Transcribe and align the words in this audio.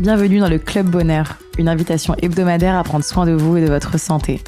Bienvenue 0.00 0.38
dans 0.38 0.48
le 0.48 0.60
Club 0.60 0.88
Bonheur, 0.88 1.38
une 1.58 1.68
invitation 1.68 2.14
hebdomadaire 2.22 2.76
à 2.76 2.84
prendre 2.84 3.04
soin 3.04 3.26
de 3.26 3.32
vous 3.32 3.56
et 3.56 3.62
de 3.62 3.66
votre 3.66 3.98
santé. 3.98 4.40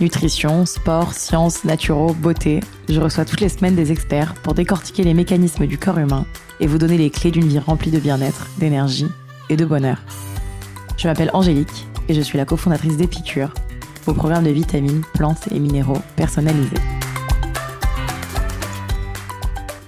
Nutrition, 0.00 0.66
sport, 0.66 1.14
sciences, 1.14 1.64
naturaux, 1.64 2.14
beauté, 2.14 2.60
je 2.88 3.00
reçois 3.00 3.24
toutes 3.24 3.40
les 3.40 3.48
semaines 3.48 3.74
des 3.74 3.90
experts 3.90 4.34
pour 4.34 4.54
décortiquer 4.54 5.02
les 5.02 5.12
mécanismes 5.12 5.66
du 5.66 5.78
corps 5.78 5.98
humain 5.98 6.26
et 6.60 6.68
vous 6.68 6.78
donner 6.78 6.96
les 6.96 7.10
clés 7.10 7.32
d'une 7.32 7.48
vie 7.48 7.58
remplie 7.58 7.90
de 7.90 7.98
bien-être, 7.98 8.46
d'énergie 8.58 9.08
et 9.50 9.56
de 9.56 9.64
bonheur. 9.64 9.98
Je 10.96 11.08
m'appelle 11.08 11.30
Angélique 11.32 11.88
et 12.08 12.14
je 12.14 12.20
suis 12.20 12.38
la 12.38 12.44
cofondatrice 12.44 12.96
d'Épicure, 12.96 13.52
vos 14.06 14.14
programmes 14.14 14.44
de 14.44 14.50
vitamines, 14.50 15.02
plantes 15.14 15.48
et 15.50 15.58
minéraux 15.58 16.02
personnalisés. 16.14 16.76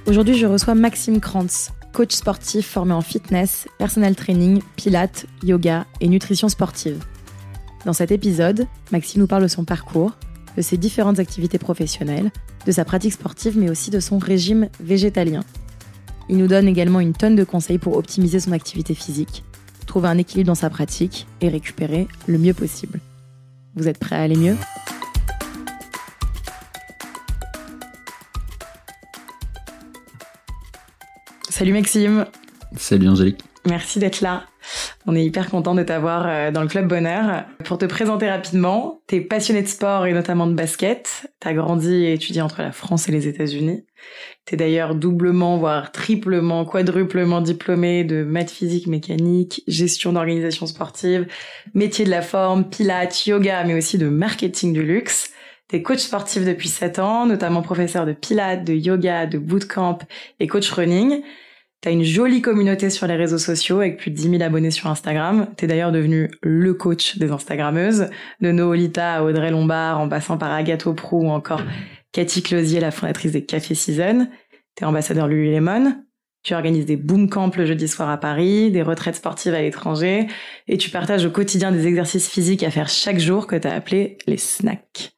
Aujourd'hui, 0.06 0.36
je 0.36 0.46
reçois 0.46 0.74
Maxime 0.74 1.20
Krantz, 1.20 1.70
coach 1.96 2.12
sportif 2.12 2.66
formé 2.66 2.92
en 2.92 3.00
fitness, 3.00 3.68
personal 3.78 4.14
training, 4.14 4.60
pilates, 4.76 5.24
yoga 5.42 5.86
et 6.02 6.08
nutrition 6.08 6.50
sportive. 6.50 7.02
Dans 7.86 7.94
cet 7.94 8.10
épisode, 8.10 8.66
Maxime 8.92 9.22
nous 9.22 9.26
parle 9.26 9.44
de 9.44 9.48
son 9.48 9.64
parcours, 9.64 10.12
de 10.58 10.60
ses 10.60 10.76
différentes 10.76 11.20
activités 11.20 11.56
professionnelles, 11.56 12.30
de 12.66 12.72
sa 12.72 12.84
pratique 12.84 13.14
sportive, 13.14 13.56
mais 13.56 13.70
aussi 13.70 13.90
de 13.90 13.98
son 13.98 14.18
régime 14.18 14.68
végétalien. 14.78 15.40
Il 16.28 16.36
nous 16.36 16.48
donne 16.48 16.68
également 16.68 17.00
une 17.00 17.14
tonne 17.14 17.34
de 17.34 17.44
conseils 17.44 17.78
pour 17.78 17.96
optimiser 17.96 18.40
son 18.40 18.52
activité 18.52 18.92
physique, 18.92 19.42
trouver 19.86 20.08
un 20.08 20.18
équilibre 20.18 20.48
dans 20.48 20.54
sa 20.54 20.68
pratique 20.68 21.26
et 21.40 21.48
récupérer 21.48 22.08
le 22.26 22.36
mieux 22.36 22.52
possible. 22.52 23.00
Vous 23.74 23.88
êtes 23.88 23.98
prêts 23.98 24.16
à 24.16 24.20
aller 24.20 24.36
mieux? 24.36 24.56
Salut 31.56 31.72
Maxime. 31.72 32.26
Salut 32.76 33.08
Angélique. 33.08 33.40
Merci 33.64 33.98
d'être 33.98 34.20
là. 34.20 34.44
On 35.06 35.16
est 35.16 35.24
hyper 35.24 35.48
content 35.48 35.74
de 35.74 35.82
t'avoir 35.82 36.26
euh, 36.26 36.50
dans 36.50 36.60
le 36.60 36.68
Club 36.68 36.86
Bonheur. 36.86 37.46
Pour 37.64 37.78
te 37.78 37.86
présenter 37.86 38.28
rapidement, 38.28 39.00
t'es 39.06 39.22
passionné 39.22 39.62
de 39.62 39.66
sport 39.66 40.04
et 40.04 40.12
notamment 40.12 40.46
de 40.46 40.52
basket. 40.52 41.32
T'as 41.40 41.54
grandi 41.54 41.90
et 41.90 42.12
étudié 42.12 42.42
entre 42.42 42.60
la 42.60 42.72
France 42.72 43.08
et 43.08 43.12
les 43.12 43.26
États-Unis. 43.26 43.86
T'es 44.44 44.58
d'ailleurs 44.58 44.94
doublement, 44.94 45.56
voire 45.56 45.92
triplement, 45.92 46.66
quadruplement 46.66 47.40
diplômé 47.40 48.04
de 48.04 48.22
maths 48.22 48.50
physique 48.50 48.86
mécanique, 48.86 49.62
gestion 49.66 50.12
d'organisation 50.12 50.66
sportive, 50.66 51.26
métier 51.72 52.04
de 52.04 52.10
la 52.10 52.20
forme, 52.20 52.68
pilates, 52.68 53.26
yoga, 53.26 53.64
mais 53.64 53.72
aussi 53.72 53.96
de 53.96 54.10
marketing 54.10 54.74
du 54.74 54.82
luxe. 54.82 55.30
T'es 55.68 55.80
coach 55.80 56.00
sportif 56.00 56.44
depuis 56.44 56.68
7 56.68 56.98
ans, 56.98 57.24
notamment 57.24 57.62
professeur 57.62 58.04
de 58.04 58.12
pilates, 58.12 58.62
de 58.62 58.74
yoga, 58.74 59.24
de 59.24 59.38
bootcamp 59.38 60.00
et 60.38 60.48
coach 60.48 60.70
running. 60.70 61.22
T'as 61.82 61.92
une 61.92 62.02
jolie 62.02 62.42
communauté 62.42 62.90
sur 62.90 63.06
les 63.06 63.16
réseaux 63.16 63.38
sociaux 63.38 63.80
avec 63.80 63.98
plus 63.98 64.10
de 64.10 64.16
10 64.16 64.30
000 64.30 64.42
abonnés 64.42 64.70
sur 64.70 64.88
Instagram. 64.88 65.48
T'es 65.56 65.66
d'ailleurs 65.66 65.92
devenu 65.92 66.30
le 66.42 66.74
coach 66.74 67.18
des 67.18 67.30
Instagrammeuses, 67.30 68.08
de 68.40 68.50
Noolita 68.50 69.14
à 69.14 69.22
Audrey 69.22 69.50
Lombard, 69.50 70.00
en 70.00 70.08
passant 70.08 70.38
par 70.38 70.52
Agathe 70.52 70.90
Pro 70.92 71.22
ou 71.22 71.28
encore 71.28 71.62
Cathy 72.12 72.42
Closier, 72.42 72.80
la 72.80 72.90
fondatrice 72.90 73.32
des 73.32 73.44
Café 73.44 73.74
Season. 73.74 74.26
T'es 74.74 74.84
ambassadeur 74.84 75.28
Lululemon. 75.28 75.96
Tu 76.42 76.54
organises 76.54 76.86
des 76.86 76.96
boom 76.96 77.28
camps 77.28 77.50
le 77.56 77.66
jeudi 77.66 77.88
soir 77.88 78.08
à 78.08 78.18
Paris, 78.18 78.70
des 78.70 78.82
retraites 78.82 79.16
sportives 79.16 79.52
à 79.52 79.60
l'étranger, 79.60 80.28
et 80.68 80.78
tu 80.78 80.90
partages 80.90 81.24
au 81.26 81.30
quotidien 81.30 81.72
des 81.72 81.88
exercices 81.88 82.28
physiques 82.28 82.62
à 82.62 82.70
faire 82.70 82.88
chaque 82.88 83.18
jour 83.18 83.48
que 83.48 83.56
t'as 83.56 83.74
appelé 83.74 84.16
les 84.28 84.36
snacks. 84.36 85.16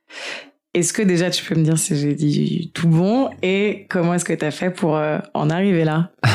Est-ce 0.74 0.92
que 0.92 1.02
déjà 1.02 1.30
tu 1.30 1.44
peux 1.44 1.54
me 1.54 1.64
dire 1.64 1.78
si 1.78 1.96
j'ai 1.96 2.14
dit 2.14 2.70
tout 2.74 2.88
bon 2.88 3.30
et 3.42 3.86
comment 3.88 4.14
est-ce 4.14 4.24
que 4.24 4.34
tu 4.34 4.44
as 4.44 4.50
fait 4.50 4.70
pour 4.70 4.96
euh, 4.96 5.18
en 5.34 5.50
arriver 5.50 5.84
là? 5.84 6.10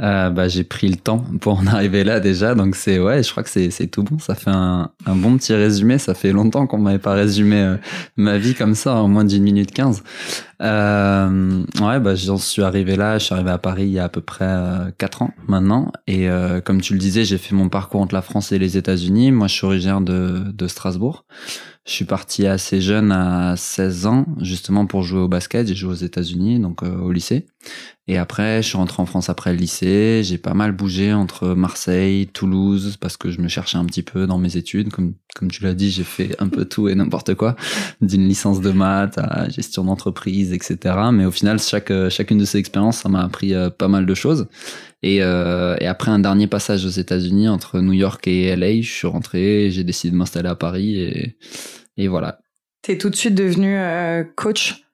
Euh, 0.00 0.30
bah, 0.30 0.48
j'ai 0.48 0.64
pris 0.64 0.88
le 0.88 0.96
temps 0.96 1.24
pour 1.40 1.56
en 1.56 1.66
arriver 1.68 2.02
là 2.02 2.18
déjà, 2.18 2.56
donc 2.56 2.74
c'est 2.74 2.98
ouais, 2.98 3.22
je 3.22 3.30
crois 3.30 3.44
que 3.44 3.48
c'est 3.48 3.86
tout 3.86 4.02
bon. 4.02 4.18
Ça 4.18 4.34
fait 4.34 4.50
un, 4.50 4.90
bon 5.06 5.36
petit 5.36 5.54
résumé. 5.54 5.98
Ça 5.98 6.14
fait 6.14 6.32
longtemps 6.32 6.66
qu'on 6.66 6.78
m'avait 6.78 6.98
pas 6.98 7.12
résumé 7.12 7.60
euh, 7.60 7.76
ma 8.16 8.36
vie 8.36 8.54
comme 8.54 8.74
ça 8.74 8.96
en 8.96 9.06
moins 9.06 9.24
d'une 9.24 9.44
minute 9.44 9.70
quinze. 9.70 10.02
Euh, 10.60 11.62
ouais, 11.80 12.00
bah 12.00 12.16
j'en 12.16 12.38
suis 12.38 12.62
arrivé 12.62 12.96
là. 12.96 13.18
Je 13.18 13.26
suis 13.26 13.34
arrivé 13.34 13.50
à 13.50 13.58
Paris 13.58 13.84
il 13.84 13.92
y 13.92 14.00
a 14.00 14.04
à 14.04 14.08
peu 14.08 14.20
près 14.20 14.46
euh, 14.46 14.90
quatre 14.98 15.22
ans 15.22 15.30
maintenant. 15.46 15.92
Et 16.08 16.26
comme 16.64 16.80
tu 16.80 16.94
le 16.94 16.98
disais, 16.98 17.24
j'ai 17.24 17.38
fait 17.38 17.54
mon 17.54 17.68
parcours 17.68 18.00
entre 18.00 18.14
la 18.14 18.22
France 18.22 18.50
et 18.50 18.58
les 18.58 18.76
États-Unis. 18.76 19.30
Moi, 19.30 19.46
je 19.46 19.54
suis 19.54 19.66
originaire 19.66 20.00
de 20.00 20.66
Strasbourg. 20.66 21.24
Je 21.86 21.92
suis 21.92 22.06
parti 22.06 22.46
assez 22.46 22.80
jeune, 22.80 23.12
à 23.12 23.56
16 23.58 24.06
ans, 24.06 24.24
justement 24.40 24.86
pour 24.86 25.02
jouer 25.02 25.20
au 25.20 25.28
basket. 25.28 25.66
J'ai 25.66 25.74
joué 25.74 25.90
aux 25.90 25.94
États-Unis, 25.94 26.58
donc 26.58 26.82
euh, 26.82 26.96
au 26.96 27.12
lycée. 27.12 27.44
Et 28.08 28.16
après, 28.16 28.62
je 28.62 28.68
suis 28.68 28.78
rentré 28.78 29.02
en 29.02 29.06
France 29.06 29.28
après 29.28 29.52
le 29.52 29.58
lycée. 29.58 30.22
J'ai 30.24 30.38
pas 30.38 30.54
mal 30.54 30.72
bougé 30.72 31.12
entre 31.12 31.48
Marseille, 31.48 32.26
Toulouse, 32.28 32.96
parce 32.98 33.18
que 33.18 33.30
je 33.30 33.38
me 33.42 33.48
cherchais 33.48 33.76
un 33.76 33.84
petit 33.84 34.02
peu 34.02 34.26
dans 34.26 34.38
mes 34.38 34.56
études. 34.56 34.92
Comme, 34.92 35.12
comme 35.34 35.50
tu 35.50 35.62
l'as 35.62 35.74
dit, 35.74 35.90
j'ai 35.90 36.04
fait 36.04 36.34
un 36.38 36.48
peu 36.48 36.64
tout 36.64 36.88
et 36.88 36.94
n'importe 36.94 37.34
quoi, 37.34 37.54
d'une 38.00 38.26
licence 38.26 38.62
de 38.62 38.70
maths 38.70 39.18
à 39.18 39.50
gestion 39.50 39.84
d'entreprise, 39.84 40.54
etc. 40.54 40.96
Mais 41.12 41.26
au 41.26 41.30
final, 41.30 41.58
chaque, 41.58 41.92
chacune 42.08 42.38
de 42.38 42.46
ces 42.46 42.56
expériences, 42.56 42.96
ça 42.98 43.10
m'a 43.10 43.22
appris 43.22 43.52
euh, 43.52 43.68
pas 43.68 43.88
mal 43.88 44.06
de 44.06 44.14
choses. 44.14 44.48
Et, 45.06 45.18
euh, 45.20 45.76
et, 45.80 45.86
après 45.86 46.10
un 46.10 46.18
dernier 46.18 46.46
passage 46.46 46.86
aux 46.86 46.88
États-Unis 46.88 47.46
entre 47.46 47.80
New 47.80 47.92
York 47.92 48.26
et 48.26 48.56
LA, 48.56 48.80
je 48.80 48.90
suis 48.90 49.06
rentré, 49.06 49.70
j'ai 49.70 49.84
décidé 49.84 50.12
de 50.12 50.16
m'installer 50.16 50.48
à 50.48 50.54
Paris 50.54 50.98
et, 50.98 51.36
et 51.98 52.08
voilà. 52.08 52.38
T'es 52.80 52.96
tout 52.96 53.10
de 53.10 53.14
suite 53.14 53.34
devenu 53.34 53.76
euh, 53.76 54.24
coach? 54.34 54.86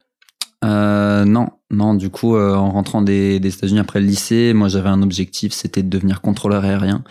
Euh, 0.64 1.24
Non, 1.24 1.50
non. 1.70 1.94
Du 1.94 2.10
coup, 2.10 2.36
en 2.36 2.70
rentrant 2.70 3.02
des, 3.02 3.38
des 3.38 3.54
États-Unis 3.54 3.78
après 3.78 4.00
le 4.00 4.06
lycée, 4.06 4.52
moi 4.52 4.66
j'avais 4.66 4.88
un 4.88 5.00
objectif, 5.00 5.52
c'était 5.52 5.84
de 5.84 5.88
devenir 5.88 6.20
contrôleur 6.20 6.64
aérien 6.64 7.04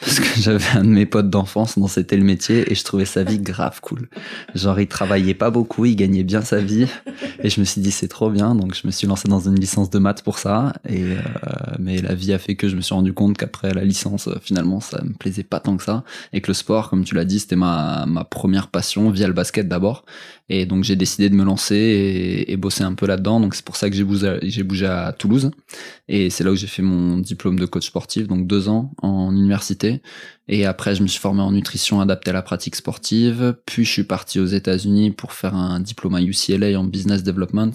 parce 0.00 0.18
que 0.18 0.40
j'avais 0.40 0.78
un 0.78 0.82
de 0.84 0.88
mes 0.88 1.04
potes 1.04 1.28
d'enfance 1.28 1.78
dont 1.78 1.86
c'était 1.86 2.16
le 2.16 2.24
métier 2.24 2.70
et 2.70 2.74
je 2.74 2.82
trouvais 2.84 3.04
sa 3.04 3.22
vie 3.22 3.38
grave 3.50 3.80
cool. 3.82 4.08
Genre 4.54 4.80
il 4.80 4.86
travaillait 4.86 5.34
pas 5.34 5.50
beaucoup, 5.50 5.84
il 5.84 5.94
gagnait 5.94 6.22
bien 6.22 6.40
sa 6.40 6.58
vie. 6.58 6.86
Et 7.42 7.50
je 7.50 7.60
me 7.60 7.66
suis 7.66 7.82
dit 7.82 7.90
c'est 7.90 8.08
trop 8.08 8.30
bien. 8.30 8.54
Donc 8.54 8.74
je 8.74 8.86
me 8.86 8.92
suis 8.92 9.06
lancé 9.06 9.28
dans 9.28 9.40
une 9.40 9.60
licence 9.60 9.90
de 9.90 9.98
maths 9.98 10.22
pour 10.22 10.38
ça. 10.38 10.72
Et 10.88 11.02
euh, 11.02 11.18
mais 11.78 12.00
la 12.00 12.14
vie 12.14 12.32
a 12.32 12.38
fait 12.38 12.54
que 12.54 12.68
je 12.68 12.76
me 12.76 12.80
suis 12.80 12.94
rendu 12.94 13.12
compte 13.12 13.36
qu'après 13.36 13.74
la 13.74 13.84
licence 13.84 14.28
euh, 14.28 14.36
finalement 14.40 14.80
ça 14.80 15.02
me 15.04 15.12
plaisait 15.12 15.42
pas 15.42 15.60
tant 15.60 15.76
que 15.76 15.84
ça. 15.84 16.02
Et 16.32 16.40
que 16.40 16.48
le 16.48 16.54
sport 16.54 16.88
comme 16.88 17.04
tu 17.04 17.14
l'as 17.14 17.26
dit 17.26 17.38
c'était 17.38 17.56
ma 17.56 18.06
ma 18.06 18.24
première 18.24 18.68
passion 18.68 19.10
via 19.10 19.26
le 19.26 19.34
basket 19.34 19.68
d'abord. 19.68 20.06
Et 20.48 20.64
donc 20.64 20.82
j'ai 20.82 20.96
décidé 20.96 21.28
de 21.28 21.34
me 21.34 21.44
lancer 21.44 21.76
et, 21.76 22.50
et 22.50 22.56
bosser 22.56 22.84
un 22.84 22.94
peu 22.94 23.06
là-dedans. 23.06 23.38
Donc 23.38 23.54
c'est 23.54 23.64
pour 23.64 23.76
ça 23.76 23.90
que 23.90 23.96
j'ai 23.96 24.04
bougé 24.04 24.38
j'ai 24.44 24.62
bougé 24.62 24.86
à 24.86 25.12
Toulouse. 25.12 25.50
Et 26.08 26.30
c'est 26.30 26.42
là 26.42 26.52
où 26.52 26.56
j'ai 26.56 26.66
fait 26.66 26.82
mon 26.82 27.18
diplôme 27.18 27.58
de 27.58 27.66
coach 27.66 27.86
sportif. 27.86 28.26
Donc 28.26 28.46
deux 28.46 28.68
ans 28.68 28.92
en 29.02 29.30
université 29.32 29.89
et 30.52 30.66
après, 30.66 30.96
je 30.96 31.02
me 31.04 31.06
suis 31.06 31.20
formé 31.20 31.42
en 31.42 31.52
nutrition 31.52 32.00
adaptée 32.00 32.30
à 32.30 32.32
la 32.32 32.42
pratique 32.42 32.74
sportive. 32.74 33.54
Puis, 33.66 33.84
je 33.84 33.90
suis 33.92 34.02
parti 34.02 34.40
aux 34.40 34.46
États-Unis 34.46 35.12
pour 35.12 35.32
faire 35.32 35.54
un 35.54 35.78
diplôme 35.78 36.16
à 36.16 36.20
UCLA 36.20 36.76
en 36.76 36.82
business 36.82 37.22
development. 37.22 37.70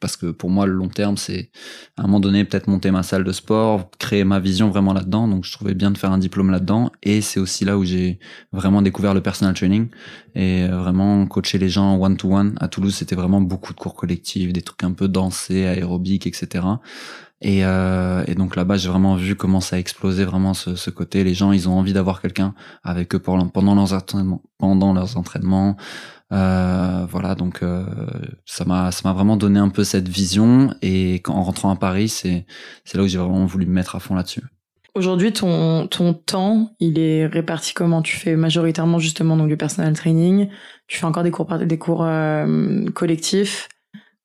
Parce 0.00 0.16
que 0.16 0.32
pour 0.32 0.50
moi, 0.50 0.66
le 0.66 0.72
long 0.72 0.88
terme, 0.88 1.16
c'est 1.16 1.50
à 1.96 2.02
un 2.02 2.06
moment 2.06 2.18
donné 2.18 2.44
peut-être 2.44 2.66
monter 2.66 2.90
ma 2.90 3.04
salle 3.04 3.22
de 3.22 3.30
sport, 3.30 3.90
créer 4.00 4.24
ma 4.24 4.40
vision 4.40 4.70
vraiment 4.70 4.92
là-dedans. 4.92 5.28
Donc, 5.28 5.44
je 5.44 5.52
trouvais 5.52 5.74
bien 5.74 5.92
de 5.92 5.98
faire 5.98 6.10
un 6.10 6.18
diplôme 6.18 6.50
là-dedans. 6.50 6.90
Et 7.04 7.20
c'est 7.20 7.38
aussi 7.38 7.64
là 7.64 7.78
où 7.78 7.84
j'ai 7.84 8.18
vraiment 8.52 8.82
découvert 8.82 9.14
le 9.14 9.20
personal 9.20 9.54
training 9.54 9.88
et 10.34 10.64
euh, 10.64 10.78
vraiment 10.78 11.26
coacher 11.26 11.58
les 11.58 11.68
gens 11.68 11.96
one 11.96 12.16
to 12.16 12.34
one. 12.34 12.56
À 12.60 12.66
Toulouse, 12.66 12.96
c'était 12.96 13.14
vraiment 13.14 13.40
beaucoup 13.40 13.72
de 13.72 13.78
cours 13.78 13.94
collectifs, 13.94 14.52
des 14.52 14.62
trucs 14.62 14.82
un 14.82 14.92
peu 14.92 15.06
dansés, 15.06 15.64
aérobiques, 15.64 16.26
etc. 16.26 16.64
Et, 17.42 17.64
euh, 17.64 18.24
et 18.26 18.34
donc 18.34 18.56
là-bas, 18.56 18.76
j'ai 18.78 18.88
vraiment 18.88 19.14
vu 19.14 19.36
comment 19.36 19.60
ça 19.60 19.76
a 19.76 19.78
explosé 19.78 20.24
vraiment 20.24 20.54
ce, 20.54 20.74
ce 20.74 20.90
côté. 20.90 21.22
Les 21.22 21.34
gens, 21.34 21.52
ils 21.52 21.68
ont 21.68 21.78
envie 21.78 21.92
d'avoir 21.92 22.22
quelqu'un 22.22 22.54
avec 22.82 23.14
eux 23.14 23.18
pendant 23.18 23.74
leurs 23.74 23.92
entraînements. 23.92 24.42
Pendant 24.58 24.92
leurs 24.94 25.16
entraînements. 25.16 25.76
Euh, 26.32 27.06
voilà, 27.08 27.34
donc 27.36 27.62
euh, 27.62 27.84
ça 28.46 28.64
m'a 28.64 28.90
ça 28.90 29.02
m'a 29.04 29.14
vraiment 29.14 29.36
donné 29.36 29.60
un 29.60 29.68
peu 29.68 29.84
cette 29.84 30.08
vision. 30.08 30.74
Et 30.82 31.14
quand, 31.16 31.34
en 31.34 31.42
rentrant 31.42 31.70
à 31.70 31.76
Paris, 31.76 32.08
c'est 32.08 32.46
c'est 32.84 32.98
là 32.98 33.04
où 33.04 33.06
j'ai 33.06 33.18
vraiment 33.18 33.46
voulu 33.46 33.66
me 33.66 33.72
mettre 33.72 33.94
à 33.96 34.00
fond 34.00 34.14
là-dessus. 34.14 34.42
Aujourd'hui, 34.94 35.30
ton, 35.30 35.86
ton 35.88 36.14
temps, 36.14 36.70
il 36.80 36.98
est 36.98 37.26
réparti 37.26 37.74
comment? 37.74 38.00
Tu 38.00 38.16
fais 38.16 38.34
majoritairement 38.34 38.98
justement 38.98 39.36
donc 39.36 39.48
du 39.48 39.56
personal 39.58 39.92
training. 39.92 40.48
Tu 40.88 40.98
fais 40.98 41.04
encore 41.04 41.22
des 41.22 41.30
cours 41.30 41.46
des 41.58 41.78
cours 41.78 42.02
euh, 42.02 42.86
collectifs. 42.92 43.68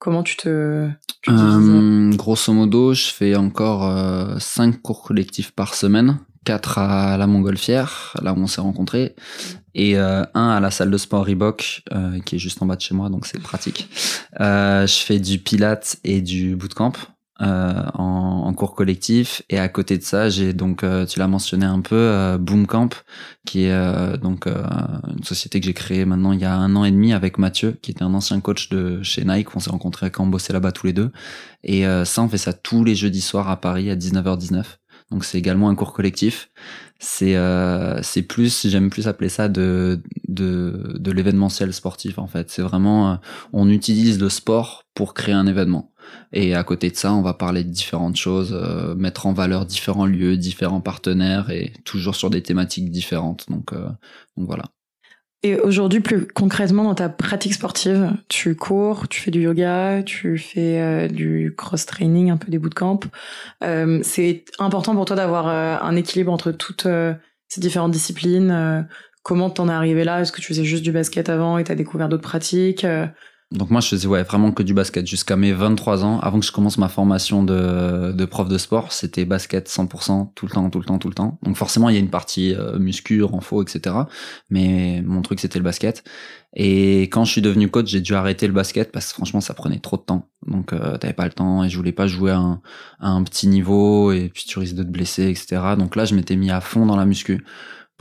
Comment 0.02 0.24
tu 0.24 0.36
te 0.36 0.88
tu 1.20 1.30
euh, 1.30 2.10
Grosso 2.16 2.52
modo, 2.52 2.92
je 2.92 3.04
fais 3.04 3.36
encore 3.36 3.86
euh, 3.86 4.36
5 4.40 4.82
cours 4.82 5.04
collectifs 5.04 5.52
par 5.52 5.76
semaine. 5.76 6.18
4 6.44 6.78
à 6.78 7.16
la 7.16 7.28
Montgolfière, 7.28 8.16
là 8.20 8.32
où 8.32 8.38
on 8.38 8.48
s'est 8.48 8.60
rencontrés, 8.60 9.14
et 9.76 9.96
euh, 9.96 10.24
un 10.34 10.48
à 10.48 10.58
la 10.58 10.72
salle 10.72 10.90
de 10.90 10.98
sport 10.98 11.24
Reebok, 11.24 11.82
euh, 11.92 12.18
qui 12.18 12.34
est 12.34 12.38
juste 12.40 12.60
en 12.62 12.66
bas 12.66 12.74
de 12.74 12.80
chez 12.80 12.96
moi, 12.96 13.10
donc 13.10 13.26
c'est 13.26 13.40
pratique. 13.40 13.88
Euh, 14.40 14.88
je 14.88 14.96
fais 14.96 15.20
du 15.20 15.38
pilates 15.38 15.98
et 16.02 16.20
du 16.20 16.56
bootcamp 16.56 16.94
euh, 17.42 17.82
en, 17.94 18.44
en, 18.46 18.52
cours 18.54 18.74
collectif 18.74 19.42
et 19.48 19.58
à 19.58 19.68
côté 19.68 19.98
de 19.98 20.02
ça 20.02 20.28
j'ai 20.28 20.52
donc 20.52 20.84
euh, 20.84 21.06
tu 21.06 21.18
l'as 21.18 21.28
mentionné 21.28 21.66
un 21.66 21.80
peu 21.80 21.96
euh, 21.96 22.38
Boomcamp 22.38 22.90
qui 23.44 23.64
est 23.64 23.72
euh, 23.72 24.16
donc 24.16 24.46
une 24.46 25.24
société 25.24 25.58
que 25.60 25.66
j'ai 25.66 25.74
créée 25.74 26.04
maintenant 26.04 26.32
il 26.32 26.40
y 26.40 26.44
a 26.44 26.54
un 26.54 26.76
an 26.76 26.84
et 26.84 26.90
demi 26.90 27.12
avec 27.12 27.38
Mathieu 27.38 27.78
qui 27.82 27.90
était 27.90 28.02
un 28.02 28.14
ancien 28.14 28.40
coach 28.40 28.68
de 28.68 29.02
chez 29.02 29.24
Nike 29.24 29.56
on 29.56 29.60
s'est 29.60 29.70
rencontrés 29.70 30.10
quand 30.10 30.24
on 30.24 30.28
bossait 30.28 30.52
là-bas 30.52 30.72
tous 30.72 30.86
les 30.86 30.92
deux 30.92 31.10
et 31.64 31.84
ça 32.04 32.22
on 32.22 32.28
fait 32.28 32.38
ça 32.38 32.52
tous 32.52 32.84
les 32.84 32.94
jeudis 32.94 33.20
soirs 33.20 33.48
à 33.48 33.60
Paris 33.60 33.90
à 33.90 33.96
19h19 33.96 34.64
Donc 35.10 35.24
c'est 35.24 35.38
également 35.38 35.68
un 35.68 35.74
cours 35.74 35.92
collectif. 35.92 36.50
C'est 37.04 37.34
euh, 37.34 38.00
c'est 38.02 38.22
plus 38.22 38.68
j'aime 38.68 38.88
plus 38.88 39.08
appeler 39.08 39.28
ça 39.28 39.48
de 39.48 40.00
de 40.28 40.94
de 41.00 41.10
l'événementiel 41.10 41.72
sportif 41.72 42.16
en 42.18 42.28
fait. 42.28 42.48
C'est 42.48 42.62
vraiment 42.62 43.10
euh, 43.10 43.16
on 43.52 43.68
utilise 43.68 44.20
le 44.20 44.28
sport 44.28 44.84
pour 44.94 45.12
créer 45.12 45.34
un 45.34 45.48
événement. 45.48 45.91
Et 46.32 46.54
à 46.54 46.64
côté 46.64 46.90
de 46.90 46.96
ça, 46.96 47.12
on 47.12 47.22
va 47.22 47.34
parler 47.34 47.64
de 47.64 47.70
différentes 47.70 48.16
choses, 48.16 48.52
euh, 48.52 48.94
mettre 48.94 49.26
en 49.26 49.32
valeur 49.32 49.66
différents 49.66 50.06
lieux, 50.06 50.36
différents 50.36 50.80
partenaires 50.80 51.50
et 51.50 51.72
toujours 51.84 52.14
sur 52.14 52.30
des 52.30 52.42
thématiques 52.42 52.90
différentes. 52.90 53.46
Donc, 53.50 53.72
euh, 53.72 53.88
donc 54.36 54.46
voilà. 54.46 54.64
Et 55.42 55.56
aujourd'hui, 55.56 56.00
plus 56.00 56.26
concrètement, 56.28 56.84
dans 56.84 56.94
ta 56.94 57.08
pratique 57.08 57.54
sportive, 57.54 58.12
tu 58.28 58.54
cours, 58.54 59.08
tu 59.08 59.20
fais 59.20 59.32
du 59.32 59.42
yoga, 59.42 60.02
tu 60.04 60.38
fais 60.38 60.80
euh, 60.80 61.08
du 61.08 61.54
cross-training, 61.56 62.30
un 62.30 62.36
peu 62.36 62.50
des 62.50 62.58
bootcamps. 62.58 63.00
C'est 64.02 64.44
important 64.58 64.94
pour 64.94 65.04
toi 65.04 65.16
d'avoir 65.16 65.48
un 65.48 65.96
équilibre 65.96 66.32
entre 66.32 66.52
toutes 66.52 66.86
ces 67.48 67.60
différentes 67.60 67.90
disciplines. 67.90 68.86
comment 69.24 69.50
t'en 69.50 69.68
es 69.68 69.72
arrivé 69.72 70.04
là? 70.04 70.20
Est-ce 70.20 70.30
que 70.30 70.40
tu 70.40 70.46
faisais 70.46 70.64
juste 70.64 70.84
du 70.84 70.92
basket 70.92 71.28
avant 71.28 71.58
et 71.58 71.64
t'as 71.64 71.74
découvert 71.74 72.08
d'autres 72.08 72.22
pratiques? 72.22 72.86
Donc 73.52 73.70
moi, 73.70 73.80
je 73.80 73.88
faisais 73.88 74.08
ouais, 74.08 74.22
vraiment 74.22 74.50
que 74.50 74.62
du 74.62 74.72
basket 74.72 75.06
jusqu'à 75.06 75.36
mes 75.36 75.52
23 75.52 76.04
ans. 76.04 76.18
Avant 76.20 76.40
que 76.40 76.46
je 76.46 76.52
commence 76.52 76.78
ma 76.78 76.88
formation 76.88 77.44
de, 77.44 78.12
de 78.12 78.24
prof 78.24 78.48
de 78.48 78.56
sport, 78.56 78.92
c'était 78.92 79.24
basket 79.24 79.68
100%, 79.68 80.32
tout 80.34 80.46
le 80.46 80.52
temps, 80.52 80.70
tout 80.70 80.78
le 80.78 80.84
temps, 80.84 80.98
tout 80.98 81.08
le 81.08 81.14
temps. 81.14 81.38
Donc 81.42 81.56
forcément, 81.56 81.90
il 81.90 81.94
y 81.94 81.96
a 81.96 82.00
une 82.00 82.10
partie 82.10 82.54
euh, 82.54 82.78
muscu, 82.78 83.22
renfo, 83.22 83.62
etc. 83.62 83.94
Mais 84.48 85.02
mon 85.04 85.20
truc, 85.20 85.38
c'était 85.38 85.58
le 85.58 85.64
basket. 85.64 86.02
Et 86.54 87.02
quand 87.02 87.24
je 87.24 87.32
suis 87.32 87.42
devenu 87.42 87.68
coach, 87.68 87.88
j'ai 87.88 88.00
dû 88.00 88.14
arrêter 88.14 88.46
le 88.46 88.52
basket 88.52 88.90
parce 88.90 89.08
que 89.08 89.14
franchement, 89.14 89.40
ça 89.40 89.54
prenait 89.54 89.78
trop 89.78 89.96
de 89.98 90.02
temps. 90.02 90.28
Donc 90.46 90.72
euh, 90.72 90.96
t'avais 90.96 91.14
pas 91.14 91.24
le 91.24 91.32
temps 91.32 91.64
et 91.64 91.68
je 91.68 91.76
voulais 91.76 91.92
pas 91.92 92.06
jouer 92.06 92.30
à 92.30 92.38
un, 92.38 92.60
à 93.00 93.10
un 93.10 93.22
petit 93.22 93.48
niveau 93.48 94.12
et 94.12 94.30
puis 94.32 94.44
tu 94.46 94.58
risques 94.58 94.76
de 94.76 94.82
te 94.82 94.88
blesser, 94.88 95.28
etc. 95.28 95.62
Donc 95.78 95.96
là, 95.96 96.04
je 96.04 96.14
m'étais 96.14 96.36
mis 96.36 96.50
à 96.50 96.60
fond 96.60 96.86
dans 96.86 96.96
la 96.96 97.06
muscu 97.06 97.44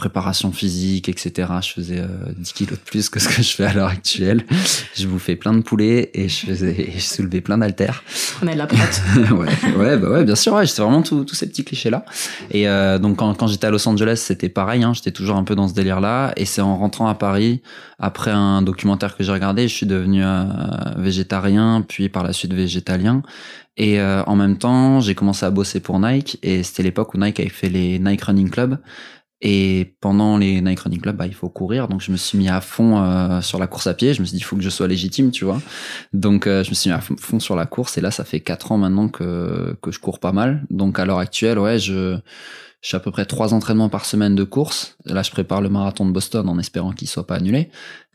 préparation 0.01 0.51
physique, 0.51 1.09
etc. 1.09 1.48
Je 1.62 1.74
faisais 1.74 2.01
10 2.01 2.01
euh, 2.01 2.53
kilos 2.56 2.80
de 2.80 2.83
plus 2.83 3.07
que 3.07 3.19
ce 3.19 3.30
que 3.30 3.44
je 3.44 3.51
fais 3.51 3.65
à 3.65 3.74
l'heure 3.74 3.89
actuelle. 3.89 4.44
Je 4.95 5.06
bouffais 5.06 5.36
plein 5.36 5.53
de 5.53 5.62
poulets 5.62 6.09
et 6.15 6.27
je 6.27 6.48
faisais, 6.48 6.92
je 6.95 7.00
soulevais 7.00 7.42
plein 7.42 7.59
d'haltères. 7.59 8.03
On 8.42 8.48
a 8.48 8.53
de 8.53 8.57
la 8.57 8.65
prête. 8.65 9.00
ouais, 9.31 9.75
ouais, 9.75 9.98
bah 9.98 10.09
ouais, 10.09 10.24
bien 10.24 10.33
sûr. 10.36 10.53
Ouais, 10.53 10.65
j'étais 10.65 10.81
vraiment 10.81 11.03
tous 11.03 11.36
ces 11.36 11.48
petits 11.48 11.63
clichés 11.63 11.92
là. 11.92 12.03
Et 12.50 12.68
euh, 12.68 12.98
donc 12.98 13.18
quand, 13.18 13.31
quand 13.36 13.45
j'étais 13.45 13.68
à 13.68 13.69
Los 13.69 13.88
Angeles, 13.88 14.24
c'était 14.25 14.50
pareil. 14.50 14.83
Hein, 14.83 14.94
j'étais 14.95 15.12
toujours 15.12 15.36
un 15.36 15.44
peu 15.44 15.53
dans 15.53 15.68
ce 15.68 15.75
délire 15.75 16.01
là. 16.01 16.33
Et 16.36 16.45
c'est 16.45 16.62
en 16.62 16.77
rentrant 16.77 17.07
à 17.07 17.13
Paris, 17.13 17.62
après 18.00 18.31
un 18.31 18.63
documentaire 18.63 19.15
que 19.15 19.24
j'ai 19.24 19.31
regardé, 19.31 19.68
je 19.68 19.75
suis 19.75 19.86
devenu 19.86 20.24
euh, 20.24 20.45
végétarien, 20.98 21.86
puis 21.88 22.09
par 22.09 22.24
la 22.24 22.33
suite 22.33 22.53
végétalien. 22.53 23.21
Et 23.77 24.00
euh, 24.00 24.24
en 24.24 24.36
même 24.36 24.57
temps, 24.57 25.00
j'ai 25.00 25.15
commencé 25.15 25.45
à 25.45 25.50
bosser 25.50 25.80
pour 25.80 26.00
Nike. 26.00 26.38
Et 26.44 26.63
c'était 26.63 26.83
l'époque 26.83 27.13
où 27.13 27.18
Nike 27.18 27.39
avait 27.39 27.50
fait 27.50 27.69
les 27.69 28.00
Nike 28.00 28.24
Running 28.24 28.50
Club. 28.50 28.77
Et 29.41 29.95
pendant 30.01 30.38
les 30.38 30.61
Nike 30.61 30.81
Running 30.81 31.01
Club, 31.01 31.17
bah, 31.17 31.25
il 31.25 31.33
faut 31.33 31.49
courir. 31.49 31.88
Donc, 31.88 32.01
je 32.01 32.11
me 32.11 32.17
suis 32.17 32.38
mis 32.38 32.47
à 32.47 32.61
fond 32.61 33.01
euh, 33.01 33.41
sur 33.41 33.57
la 33.57 33.67
course 33.67 33.88
à 33.88 33.93
pied. 33.93 34.13
Je 34.13 34.21
me 34.21 34.25
suis 34.25 34.35
dit, 34.35 34.41
il 34.41 34.45
faut 34.45 34.55
que 34.55 34.61
je 34.61 34.69
sois 34.69 34.88
légitime, 34.88 35.31
tu 35.31 35.45
vois. 35.45 35.59
Donc, 36.13 36.45
euh, 36.45 36.63
je 36.63 36.69
me 36.69 36.75
suis 36.75 36.89
mis 36.89 36.95
à 36.95 37.01
fond 37.01 37.39
sur 37.39 37.55
la 37.55 37.65
course. 37.65 37.97
Et 37.97 38.01
là, 38.01 38.11
ça 38.11 38.23
fait 38.23 38.39
quatre 38.39 38.71
ans 38.71 38.77
maintenant 38.77 39.07
que, 39.07 39.75
que 39.81 39.91
je 39.91 39.99
cours 39.99 40.19
pas 40.19 40.31
mal. 40.31 40.63
Donc, 40.69 40.99
à 40.99 41.05
l'heure 41.05 41.17
actuelle, 41.17 41.57
ouais, 41.57 41.79
je, 41.79 42.19
je 42.81 42.97
à 42.97 42.99
peu 42.99 43.11
près 43.11 43.25
trois 43.25 43.53
entraînements 43.53 43.89
par 43.89 44.05
semaine 44.05 44.35
de 44.35 44.43
course. 44.43 44.97
Là, 45.05 45.23
je 45.23 45.31
prépare 45.31 45.61
le 45.61 45.69
marathon 45.69 46.05
de 46.05 46.11
Boston 46.11 46.47
en 46.47 46.59
espérant 46.59 46.91
qu'il 46.91 47.07
soit 47.07 47.25
pas 47.25 47.35
annulé. 47.35 47.69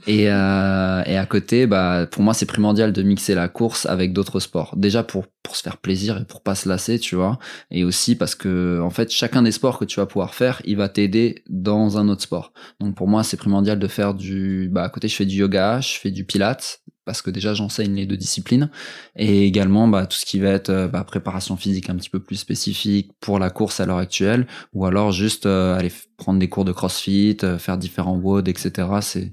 Et, 0.07 0.31
euh, 0.31 1.03
et 1.07 1.17
à 1.17 1.27
côté, 1.27 1.67
bah, 1.67 2.07
pour 2.11 2.23
moi, 2.23 2.35
c'est 2.35 2.47
primordial 2.47 2.93
de 2.93 3.03
mixer 3.03 3.35
la 3.35 3.49
course 3.49 3.87
avec 3.87 4.13
d'autres 4.13 4.41
sports. 4.41 4.75
Déjà 4.77 5.03
pour 5.03 5.27
pour 5.43 5.55
se 5.55 5.63
faire 5.63 5.77
plaisir 5.77 6.19
et 6.19 6.25
pour 6.25 6.43
pas 6.43 6.57
se 6.57 6.69
lasser, 6.69 6.99
tu 6.99 7.15
vois. 7.15 7.39
Et 7.71 7.85
aussi 7.85 8.17
parce 8.17 8.35
que 8.35 8.81
en 8.83 8.91
fait, 8.91 9.11
chacun 9.11 9.43
des 9.43 9.53
sports 9.53 9.79
que 9.79 9.85
tu 9.85 10.01
vas 10.01 10.07
pouvoir 10.07 10.35
faire, 10.35 10.61
il 10.65 10.77
va 10.77 10.89
t'aider 10.89 11.45
dans 11.49 11.99
un 11.99 12.09
autre 12.09 12.23
sport. 12.23 12.53
Donc 12.81 12.97
pour 12.97 13.09
moi, 13.09 13.23
c'est 13.23 13.37
primordial 13.37 13.79
de 13.79 13.87
faire 13.89 14.15
du. 14.15 14.69
Bah, 14.73 14.83
à 14.83 14.89
côté, 14.89 15.09
je 15.09 15.15
fais 15.15 15.27
du 15.27 15.37
yoga, 15.37 15.81
je 15.81 15.99
fais 15.99 16.11
du 16.11 16.25
pilates 16.25 16.83
parce 17.07 17.23
que 17.23 17.31
déjà 17.31 17.55
j'enseigne 17.55 17.95
les 17.95 18.05
deux 18.05 18.17
disciplines 18.17 18.69
et 19.15 19.47
également 19.47 19.89
bah, 19.89 20.07
tout 20.07 20.19
ce 20.19 20.27
qui 20.27 20.41
va 20.41 20.51
être 20.51 20.71
euh, 20.71 20.89
bah, 20.89 21.05
préparation 21.05 21.57
physique 21.57 21.89
un 21.89 21.95
petit 21.95 22.11
peu 22.11 22.21
plus 22.21 22.37
spécifique 22.37 23.13
pour 23.21 23.39
la 23.39 23.49
course 23.49 23.81
à 23.81 23.87
l'heure 23.87 23.99
actuelle 23.99 24.47
ou 24.75 24.85
alors 24.85 25.13
juste 25.13 25.47
euh, 25.47 25.79
aller 25.79 25.93
prendre 26.17 26.41
des 26.41 26.49
cours 26.49 26.65
de 26.65 26.73
crossfit 26.73 27.39
euh, 27.45 27.59
faire 27.59 27.79
différents 27.79 28.17
WOD 28.17 28.49
etc 28.49 28.89
c'est 29.01 29.33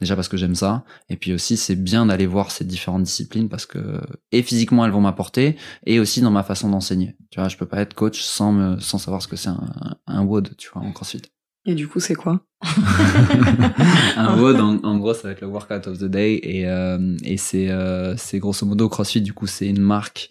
déjà 0.00 0.14
parce 0.16 0.28
que 0.28 0.36
j'aime 0.36 0.54
ça 0.54 0.84
et 1.08 1.16
puis 1.16 1.32
aussi 1.32 1.56
c'est 1.56 1.76
bien 1.76 2.06
d'aller 2.06 2.26
voir 2.26 2.50
ces 2.50 2.64
différentes 2.64 3.02
disciplines 3.02 3.48
parce 3.48 3.66
que 3.66 4.00
et 4.32 4.42
physiquement 4.42 4.84
elles 4.84 4.92
vont 4.92 5.00
m'apporter 5.00 5.56
et 5.86 6.00
aussi 6.00 6.20
dans 6.20 6.30
ma 6.30 6.42
façon 6.42 6.68
d'enseigner 6.70 7.16
tu 7.30 7.40
vois 7.40 7.48
je 7.48 7.56
peux 7.56 7.66
pas 7.66 7.80
être 7.80 7.94
coach 7.94 8.22
sans 8.22 8.52
me 8.52 8.78
sans 8.80 8.98
savoir 8.98 9.22
ce 9.22 9.28
que 9.28 9.36
c'est 9.36 9.50
un, 9.50 9.96
un 10.06 10.22
WOD 10.22 10.56
tu 10.56 10.70
vois 10.72 10.82
en 10.82 10.92
crossfit 10.92 11.22
et 11.68 11.74
du 11.74 11.86
coup, 11.86 12.00
c'est 12.00 12.14
quoi? 12.14 12.40
Un 14.16 14.40
WOD, 14.40 14.58
en, 14.82 14.96
gros, 14.96 15.12
ça 15.12 15.24
va 15.24 15.32
être 15.32 15.42
le 15.42 15.48
workout 15.48 15.86
of 15.86 15.98
the 15.98 16.04
day. 16.04 16.40
Et, 16.42 16.66
euh, 16.66 17.14
et 17.22 17.36
c'est, 17.36 17.68
euh, 17.68 18.16
c'est 18.16 18.38
grosso 18.38 18.64
modo 18.64 18.88
CrossFit, 18.88 19.20
du 19.20 19.34
coup, 19.34 19.46
c'est 19.46 19.68
une 19.68 19.82
marque. 19.82 20.30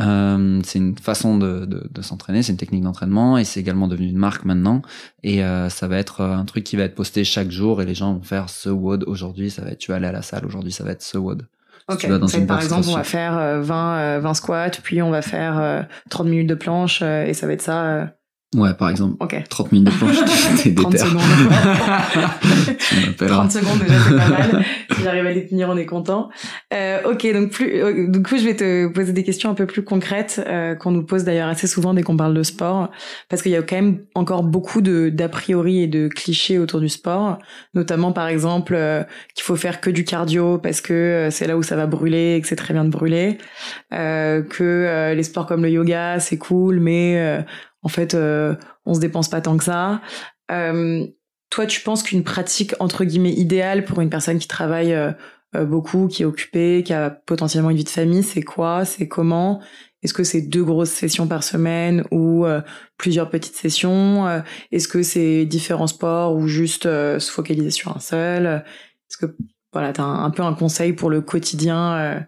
Euh, 0.00 0.60
c'est 0.64 0.78
une 0.78 0.96
façon 0.96 1.38
de, 1.38 1.64
de, 1.64 1.88
de 1.90 2.02
s'entraîner, 2.02 2.42
c'est 2.42 2.52
une 2.52 2.58
technique 2.58 2.82
d'entraînement 2.82 3.38
et 3.38 3.44
c'est 3.44 3.60
également 3.60 3.88
devenu 3.88 4.08
une 4.08 4.18
marque 4.18 4.44
maintenant. 4.44 4.82
Et 5.22 5.42
euh, 5.42 5.68
ça 5.68 5.88
va 5.88 5.98
être 5.98 6.22
un 6.22 6.44
truc 6.44 6.64
qui 6.64 6.76
va 6.76 6.84
être 6.84 6.94
posté 6.94 7.24
chaque 7.24 7.50
jour 7.50 7.82
et 7.82 7.86
les 7.86 7.94
gens 7.94 8.14
vont 8.14 8.22
faire 8.22 8.48
ce 8.48 8.68
WOD 8.68 9.04
aujourd'hui, 9.06 9.50
ça 9.50 9.62
va 9.62 9.70
être 9.70 9.78
tu 9.78 9.90
vas 9.90 9.96
aller 9.96 10.06
à 10.06 10.12
la 10.12 10.22
salle, 10.22 10.44
aujourd'hui 10.46 10.72
ça 10.72 10.84
va 10.84 10.92
être 10.92 11.02
ce 11.02 11.18
WOD. 11.18 11.46
Ok, 11.88 12.06
par 12.46 12.60
exemple, 12.60 12.86
on 12.88 12.94
va 12.94 13.04
faire 13.04 13.62
20, 13.62 14.18
20 14.18 14.34
squats, 14.34 14.70
puis 14.82 15.00
on 15.00 15.10
va 15.10 15.22
faire 15.22 15.86
30 16.10 16.26
minutes 16.26 16.48
de 16.48 16.54
planche 16.54 17.00
et 17.00 17.32
ça 17.32 17.46
va 17.46 17.54
être 17.54 17.62
ça 17.62 18.12
Ouais, 18.56 18.72
par 18.72 18.88
exemple. 18.88 19.16
30 19.50 19.72
minutes 19.72 19.92
de 19.92 19.98
planche, 19.98 20.16
t'es 20.62 20.74
30 20.74 20.96
secondes. 20.96 21.20
30 23.18 23.52
secondes 23.52 23.78
déjà, 23.80 23.94
c'est 24.08 24.16
pas 24.16 24.28
mal. 24.28 24.64
Si 24.96 25.02
j'arrive 25.02 25.26
à 25.26 25.32
les 25.32 25.46
tenir, 25.46 25.68
on 25.68 25.76
est 25.76 25.84
content. 25.84 26.30
Euh, 26.72 26.98
ok, 27.04 27.30
donc 27.34 27.50
plus, 27.50 27.70
euh, 27.74 28.08
du 28.08 28.22
coup, 28.22 28.38
je 28.38 28.44
vais 28.44 28.56
te 28.56 28.88
poser 28.88 29.12
des 29.12 29.22
questions 29.22 29.50
un 29.50 29.54
peu 29.54 29.66
plus 29.66 29.84
concrètes 29.84 30.42
euh, 30.46 30.74
qu'on 30.74 30.92
nous 30.92 31.04
pose 31.04 31.24
d'ailleurs 31.24 31.48
assez 31.48 31.66
souvent 31.66 31.92
dès 31.92 32.02
qu'on 32.02 32.16
parle 32.16 32.32
de 32.32 32.42
sport, 32.42 32.90
parce 33.28 33.42
qu'il 33.42 33.52
y 33.52 33.56
a 33.56 33.62
quand 33.62 33.76
même 33.76 33.98
encore 34.14 34.42
beaucoup 34.42 34.80
de 34.80 35.10
d'a 35.10 35.28
priori 35.28 35.82
et 35.82 35.86
de 35.86 36.08
clichés 36.08 36.58
autour 36.58 36.80
du 36.80 36.88
sport, 36.88 37.38
notamment 37.74 38.12
par 38.12 38.28
exemple 38.28 38.74
euh, 38.74 39.04
qu'il 39.34 39.44
faut 39.44 39.56
faire 39.56 39.82
que 39.82 39.90
du 39.90 40.04
cardio 40.04 40.56
parce 40.56 40.80
que 40.80 40.94
euh, 40.94 41.30
c'est 41.30 41.46
là 41.46 41.58
où 41.58 41.62
ça 41.62 41.76
va 41.76 41.86
brûler 41.86 42.36
et 42.36 42.40
que 42.40 42.48
c'est 42.48 42.56
très 42.56 42.72
bien 42.72 42.86
de 42.86 42.90
brûler, 42.90 43.36
que 43.90 45.12
les 45.14 45.22
sports 45.22 45.46
comme 45.46 45.62
le 45.62 45.70
yoga 45.70 46.18
c'est 46.18 46.38
cool, 46.38 46.80
mais 46.80 47.44
en 47.82 47.88
fait, 47.88 48.14
euh, 48.14 48.54
on 48.86 48.94
se 48.94 49.00
dépense 49.00 49.28
pas 49.28 49.40
tant 49.40 49.56
que 49.56 49.64
ça. 49.64 50.00
Euh, 50.50 51.06
toi, 51.50 51.66
tu 51.66 51.80
penses 51.80 52.02
qu'une 52.02 52.24
pratique 52.24 52.74
entre 52.80 53.04
guillemets 53.04 53.32
idéale 53.32 53.84
pour 53.84 54.00
une 54.00 54.10
personne 54.10 54.38
qui 54.38 54.48
travaille 54.48 54.92
euh, 54.92 55.12
beaucoup, 55.64 56.08
qui 56.08 56.22
est 56.22 56.26
occupée, 56.26 56.82
qui 56.84 56.92
a 56.92 57.10
potentiellement 57.10 57.70
une 57.70 57.76
vie 57.76 57.84
de 57.84 57.88
famille, 57.88 58.22
c'est 58.22 58.42
quoi? 58.42 58.84
C'est 58.84 59.08
comment? 59.08 59.62
Est-ce 60.02 60.14
que 60.14 60.24
c'est 60.24 60.42
deux 60.42 60.62
grosses 60.62 60.90
sessions 60.90 61.26
par 61.26 61.42
semaine 61.42 62.04
ou 62.12 62.46
plusieurs 62.98 63.30
petites 63.30 63.56
sessions? 63.56 64.44
Est-ce 64.70 64.86
que 64.86 65.02
c'est 65.02 65.44
différents 65.44 65.88
sports 65.88 66.36
ou 66.36 66.46
juste 66.46 66.84
se 66.84 67.30
focaliser 67.32 67.72
sur 67.72 67.96
un 67.96 67.98
seul? 67.98 68.46
Est-ce 68.46 69.16
que 69.16 69.34
voilà, 69.72 69.92
tu 69.92 70.00
as 70.00 70.04
un, 70.04 70.30
peu 70.30 70.44
un 70.44 70.54
conseil 70.54 70.92
pour 70.92 71.10
le 71.10 71.20
quotidien 71.20 72.24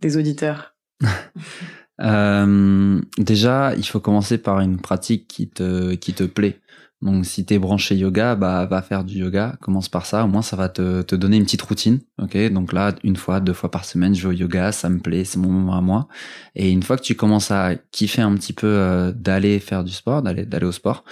des 0.00 0.16
auditeurs? 0.16 0.76
Euh, 2.00 3.00
déjà, 3.18 3.74
il 3.76 3.84
faut 3.84 4.00
commencer 4.00 4.38
par 4.38 4.60
une 4.60 4.80
pratique 4.80 5.26
qui 5.28 5.48
te, 5.48 5.94
qui 5.94 6.12
te 6.14 6.24
plaît. 6.24 6.60
Donc, 7.00 7.26
si 7.26 7.44
t'es 7.44 7.60
branché 7.60 7.94
yoga, 7.94 8.34
bah, 8.34 8.66
va 8.66 8.82
faire 8.82 9.04
du 9.04 9.18
yoga. 9.18 9.56
Commence 9.60 9.88
par 9.88 10.04
ça. 10.04 10.24
Au 10.24 10.28
moins, 10.28 10.42
ça 10.42 10.56
va 10.56 10.68
te, 10.68 11.02
te 11.02 11.14
donner 11.14 11.36
une 11.36 11.44
petite 11.44 11.62
routine. 11.62 12.00
Ok. 12.20 12.36
Donc 12.50 12.72
là, 12.72 12.92
une 13.04 13.14
fois, 13.14 13.38
deux 13.38 13.52
fois 13.52 13.70
par 13.70 13.84
semaine, 13.84 14.14
je 14.16 14.22
vais 14.26 14.34
au 14.34 14.36
yoga. 14.36 14.72
Ça 14.72 14.88
me 14.88 14.98
plaît. 14.98 15.24
C'est 15.24 15.38
mon 15.38 15.48
moment 15.48 15.76
à 15.76 15.80
moi. 15.80 16.08
Et 16.56 16.70
une 16.72 16.82
fois 16.82 16.96
que 16.96 17.02
tu 17.02 17.14
commences 17.14 17.52
à 17.52 17.76
kiffer 17.92 18.22
un 18.22 18.34
petit 18.34 18.52
peu 18.52 18.66
euh, 18.66 19.12
d'aller 19.12 19.60
faire 19.60 19.84
du 19.84 19.92
sport, 19.92 20.22
d'aller, 20.22 20.44
d'aller 20.44 20.66
au 20.66 20.72
sport, 20.72 21.04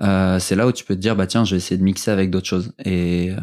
euh, 0.00 0.38
c'est 0.38 0.54
là 0.54 0.66
où 0.66 0.72
tu 0.72 0.84
peux 0.84 0.94
te 0.94 1.00
dire 1.00 1.16
bah 1.16 1.26
tiens 1.26 1.44
je 1.44 1.52
vais 1.52 1.56
essayer 1.56 1.76
de 1.76 1.82
mixer 1.82 2.10
avec 2.10 2.30
d'autres 2.30 2.46
choses 2.46 2.72
et 2.84 3.30
euh, 3.30 3.40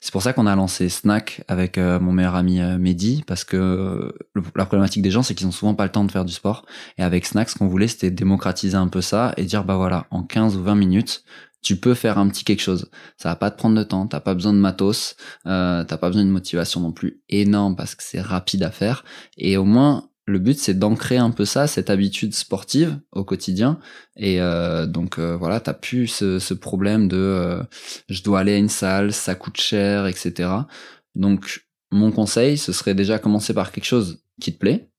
c'est 0.00 0.12
pour 0.12 0.22
ça 0.22 0.32
qu'on 0.32 0.46
a 0.46 0.54
lancé 0.54 0.88
Snack 0.88 1.42
avec 1.48 1.78
euh, 1.78 1.98
mon 2.00 2.12
meilleur 2.12 2.34
ami 2.34 2.60
Mehdi 2.78 3.24
parce 3.26 3.44
que 3.44 4.14
la 4.56 4.66
problématique 4.66 5.02
des 5.02 5.10
gens 5.10 5.22
c'est 5.22 5.34
qu'ils 5.34 5.46
ont 5.46 5.52
souvent 5.52 5.74
pas 5.74 5.84
le 5.84 5.92
temps 5.92 6.04
de 6.04 6.10
faire 6.10 6.24
du 6.24 6.32
sport 6.32 6.66
et 6.98 7.02
avec 7.02 7.26
Snack 7.26 7.48
ce 7.48 7.56
qu'on 7.56 7.68
voulait 7.68 7.88
c'était 7.88 8.10
démocratiser 8.10 8.76
un 8.76 8.88
peu 8.88 9.00
ça 9.00 9.32
et 9.36 9.44
dire 9.44 9.64
bah 9.64 9.76
voilà 9.76 10.06
en 10.10 10.22
15 10.22 10.56
ou 10.56 10.62
20 10.62 10.74
minutes 10.74 11.24
tu 11.64 11.76
peux 11.76 11.94
faire 11.94 12.18
un 12.18 12.28
petit 12.28 12.44
quelque 12.44 12.60
chose. 12.60 12.90
Ça 13.16 13.30
va 13.30 13.36
pas 13.36 13.50
te 13.50 13.56
prendre 13.56 13.76
de 13.76 13.82
temps, 13.82 14.06
t'as 14.06 14.20
pas 14.20 14.34
besoin 14.34 14.52
de 14.52 14.58
matos, 14.58 15.16
euh, 15.46 15.82
t'as 15.82 15.96
pas 15.96 16.08
besoin 16.08 16.24
de 16.24 16.30
motivation 16.30 16.80
non 16.80 16.92
plus 16.92 17.22
énorme 17.30 17.74
parce 17.74 17.94
que 17.94 18.04
c'est 18.04 18.20
rapide 18.20 18.62
à 18.62 18.70
faire. 18.70 19.02
Et 19.38 19.56
au 19.56 19.64
moins, 19.64 20.10
le 20.26 20.38
but 20.38 20.58
c'est 20.58 20.74
d'ancrer 20.74 21.18
un 21.18 21.30
peu 21.30 21.44
ça, 21.44 21.66
cette 21.66 21.90
habitude 21.90 22.34
sportive 22.34 22.98
au 23.12 23.24
quotidien. 23.24 23.78
Et 24.16 24.40
euh, 24.40 24.86
donc 24.86 25.18
euh, 25.18 25.36
voilà, 25.36 25.60
t'as 25.60 25.74
plus 25.74 26.06
ce, 26.06 26.54
problème 26.54 27.08
de 27.08 27.16
euh, 27.16 27.62
je 28.08 28.22
dois 28.22 28.40
aller 28.40 28.54
à 28.54 28.58
une 28.58 28.68
salle, 28.68 29.12
ça 29.12 29.34
coûte 29.34 29.58
cher, 29.58 30.06
etc. 30.06 30.50
Donc 31.14 31.66
mon 31.90 32.10
conseil, 32.10 32.56
ce 32.58 32.72
serait 32.72 32.94
déjà 32.94 33.18
commencer 33.18 33.54
par 33.54 33.72
quelque 33.72 33.84
chose 33.84 34.22
qui 34.40 34.52
te 34.52 34.58
plaît, 34.58 34.90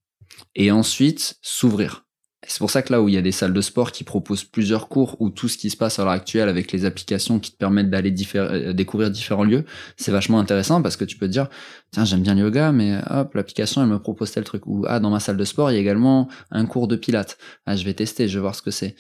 et 0.56 0.72
ensuite 0.72 1.38
s'ouvrir. 1.42 2.05
C'est 2.48 2.60
pour 2.60 2.70
ça 2.70 2.82
que 2.82 2.92
là 2.92 3.02
où 3.02 3.10
il 3.10 3.16
y 3.16 3.18
a 3.18 3.22
des 3.22 3.32
salles 3.32 3.54
de 3.54 3.62
sport 3.62 3.92
qui 3.92 4.04
proposent 4.04 4.44
plusieurs 4.44 4.88
cours 4.88 5.20
ou 5.20 5.30
tout 5.30 5.48
ce 5.48 5.58
qui 5.58 5.70
se 5.70 5.78
passe 5.78 6.00
à 6.00 6.04
l'heure 6.04 6.14
actuelle 6.14 6.50
avec 6.50 6.72
les 6.72 6.86
applications 6.86 7.40
qui 7.40 7.52
te 7.52 7.58
permettent 7.58 7.90
d'aller 7.90 8.14
euh, 8.36 8.74
découvrir 8.74 9.10
différents 9.10 9.44
lieux, 9.44 9.66
c'est 9.98 10.12
vachement 10.12 10.40
intéressant 10.40 10.82
parce 10.82 10.96
que 10.98 11.06
tu 11.06 11.18
peux 11.18 11.28
te 11.28 11.32
dire 11.32 11.48
tiens 11.92 12.06
j'aime 12.06 12.22
bien 12.22 12.36
le 12.36 12.42
yoga 12.42 12.72
mais 12.72 12.98
hop 13.10 13.34
l'application 13.34 13.82
elle 13.82 13.90
me 13.90 14.00
propose 14.00 14.32
tel 14.32 14.44
truc. 14.44 14.66
Ou 14.68 14.86
ah 14.88 15.00
dans 15.00 15.10
ma 15.10 15.20
salle 15.20 15.38
de 15.38 15.46
sport 15.46 15.72
il 15.72 15.76
y 15.76 15.78
a 15.78 15.82
également 15.82 16.28
un 16.52 16.66
cours 16.66 16.88
de 16.88 16.96
pilates. 16.96 17.38
Ah 17.66 17.76
je 17.76 17.84
vais 17.86 17.94
tester 17.94 18.28
je 18.28 18.38
vais 18.38 18.42
voir 18.42 18.56
ce 18.56 18.62
que 18.62 18.72
c'est. 18.72 18.96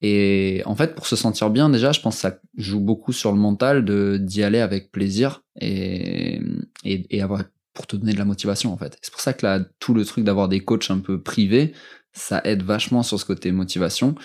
Et 0.00 0.62
en 0.64 0.74
fait 0.74 0.94
pour 0.94 1.06
se 1.06 1.16
sentir 1.16 1.50
bien 1.50 1.68
déjà 1.70 1.92
je 1.92 2.00
pense 2.00 2.16
que 2.16 2.20
ça 2.20 2.38
joue 2.56 2.80
beaucoup 2.80 3.12
sur 3.12 3.32
le 3.32 3.38
mental 3.38 3.84
de 3.84 4.18
d'y 4.20 4.42
aller 4.42 4.60
avec 4.60 4.90
plaisir 4.90 5.42
et, 5.60 6.40
et, 6.84 7.16
et 7.16 7.22
avoir 7.22 7.42
pour 7.78 7.86
te 7.86 7.94
donner 7.94 8.12
de 8.12 8.18
la 8.18 8.24
motivation 8.24 8.72
en 8.72 8.76
fait. 8.76 8.98
C'est 9.02 9.12
pour 9.12 9.20
ça 9.20 9.32
que 9.32 9.46
là, 9.46 9.60
tout 9.78 9.94
le 9.94 10.04
truc 10.04 10.24
d'avoir 10.24 10.48
des 10.48 10.58
coachs 10.58 10.90
un 10.90 10.98
peu 10.98 11.22
privés, 11.22 11.74
ça 12.12 12.40
aide 12.42 12.64
vachement 12.64 13.04
sur 13.04 13.20
ce 13.20 13.24
côté 13.24 13.52
motivation. 13.52 14.16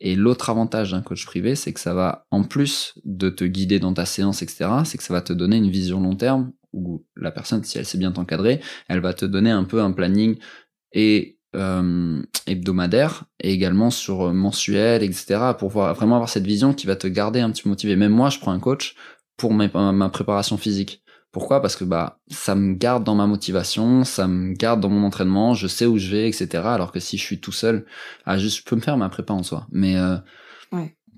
Et 0.00 0.16
l'autre 0.16 0.48
avantage 0.48 0.92
d'un 0.92 1.02
coach 1.02 1.26
privé, 1.26 1.54
c'est 1.54 1.74
que 1.74 1.78
ça 1.78 1.92
va, 1.92 2.26
en 2.30 2.42
plus 2.42 2.94
de 3.04 3.28
te 3.28 3.44
guider 3.44 3.78
dans 3.80 3.92
ta 3.92 4.06
séance, 4.06 4.40
etc., 4.40 4.70
c'est 4.86 4.96
que 4.96 5.04
ça 5.04 5.12
va 5.12 5.20
te 5.20 5.34
donner 5.34 5.58
une 5.58 5.68
vision 5.68 6.00
long 6.00 6.16
terme 6.16 6.52
où 6.72 7.04
la 7.16 7.30
personne, 7.30 7.62
si 7.64 7.76
elle 7.76 7.84
sait 7.84 7.98
bien 7.98 8.12
t'encadrer, 8.12 8.62
elle 8.88 9.00
va 9.00 9.12
te 9.12 9.26
donner 9.26 9.50
un 9.50 9.64
peu 9.64 9.82
un 9.82 9.92
planning 9.92 10.38
et 10.94 11.38
euh, 11.54 12.22
hebdomadaire 12.46 13.24
et 13.40 13.52
également 13.52 13.90
sur 13.90 14.32
mensuel, 14.32 15.02
etc., 15.02 15.52
pour 15.58 15.68
vraiment 15.68 16.14
avoir 16.14 16.30
cette 16.30 16.46
vision 16.46 16.72
qui 16.72 16.86
va 16.86 16.96
te 16.96 17.06
garder 17.06 17.40
un 17.40 17.50
petit 17.50 17.64
peu 17.64 17.68
motivé. 17.68 17.94
Même 17.94 18.12
moi, 18.12 18.30
je 18.30 18.38
prends 18.38 18.52
un 18.52 18.58
coach 18.58 18.96
pour 19.36 19.52
ma 19.52 20.08
préparation 20.08 20.56
physique. 20.56 21.01
Pourquoi? 21.32 21.62
Parce 21.62 21.76
que 21.76 21.84
bah 21.84 22.18
ça 22.28 22.54
me 22.54 22.74
garde 22.74 23.04
dans 23.04 23.14
ma 23.14 23.26
motivation, 23.26 24.04
ça 24.04 24.28
me 24.28 24.52
garde 24.54 24.80
dans 24.80 24.90
mon 24.90 25.06
entraînement, 25.06 25.54
je 25.54 25.66
sais 25.66 25.86
où 25.86 25.98
je 25.98 26.10
vais, 26.10 26.28
etc. 26.28 26.62
Alors 26.66 26.92
que 26.92 27.00
si 27.00 27.16
je 27.16 27.22
suis 27.22 27.40
tout 27.40 27.52
seul, 27.52 27.86
ah 28.26 28.38
juste 28.38 28.58
je 28.58 28.64
peux 28.64 28.76
me 28.76 28.82
faire 28.82 28.98
ma 28.98 29.08
prépa 29.08 29.32
en 29.32 29.42
soi, 29.42 29.66
mais 29.72 29.96
euh. 29.96 30.16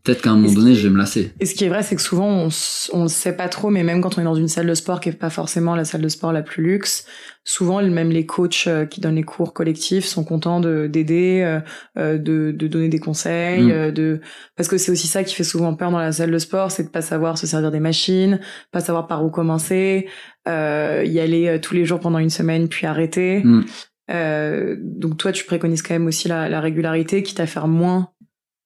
Peut-être 0.05 0.21
qu'à 0.21 0.33
un 0.33 0.37
moment 0.37 0.53
donné, 0.53 0.75
je 0.75 0.87
vais 0.87 0.93
me 0.93 0.99
lasser. 0.99 1.33
Et 1.41 1.47
ce 1.47 1.55
qui 1.55 1.65
est 1.65 1.71
vrai, 1.71 1.83
c'est 1.83 1.97
que 1.97 2.03
souvent, 2.03 2.29
on, 2.29 2.49
on 2.93 3.03
le 3.05 3.09
sait 3.09 3.35
pas 3.35 3.49
trop, 3.49 3.71
mais 3.71 3.83
même 3.83 4.03
quand 4.03 4.19
on 4.19 4.21
est 4.21 4.25
dans 4.25 4.35
une 4.35 4.49
salle 4.49 4.67
de 4.67 4.75
sport 4.75 5.01
qui 5.01 5.09
est 5.09 5.13
pas 5.13 5.31
forcément 5.31 5.75
la 5.75 5.87
salle 5.87 6.03
de 6.03 6.09
sport 6.09 6.31
la 6.31 6.43
plus 6.43 6.63
luxe, 6.63 7.07
souvent, 7.43 7.83
même 7.83 8.11
les 8.11 8.27
coachs 8.27 8.67
euh, 8.67 8.85
qui 8.85 9.01
donnent 9.01 9.15
les 9.15 9.23
cours 9.23 9.55
collectifs 9.55 10.05
sont 10.05 10.23
contents 10.23 10.61
de 10.61 10.89
d'aider, 10.89 11.41
euh, 11.43 11.61
euh, 11.97 12.19
de, 12.19 12.53
de 12.55 12.69
donner 12.69 12.91
des 12.91 12.99
conseils, 12.99 13.63
mm. 13.63 13.93
de 13.93 14.21
parce 14.57 14.69
que 14.69 14.77
c'est 14.77 14.93
aussi 14.93 15.07
ça 15.07 15.25
qui 15.25 15.35
fait 15.35 15.43
souvent 15.43 15.75
peur 15.75 15.91
dans 15.91 15.99
la 15.99 16.13
salle 16.13 16.31
de 16.31 16.39
sport, 16.39 16.71
c'est 16.71 16.85
de 16.85 16.91
pas 16.91 17.01
savoir 17.01 17.39
se 17.39 17.47
servir 17.47 17.71
des 17.71 17.81
machines, 17.81 18.41
pas 18.73 18.81
savoir 18.81 19.07
par 19.07 19.25
où 19.25 19.31
commencer, 19.31 20.07
euh, 20.47 21.03
y 21.07 21.19
aller 21.19 21.59
tous 21.63 21.73
les 21.73 21.87
jours 21.87 22.01
pendant 22.01 22.19
une 22.19 22.29
semaine 22.29 22.69
puis 22.69 22.87
arrêter. 22.87 23.43
Mm. 23.43 23.65
Euh, 24.11 24.77
donc 24.79 25.17
toi, 25.17 25.33
tu 25.33 25.45
préconises 25.45 25.83
quand 25.83 25.95
même 25.95 26.07
aussi 26.07 26.29
la, 26.29 26.49
la 26.49 26.61
régularité, 26.61 27.23
quitte 27.23 27.41
à 27.41 27.47
faire 27.47 27.69
moins 27.69 28.11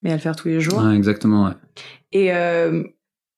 mais 0.03 0.11
à 0.11 0.15
le 0.15 0.21
faire 0.21 0.37
tous 0.37 0.49
les 0.49 0.61
jours. 0.61 0.89
Exactement, 0.91 1.47
ouais. 1.47 1.55
Et 2.13 2.33
euh, 2.33 2.85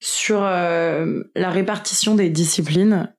sur 0.01 0.41
euh, 0.43 1.23
la 1.35 1.51
répartition 1.51 2.15
des 2.15 2.31
disciplines, 2.31 3.13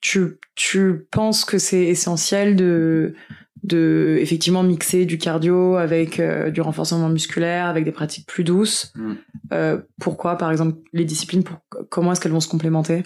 tu, 0.00 0.38
tu 0.54 1.06
penses 1.10 1.44
que 1.44 1.58
c'est 1.58 1.84
essentiel 1.84 2.56
de, 2.56 3.14
de 3.62 4.16
effectivement 4.20 4.62
mixer 4.62 5.04
du 5.04 5.18
cardio 5.18 5.76
avec 5.76 6.20
euh, 6.20 6.50
du 6.50 6.60
renforcement 6.60 7.08
musculaire, 7.08 7.66
avec 7.66 7.84
des 7.84 7.92
pratiques 7.92 8.26
plus 8.26 8.44
douces. 8.44 8.92
Mm. 8.94 9.14
Pourquoi, 10.00 10.36
par 10.36 10.50
exemple, 10.50 10.78
les 10.92 11.04
disciplines, 11.04 11.44
pour, 11.44 11.58
comment 11.88 12.12
est-ce 12.12 12.20
qu'elles 12.20 12.32
vont 12.32 12.40
se 12.40 12.48
complémenter? 12.48 13.04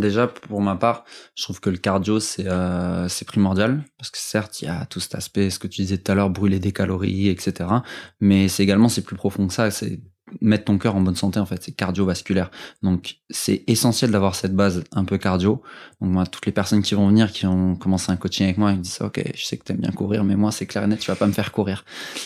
Déjà, 0.00 0.26
pour 0.26 0.62
ma 0.62 0.76
part, 0.76 1.04
je 1.34 1.42
trouve 1.42 1.60
que 1.60 1.68
le 1.68 1.76
cardio, 1.76 2.18
c'est 2.18 2.46
euh, 2.46 3.08
primordial, 3.26 3.84
parce 3.98 4.10
que 4.10 4.18
certes, 4.18 4.62
il 4.62 4.64
y 4.66 4.68
a 4.68 4.86
tout 4.86 5.00
cet 5.00 5.14
aspect, 5.14 5.50
ce 5.50 5.58
que 5.58 5.66
tu 5.66 5.82
disais 5.82 5.98
tout 5.98 6.10
à 6.10 6.14
l'heure, 6.14 6.30
brûler 6.30 6.58
des 6.58 6.72
calories, 6.72 7.28
etc. 7.28 7.68
Mais 8.20 8.48
c'est 8.48 8.62
également, 8.62 8.88
c'est 8.88 9.02
plus 9.02 9.16
profond 9.16 9.46
que 9.46 9.52
ça, 9.52 9.70
c'est 9.70 10.00
mettre 10.40 10.64
ton 10.64 10.78
cœur 10.78 10.96
en 10.96 11.02
bonne 11.02 11.16
santé, 11.16 11.38
en 11.40 11.44
fait, 11.44 11.62
c'est 11.62 11.72
cardiovasculaire. 11.72 12.50
Donc, 12.82 13.16
c'est 13.28 13.64
essentiel 13.66 14.10
d'avoir 14.10 14.34
cette 14.34 14.54
base 14.54 14.82
un 14.92 15.04
peu 15.04 15.18
cardio. 15.18 15.62
Donc, 16.00 16.10
moi, 16.10 16.24
toutes 16.26 16.46
les 16.46 16.52
personnes 16.52 16.80
qui 16.80 16.94
vont 16.94 17.06
venir, 17.08 17.30
qui 17.30 17.46
ont 17.46 17.76
commencé 17.76 18.10
un 18.10 18.16
coaching 18.16 18.44
avec 18.44 18.56
moi, 18.56 18.72
ils 18.72 18.78
me 18.78 18.82
disent, 18.82 19.02
OK, 19.02 19.22
je 19.34 19.44
sais 19.44 19.58
que 19.58 19.64
t'aimes 19.64 19.78
bien 19.80 19.90
courir, 19.90 20.24
mais 20.24 20.36
moi, 20.36 20.52
c'est 20.52 20.64
clair 20.64 20.84
et 20.84 20.86
net, 20.86 21.00
tu 21.00 21.10
vas 21.10 21.16
pas 21.16 21.26
me 21.26 21.32
faire 21.32 21.52
courir. 21.52 21.84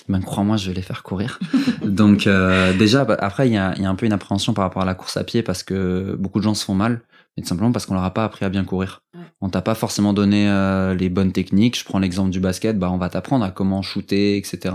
Ben, 0.09 0.21
crois-moi, 0.21 0.57
je 0.57 0.69
vais 0.69 0.75
les 0.75 0.83
faire 0.83 1.03
courir. 1.03 1.41
Donc, 1.83 2.29
euh, 2.29 2.77
déjà, 2.77 3.05
bah, 3.05 3.17
après, 3.19 3.49
il 3.49 3.55
y 3.55 3.59
a, 3.59 3.77
y 3.77 3.85
a 3.85 3.91
un 3.91 3.97
peu 3.97 4.07
une 4.07 4.13
appréhension 4.13 4.55
par 4.55 4.65
rapport 4.65 4.83
à 4.83 4.87
la 4.87 4.95
course 4.95 5.17
à 5.17 5.25
pied, 5.25 5.43
parce 5.43 5.65
que 5.65 6.17
beaucoup 6.17 6.39
de 6.39 6.45
gens 6.45 6.55
se 6.55 6.65
font 6.65 6.75
mal 6.75 7.01
mais 7.37 7.43
tout 7.43 7.49
simplement 7.49 7.73
parce 7.73 7.87
qu'on 7.87 7.95
leur 7.95 8.05
a 8.05 8.15
pas 8.15 8.25
appris 8.25 8.45
à 8.45 8.49
bien 8.49 8.65
courir. 8.65 9.03
On 9.41 9.51
t'a 9.51 9.63
pas 9.63 9.75
forcément 9.75 10.13
donné 10.13 10.49
euh, 10.49 10.95
les 10.95 11.09
bonnes 11.09 11.33
techniques. 11.33 11.79
Je 11.79 11.85
prends 11.85 11.99
l'exemple 11.99 12.31
du 12.31 12.41
basket, 12.41 12.79
bah 12.79 12.91
on 12.91 12.99
va 12.99 13.09
t'apprendre 13.09 13.45
à 13.45 13.51
comment 13.51 13.83
shooter, 13.83 14.37
etc. 14.37 14.75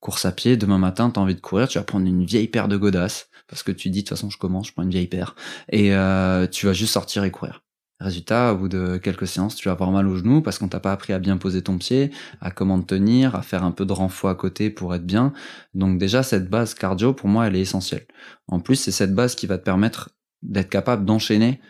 Course 0.00 0.24
à 0.24 0.32
pied, 0.32 0.56
demain 0.56 0.78
matin, 0.78 1.10
t'as 1.10 1.20
envie 1.20 1.36
de 1.36 1.40
courir, 1.40 1.68
tu 1.68 1.78
vas 1.78 1.84
prendre 1.84 2.06
une 2.06 2.24
vieille 2.24 2.48
paire 2.48 2.66
de 2.66 2.76
godasses, 2.76 3.28
parce 3.46 3.62
que 3.62 3.70
tu 3.70 3.88
dis 3.88 4.00
de 4.00 4.08
toute 4.08 4.16
façon 4.16 4.30
je 4.30 4.38
commence, 4.38 4.66
je 4.68 4.72
prends 4.72 4.82
une 4.82 4.90
vieille 4.90 5.06
paire, 5.06 5.36
et 5.70 5.94
euh, 5.94 6.48
tu 6.48 6.66
vas 6.66 6.72
juste 6.72 6.92
sortir 6.92 7.22
et 7.22 7.30
courir. 7.30 7.62
Résultat, 8.02 8.52
au 8.52 8.56
bout 8.56 8.68
de 8.68 8.96
quelques 8.96 9.28
séances, 9.28 9.54
tu 9.54 9.68
vas 9.68 9.72
avoir 9.72 9.92
mal 9.92 10.08
au 10.08 10.16
genou 10.16 10.42
parce 10.42 10.58
qu'on 10.58 10.66
t'a 10.66 10.80
pas 10.80 10.90
appris 10.90 11.12
à 11.12 11.20
bien 11.20 11.36
poser 11.36 11.62
ton 11.62 11.78
pied, 11.78 12.10
à 12.40 12.50
comment 12.50 12.80
te 12.80 12.86
tenir, 12.86 13.36
à 13.36 13.42
faire 13.42 13.62
un 13.62 13.70
peu 13.70 13.86
de 13.86 13.92
renfort 13.92 14.28
à 14.28 14.34
côté 14.34 14.70
pour 14.70 14.92
être 14.92 15.06
bien. 15.06 15.32
Donc 15.74 15.98
déjà, 15.98 16.24
cette 16.24 16.50
base 16.50 16.74
cardio, 16.74 17.12
pour 17.12 17.28
moi, 17.28 17.46
elle 17.46 17.54
est 17.54 17.60
essentielle. 17.60 18.04
En 18.48 18.58
plus, 18.58 18.74
c'est 18.74 18.90
cette 18.90 19.14
base 19.14 19.36
qui 19.36 19.46
va 19.46 19.56
te 19.56 19.62
permettre 19.62 20.10
d'être 20.42 20.68
capable 20.68 21.04
d'enchaîner 21.04 21.60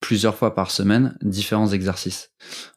plusieurs 0.00 0.36
fois 0.36 0.54
par 0.54 0.70
semaine 0.70 1.16
différents 1.22 1.68
exercices. 1.68 2.30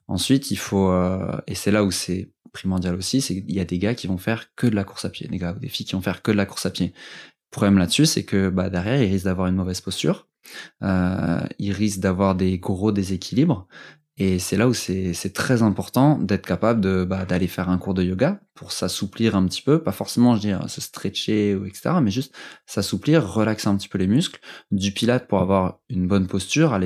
Ensuite, 0.08 0.52
il 0.52 0.58
faut, 0.58 0.90
euh, 0.92 1.38
et 1.48 1.56
c'est 1.56 1.72
là 1.72 1.84
où 1.84 1.92
c'est 1.92 2.32
primordial 2.52 2.96
aussi, 2.96 3.22
c'est 3.22 3.36
qu'il 3.36 3.54
y 3.54 3.60
a 3.60 3.66
des 3.66 3.80
gars 3.80 3.96
qui 3.96 4.08
vont 4.08 4.18
faire 4.18 4.54
que 4.56 4.68
de 4.68 4.76
la 4.76 4.84
course 4.84 5.06
à 5.06 5.10
pied, 5.10 5.28
des 5.28 5.38
gars 5.38 5.54
ou 5.56 5.60
des 5.60 5.70
filles 5.70 5.86
qui 5.86 5.94
vont 5.94 6.02
faire 6.02 6.22
que 6.22 6.32
de 6.32 6.38
la 6.38 6.46
course 6.46 6.66
à 6.66 6.70
pied. 6.70 6.88
Le 6.88 7.52
problème 7.52 7.78
là-dessus, 7.78 8.06
c'est 8.06 8.24
que 8.24 8.50
bah, 8.50 8.70
derrière, 8.70 9.02
ils 9.02 9.12
risquent 9.12 9.26
d'avoir 9.26 9.48
une 9.48 9.56
mauvaise 9.56 9.82
posture, 9.82 10.28
euh, 10.84 11.42
ils 11.60 11.72
risquent 11.72 12.00
d'avoir 12.00 12.36
des 12.36 12.58
gros 12.60 12.92
déséquilibres, 12.92 13.68
et 14.18 14.40
c'est 14.40 14.58
là 14.58 14.68
où 14.68 14.74
c'est 14.74 15.34
très 15.34 15.64
important 15.64 16.18
d'être 16.20 16.46
capable 16.46 16.82
de 16.82 17.06
bah, 17.06 17.26
d'aller 17.26 17.48
faire 17.48 17.70
un 17.70 17.78
cours 17.78 17.94
de 17.94 18.04
yoga 18.04 18.40
pour 18.62 18.72
s'assouplir 18.72 19.36
un 19.36 19.48
petit 19.48 19.64
peu, 19.64 19.82
pas 19.82 19.92
forcément 19.92 20.36
je 20.36 20.42
dire 20.42 20.70
se 20.70 20.82
stretcher 20.82 21.56
ou 21.56 21.66
etc, 21.66 21.96
mais 22.00 22.12
juste 22.12 22.32
s'assouplir, 22.68 23.28
relaxer 23.28 23.68
un 23.68 23.76
petit 23.76 23.88
peu 23.88 23.98
les 23.98 24.06
muscles, 24.06 24.40
du 24.70 24.92
pilate 24.92 25.28
pour 25.28 25.40
avoir 25.40 25.80
une 25.90 26.08
bonne 26.08 26.28
posture, 26.28 26.72
aller 26.72 26.86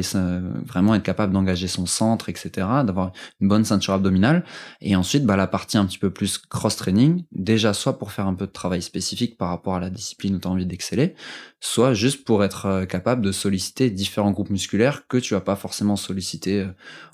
vraiment 0.65 0.96
être 0.96 1.03
capable 1.03 1.34
d'engager 1.34 1.67
son 1.67 1.86
centre, 1.86 2.29
etc, 2.29 2.50
d'avoir 2.86 3.12
une 3.41 3.50
bonne 3.50 3.65
ceinture 3.65 3.94
abdominale, 3.94 4.46
et 4.79 4.96
ensuite 4.96 5.25
bah, 5.25 5.36
la 5.36 5.48
partie 5.48 5.77
un 5.77 5.86
petit 5.86 5.98
peu 5.98 6.12
plus 6.12 6.38
cross 6.38 6.77
training, 6.77 7.25
déjà 7.34 7.74
soit 7.74 8.00
pour 8.00 8.13
faire 8.13 8.27
un 8.27 8.36
peu 8.36 8.48
de 8.48 8.53
travail 8.53 8.82
spécifique 8.82 9.38
par 9.38 9.50
rapport 9.50 9.75
à 9.75 9.82
la 9.82 9.89
discipline 9.89 10.36
où 10.36 10.39
tu 10.39 10.48
as 10.48 10.51
envie 10.51 10.65
d'exceller, 10.65 11.15
soit 11.60 11.94
juste 11.94 12.24
pour 12.24 12.46
être 12.46 12.67
euh, 12.67 12.86
capable 12.86 13.22
de 13.22 13.34
solliciter 13.34 13.89
différents 13.89 14.32
groupes 14.32 14.50
musculaires 14.50 15.08
que 15.10 15.17
tu 15.17 15.34
vas 15.34 15.41
pas 15.41 15.58
forcément 15.58 15.98
solliciter 15.98 16.62
euh, 16.62 16.67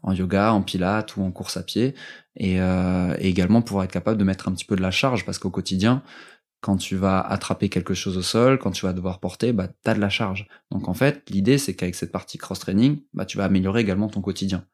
en 0.03 0.13
yoga, 0.13 0.53
en 0.53 0.61
pilates 0.61 1.17
ou 1.17 1.23
en 1.23 1.31
course 1.31 1.57
à 1.57 1.63
pied, 1.63 1.95
euh, 2.39 3.15
et, 3.19 3.29
également 3.29 3.61
pour 3.61 3.83
être 3.83 3.91
capable 3.91 4.17
de 4.17 4.23
mettre 4.23 4.47
un 4.47 4.53
petit 4.53 4.65
peu 4.65 4.75
de 4.75 4.81
la 4.81 4.91
charge, 4.91 5.25
parce 5.25 5.39
qu'au 5.39 5.49
quotidien, 5.49 6.03
quand 6.61 6.77
tu 6.77 6.95
vas 6.95 7.19
attraper 7.19 7.69
quelque 7.69 7.93
chose 7.93 8.17
au 8.17 8.21
sol, 8.21 8.59
quand 8.59 8.71
tu 8.71 8.85
vas 8.85 8.93
devoir 8.93 9.19
porter, 9.19 9.51
bah, 9.51 9.67
tu 9.67 9.89
as 9.89 9.95
de 9.95 9.99
la 9.99 10.09
charge. 10.09 10.47
Donc 10.69 10.87
en 10.87 10.93
fait, 10.93 11.29
l'idée, 11.29 11.57
c'est 11.57 11.75
qu'avec 11.75 11.95
cette 11.95 12.11
partie 12.11 12.37
cross-training, 12.37 12.99
bah, 13.13 13.25
tu 13.25 13.37
vas 13.37 13.45
améliorer 13.45 13.81
également 13.81 14.07
ton 14.09 14.21
quotidien. 14.21 14.65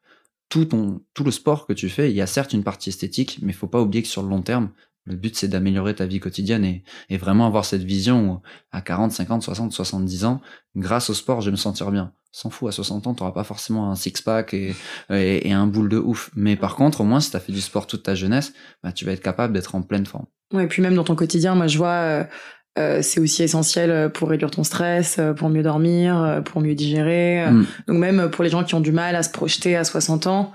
Tout, 0.50 0.66
ton, 0.66 1.02
tout 1.14 1.24
le 1.24 1.32
sport 1.32 1.66
que 1.66 1.74
tu 1.74 1.90
fais, 1.90 2.10
il 2.10 2.16
y 2.16 2.22
a 2.22 2.28
certes 2.28 2.54
une 2.54 2.64
partie 2.64 2.90
esthétique, 2.90 3.40
mais 3.42 3.52
il 3.52 3.56
faut 3.56 3.68
pas 3.68 3.82
oublier 3.82 4.02
que 4.02 4.10
sur 4.10 4.22
le 4.22 4.30
long 4.30 4.42
terme, 4.42 4.72
le 5.08 5.16
but, 5.16 5.36
c'est 5.36 5.48
d'améliorer 5.48 5.96
ta 5.96 6.06
vie 6.06 6.20
quotidienne 6.20 6.66
et, 6.66 6.84
et, 7.10 7.18
vraiment 7.18 7.48
avoir 7.48 7.66
cette 7.66 7.84
vision 7.84 8.30
où 8.30 8.42
à 8.72 8.82
40, 8.82 9.12
50, 9.12 9.42
60, 9.42 9.72
70 9.72 10.26
ans, 10.26 10.42
grâce 10.76 11.10
au 11.10 11.14
sport, 11.14 11.42
je 11.42 11.48
vais 11.48 11.52
me 11.52 11.58
sentir 11.58 11.92
bien. 11.92 12.12
S'en 12.32 12.50
fout, 12.50 12.68
à 12.68 12.72
60 12.72 13.08
ans, 13.08 13.14
t'auras 13.14 13.32
pas 13.32 13.46
forcément 13.46 13.90
un 13.90 13.96
six-pack 13.96 14.54
et, 14.54 14.76
et, 15.10 15.54
un 15.54 15.66
boule 15.66 15.90
de 15.90 15.98
ouf. 15.98 16.30
Mais 16.36 16.56
par 16.56 16.76
contre, 16.76 17.02
au 17.02 17.04
moins, 17.04 17.22
si 17.22 17.32
t'as 17.32 17.40
fait 17.40 17.54
du 17.54 17.62
sport 17.62 17.88
toute 17.88 18.04
ta 18.04 18.16
jeunesse, 18.16 18.54
bah, 18.84 18.92
tu 18.92 19.06
vas 19.06 19.14
être 19.14 19.24
capable 19.24 19.54
d'être 19.54 19.74
en 19.76 19.82
pleine 19.82 20.06
forme. 20.06 20.26
Ouais, 20.54 20.66
et 20.66 20.68
puis 20.68 20.82
même 20.82 20.96
dans 20.96 21.04
ton 21.04 21.16
quotidien, 21.16 21.56
moi, 21.56 21.68
je 21.68 21.78
vois, 21.78 21.88
euh, 21.90 22.24
euh 22.78 23.02
c'est 23.02 23.20
aussi 23.20 23.44
essentiel 23.44 23.90
euh, 23.90 24.10
pour 24.10 24.30
réduire 24.30 24.52
ton 24.52 24.64
stress, 24.64 25.18
euh, 25.20 25.34
pour 25.34 25.50
mieux 25.50 25.64
dormir, 25.64 26.42
pour 26.46 26.62
mieux 26.62 26.76
digérer. 26.76 27.50
Mm. 27.50 27.66
Donc 27.88 27.98
même 27.98 28.30
pour 28.30 28.44
les 28.44 28.50
gens 28.50 28.64
qui 28.64 28.76
ont 28.76 28.82
du 28.82 28.92
mal 28.92 29.16
à 29.16 29.24
se 29.24 29.32
projeter 29.32 29.76
à 29.76 29.84
60 29.84 30.28
ans, 30.28 30.52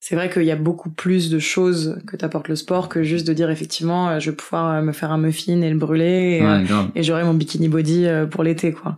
c'est 0.00 0.14
vrai 0.14 0.30
qu'il 0.30 0.44
y 0.44 0.50
a 0.50 0.56
beaucoup 0.56 0.88
plus 0.88 1.28
de 1.28 1.38
choses 1.38 2.00
que 2.06 2.16
t'apporte 2.16 2.48
le 2.48 2.56
sport 2.56 2.88
que 2.88 3.02
juste 3.02 3.26
de 3.26 3.34
dire 3.34 3.50
effectivement 3.50 4.08
euh, 4.08 4.18
je 4.18 4.30
vais 4.30 4.36
pouvoir 4.36 4.74
euh, 4.74 4.82
me 4.82 4.92
faire 4.92 5.12
un 5.12 5.18
muffin 5.18 5.60
et 5.60 5.70
le 5.70 5.76
brûler 5.76 6.40
et, 6.40 6.42
euh, 6.42 6.64
et 6.94 7.02
j'aurai 7.02 7.22
mon 7.22 7.34
bikini 7.34 7.68
body 7.68 8.06
pour 8.30 8.42
l'été 8.42 8.72
quoi. 8.72 8.96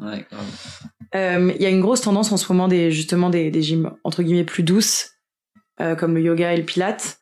Il 1.14 1.60
y 1.60 1.66
a 1.66 1.68
une 1.68 1.80
grosse 1.80 2.00
tendance 2.00 2.32
en 2.32 2.36
ce 2.36 2.50
moment 2.50 2.68
des 2.68 2.90
justement 2.92 3.28
des, 3.28 3.50
des 3.50 3.62
gyms 3.62 3.90
entre 4.04 4.22
guillemets 4.22 4.44
plus 4.44 4.62
douces 4.62 5.10
comme 5.98 6.14
le 6.14 6.22
yoga 6.22 6.52
et 6.54 6.56
le 6.56 6.62
pilate. 6.62 7.18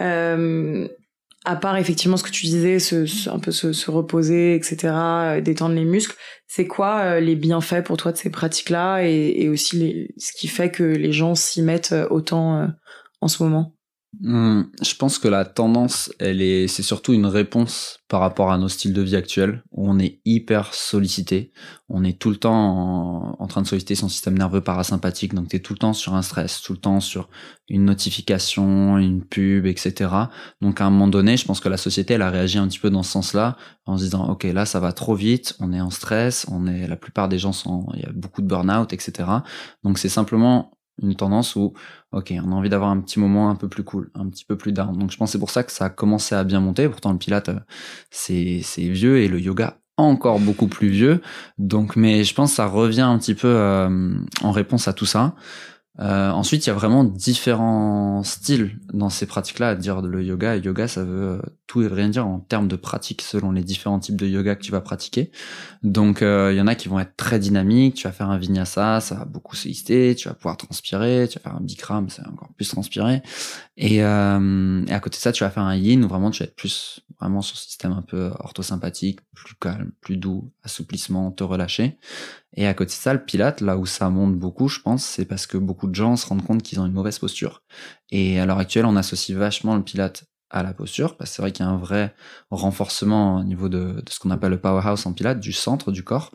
à 0.00 1.56
part 1.56 1.76
effectivement 1.76 2.16
ce 2.16 2.24
que 2.24 2.30
tu 2.30 2.46
disais, 2.46 2.80
se, 2.80 3.30
un 3.30 3.38
peu 3.38 3.52
se, 3.52 3.72
se, 3.72 3.90
reposer, 3.92 4.56
etc., 4.56 5.40
détendre 5.40 5.76
les 5.76 5.84
muscles, 5.84 6.16
c'est 6.48 6.66
quoi 6.66 7.20
les 7.20 7.36
bienfaits 7.36 7.84
pour 7.84 7.96
toi 7.96 8.10
de 8.10 8.16
ces 8.16 8.30
pratiques-là 8.30 9.02
et, 9.04 9.34
et 9.36 9.48
aussi 9.48 9.76
les, 9.76 10.14
ce 10.18 10.32
qui 10.32 10.48
fait 10.48 10.72
que 10.72 10.82
les 10.82 11.12
gens 11.12 11.36
s'y 11.36 11.62
mettent 11.62 11.94
autant 12.10 12.68
en 13.22 13.28
ce 13.28 13.42
moment? 13.42 13.74
Hmm, 14.20 14.64
je 14.82 14.94
pense 14.94 15.18
que 15.18 15.26
la 15.26 15.46
tendance, 15.46 16.12
elle 16.18 16.42
est, 16.42 16.68
c'est 16.68 16.82
surtout 16.82 17.14
une 17.14 17.24
réponse 17.24 17.98
par 18.08 18.20
rapport 18.20 18.52
à 18.52 18.58
nos 18.58 18.68
styles 18.68 18.92
de 18.92 19.00
vie 19.00 19.16
actuels, 19.16 19.62
où 19.70 19.88
on 19.88 19.98
est 19.98 20.20
hyper 20.26 20.74
sollicité. 20.74 21.50
On 21.88 22.04
est 22.04 22.20
tout 22.20 22.28
le 22.28 22.36
temps 22.36 23.34
en, 23.40 23.46
train 23.46 23.62
de 23.62 23.66
solliciter 23.66 23.94
son 23.94 24.10
système 24.10 24.36
nerveux 24.36 24.60
parasympathique, 24.60 25.32
donc 25.32 25.48
tu 25.48 25.56
es 25.56 25.60
tout 25.60 25.72
le 25.72 25.78
temps 25.78 25.94
sur 25.94 26.12
un 26.14 26.20
stress, 26.20 26.60
tout 26.60 26.74
le 26.74 26.78
temps 26.78 27.00
sur 27.00 27.30
une 27.68 27.86
notification, 27.86 28.98
une 28.98 29.24
pub, 29.24 29.64
etc. 29.64 30.10
Donc 30.60 30.82
à 30.82 30.84
un 30.84 30.90
moment 30.90 31.08
donné, 31.08 31.38
je 31.38 31.46
pense 31.46 31.60
que 31.60 31.70
la 31.70 31.78
société, 31.78 32.12
elle 32.12 32.22
a 32.22 32.30
réagi 32.30 32.58
un 32.58 32.68
petit 32.68 32.80
peu 32.80 32.90
dans 32.90 33.02
ce 33.02 33.12
sens-là, 33.12 33.56
en 33.86 33.96
se 33.96 34.04
disant, 34.04 34.28
ok, 34.28 34.44
là 34.44 34.66
ça 34.66 34.78
va 34.78 34.92
trop 34.92 35.14
vite, 35.14 35.56
on 35.58 35.72
est 35.72 35.80
en 35.80 35.90
stress, 35.90 36.44
on 36.50 36.66
est, 36.66 36.86
la 36.86 36.96
plupart 36.96 37.30
des 37.30 37.38
gens 37.38 37.52
sont, 37.52 37.86
il 37.94 38.02
y 38.02 38.04
a 38.04 38.12
beaucoup 38.12 38.42
de 38.42 38.46
burn-out, 38.46 38.92
etc. 38.92 39.26
Donc 39.84 39.98
c'est 39.98 40.10
simplement 40.10 40.72
une 41.00 41.14
tendance 41.14 41.56
où, 41.56 41.72
ok, 42.12 42.34
on 42.44 42.52
a 42.52 42.54
envie 42.54 42.68
d'avoir 42.68 42.90
un 42.90 43.00
petit 43.00 43.18
moment 43.18 43.50
un 43.50 43.56
peu 43.56 43.68
plus 43.68 43.84
cool, 43.84 44.10
un 44.14 44.28
petit 44.28 44.44
peu 44.44 44.56
plus 44.56 44.72
down. 44.72 44.96
Donc 44.96 45.10
je 45.10 45.16
pense 45.16 45.32
c'est 45.32 45.38
pour 45.38 45.50
ça 45.50 45.62
que 45.62 45.72
ça 45.72 45.86
a 45.86 45.90
commencé 45.90 46.34
à 46.34 46.44
bien 46.44 46.60
monter. 46.60 46.88
Pourtant 46.88 47.12
le 47.12 47.18
Pilate, 47.18 47.48
euh, 47.50 47.60
c'est 48.10 48.60
c'est 48.62 48.88
vieux 48.88 49.18
et 49.18 49.28
le 49.28 49.40
yoga 49.40 49.78
encore 49.96 50.40
beaucoup 50.40 50.68
plus 50.68 50.88
vieux. 50.88 51.20
Donc, 51.58 51.96
mais 51.96 52.24
je 52.24 52.34
pense 52.34 52.50
que 52.50 52.56
ça 52.56 52.66
revient 52.66 53.02
un 53.02 53.18
petit 53.18 53.34
peu 53.34 53.48
euh, 53.48 54.14
en 54.42 54.50
réponse 54.50 54.88
à 54.88 54.92
tout 54.92 55.06
ça. 55.06 55.34
Euh, 56.00 56.30
ensuite, 56.30 56.64
il 56.66 56.70
y 56.70 56.70
a 56.70 56.74
vraiment 56.74 57.04
différents 57.04 58.22
styles 58.22 58.78
dans 58.92 59.10
ces 59.10 59.26
pratiques-là. 59.26 59.70
À 59.70 59.74
dire 59.74 60.00
le 60.00 60.22
yoga, 60.22 60.56
yoga, 60.56 60.88
ça 60.88 61.04
veut 61.04 61.22
euh, 61.22 61.42
tout 61.66 61.82
et 61.82 61.86
rien 61.86 62.08
dire 62.08 62.26
en 62.26 62.40
termes 62.40 62.66
de 62.66 62.76
pratique 62.76 63.20
selon 63.20 63.52
les 63.52 63.62
différents 63.62 63.98
types 63.98 64.16
de 64.16 64.26
yoga 64.26 64.54
que 64.54 64.62
tu 64.62 64.72
vas 64.72 64.80
pratiquer. 64.80 65.30
Donc, 65.82 66.22
euh, 66.22 66.50
il 66.52 66.56
y 66.56 66.60
en 66.62 66.66
a 66.66 66.74
qui 66.74 66.88
vont 66.88 66.98
être 66.98 67.16
très 67.16 67.38
dynamiques. 67.38 67.96
Tu 67.96 68.04
vas 68.08 68.12
faire 68.12 68.30
un 68.30 68.38
vinyasa, 68.38 69.00
ça 69.00 69.16
va 69.16 69.24
beaucoup 69.26 69.54
solliciter. 69.54 70.14
Tu 70.14 70.28
vas 70.28 70.34
pouvoir 70.34 70.56
transpirer. 70.56 71.28
Tu 71.28 71.38
vas 71.38 71.50
faire 71.50 71.56
un 71.56 71.62
bikram, 71.62 72.08
c'est 72.08 72.26
encore 72.26 72.48
plus 72.56 72.68
transpirer. 72.68 73.22
Et, 73.76 73.96
et, 73.96 74.02
à 74.02 75.00
côté 75.00 75.16
de 75.16 75.22
ça, 75.22 75.32
tu 75.32 75.44
vas 75.44 75.50
faire 75.50 75.64
un 75.64 75.76
yin 75.76 76.04
où 76.04 76.08
vraiment 76.08 76.30
tu 76.30 76.42
vas 76.42 76.46
être 76.46 76.56
plus 76.56 77.00
vraiment 77.22 77.42
sur 77.42 77.56
ce 77.56 77.66
système 77.66 77.92
un 77.92 78.02
peu 78.02 78.30
orthosympathique, 78.38 79.20
plus 79.34 79.54
calme, 79.54 79.92
plus 80.00 80.16
doux, 80.16 80.52
assouplissement, 80.62 81.30
te 81.30 81.44
relâcher. 81.44 81.98
Et 82.54 82.66
à 82.66 82.74
côté 82.74 82.90
de 82.90 82.94
ça, 82.94 83.14
le 83.14 83.24
pilate, 83.24 83.60
là 83.60 83.78
où 83.78 83.86
ça 83.86 84.10
monte 84.10 84.36
beaucoup, 84.36 84.68
je 84.68 84.80
pense, 84.80 85.04
c'est 85.04 85.24
parce 85.24 85.46
que 85.46 85.56
beaucoup 85.56 85.86
de 85.86 85.94
gens 85.94 86.16
se 86.16 86.26
rendent 86.26 86.44
compte 86.44 86.62
qu'ils 86.62 86.80
ont 86.80 86.86
une 86.86 86.92
mauvaise 86.92 87.18
posture. 87.18 87.62
Et 88.10 88.38
à 88.40 88.46
l'heure 88.46 88.58
actuelle, 88.58 88.86
on 88.86 88.96
associe 88.96 89.36
vachement 89.36 89.76
le 89.76 89.82
pilate 89.82 90.24
à 90.50 90.62
la 90.62 90.74
posture, 90.74 91.16
parce 91.16 91.30
que 91.30 91.36
c'est 91.36 91.42
vrai 91.42 91.52
qu'il 91.52 91.64
y 91.64 91.68
a 91.68 91.70
un 91.70 91.78
vrai 91.78 92.14
renforcement 92.50 93.38
au 93.38 93.44
niveau 93.44 93.68
de, 93.68 94.02
ce 94.08 94.18
qu'on 94.18 94.30
appelle 94.30 94.50
le 94.50 94.60
powerhouse 94.60 95.06
en 95.06 95.12
pilate, 95.12 95.40
du 95.40 95.52
centre 95.52 95.92
du 95.92 96.04
corps. 96.04 96.30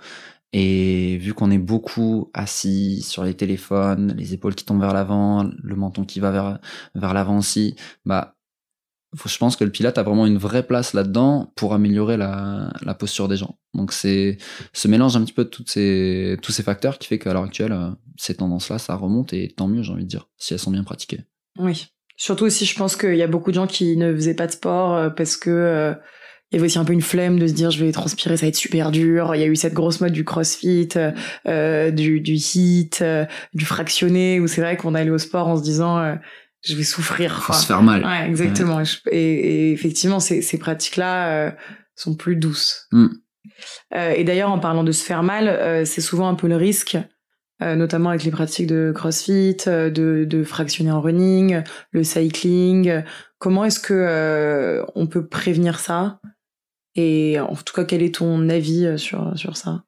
Et 0.54 1.18
vu 1.18 1.34
qu'on 1.34 1.52
est 1.52 1.58
beaucoup 1.58 2.32
assis 2.34 3.02
sur 3.04 3.24
les 3.24 3.36
téléphones, 3.36 4.14
les 4.18 4.34
épaules 4.34 4.56
qui 4.56 4.66
tombent 4.66 4.80
vers 4.80 4.94
l'avant, 4.94 5.44
le 5.62 5.76
menton 5.76 6.06
qui 6.06 6.20
va 6.20 6.32
vers, 6.32 6.60
vers 6.96 7.14
l'avant 7.14 7.38
aussi, 7.38 7.76
bah, 8.06 8.37
je 9.26 9.38
pense 9.38 9.56
que 9.56 9.64
le 9.64 9.72
Pilate 9.72 9.98
a 9.98 10.04
vraiment 10.04 10.26
une 10.26 10.38
vraie 10.38 10.64
place 10.64 10.94
là-dedans 10.94 11.52
pour 11.56 11.74
améliorer 11.74 12.18
la, 12.18 12.72
posture 13.00 13.28
des 13.28 13.38
gens. 13.38 13.58
Donc 13.74 13.92
c'est 13.92 14.38
ce 14.74 14.88
mélange 14.88 15.16
un 15.16 15.24
petit 15.24 15.34
peu 15.34 15.44
de 15.44 15.50
toutes 15.50 15.70
ces, 15.70 16.38
tous 16.42 16.52
ces 16.52 16.64
facteurs 16.64 16.98
qui 16.98 17.08
fait 17.08 17.20
qu'à 17.20 17.34
l'heure 17.34 17.44
actuelle, 17.44 17.72
euh, 17.72 17.90
ces 18.18 18.36
tendances-là, 18.36 18.80
ça 18.80 18.96
remonte 18.96 19.34
et 19.34 19.50
tant 19.50 19.68
mieux, 19.68 19.84
j'ai 19.84 19.92
envie 19.92 20.04
de 20.04 20.10
dire, 20.10 20.28
si 20.38 20.54
elles 20.54 20.60
sont 20.60 20.72
bien 20.72 20.84
pratiquées. 20.84 21.22
Oui. 21.58 21.88
Surtout 22.16 22.46
aussi, 22.46 22.66
je 22.66 22.76
pense 22.76 22.96
qu'il 22.96 23.16
y 23.16 23.22
a 23.22 23.28
beaucoup 23.28 23.52
de 23.52 23.56
gens 23.56 23.68
qui 23.68 23.96
ne 23.96 24.14
faisaient 24.14 24.34
pas 24.34 24.48
de 24.48 24.52
sport 24.52 24.96
euh, 24.96 25.10
parce 25.10 25.38
que 25.38 25.52
euh, 25.52 25.94
y 26.52 26.56
avait 26.56 26.66
aussi 26.66 26.80
un 26.80 26.86
peu 26.86 26.94
une 26.94 27.02
flemme 27.02 27.38
de 27.38 27.46
se 27.46 27.54
dire 27.54 27.70
je 27.70 27.84
vais 27.84 27.92
transpirer, 27.92 28.38
ça 28.38 28.42
va 28.42 28.48
être 28.48 28.56
super 28.56 28.92
dur. 28.92 29.36
Il 29.36 29.42
y 29.42 29.44
a 29.44 29.48
eu 29.48 29.56
cette 29.56 29.74
grosse 29.74 30.02
mode 30.02 30.14
du 30.14 30.24
crossfit, 30.26 30.90
euh, 31.46 31.92
du, 31.92 32.20
du 32.22 32.34
hit, 32.34 33.04
du 33.54 33.66
fractionné, 33.66 34.40
où 34.40 34.48
c'est 34.48 34.62
vrai 34.62 34.78
qu'on 34.78 34.96
allait 34.96 35.12
au 35.12 35.18
sport 35.20 35.48
en 35.48 35.58
se 35.58 35.62
disant 35.62 36.18
je 36.64 36.76
vais 36.76 36.84
souffrir. 36.84 37.44
Faut 37.44 37.54
se 37.54 37.66
faire 37.66 37.82
mal. 37.82 38.06
Ouais, 38.06 38.28
exactement. 38.28 38.82
Et, 39.12 39.72
effectivement, 39.72 40.20
ces, 40.20 40.42
ces 40.42 40.58
pratiques-là 40.58 41.30
euh, 41.30 41.52
sont 41.96 42.16
plus 42.16 42.36
douces. 42.36 42.88
Mm. 42.92 43.08
Euh, 43.96 44.12
et 44.12 44.24
d'ailleurs, 44.24 44.52
en 44.52 44.60
parlant 44.60 44.84
de 44.84 44.92
se 44.92 45.04
faire 45.04 45.24
mal, 45.24 45.48
euh, 45.48 45.86
c'est 45.86 46.02
souvent 46.02 46.28
un 46.28 46.36
peu 46.36 46.48
le 46.48 46.56
risque, 46.56 46.98
euh, 47.62 47.76
notamment 47.76 48.10
avec 48.10 48.24
les 48.24 48.32
pratiques 48.32 48.68
de 48.68 48.92
CrossFit, 48.94 49.58
de, 49.66 50.26
de 50.28 50.44
fractionner 50.44 50.92
en 50.92 51.02
running, 51.02 51.64
le 51.92 52.04
cycling. 52.04 53.04
Comment 53.40 53.66
est-ce 53.66 53.80
que 53.80 54.84
on 54.96 55.08
peut 55.08 55.28
prévenir 55.28 55.80
ça? 55.80 56.20
Et 56.96 57.40
en 57.40 57.56
tout 57.56 57.74
cas, 57.74 57.86
quel 57.86 58.02
est 58.02 58.16
ton 58.16 58.50
avis 58.50 58.98
sur 58.98 59.38
sur 59.38 59.56
ça? 59.56 59.84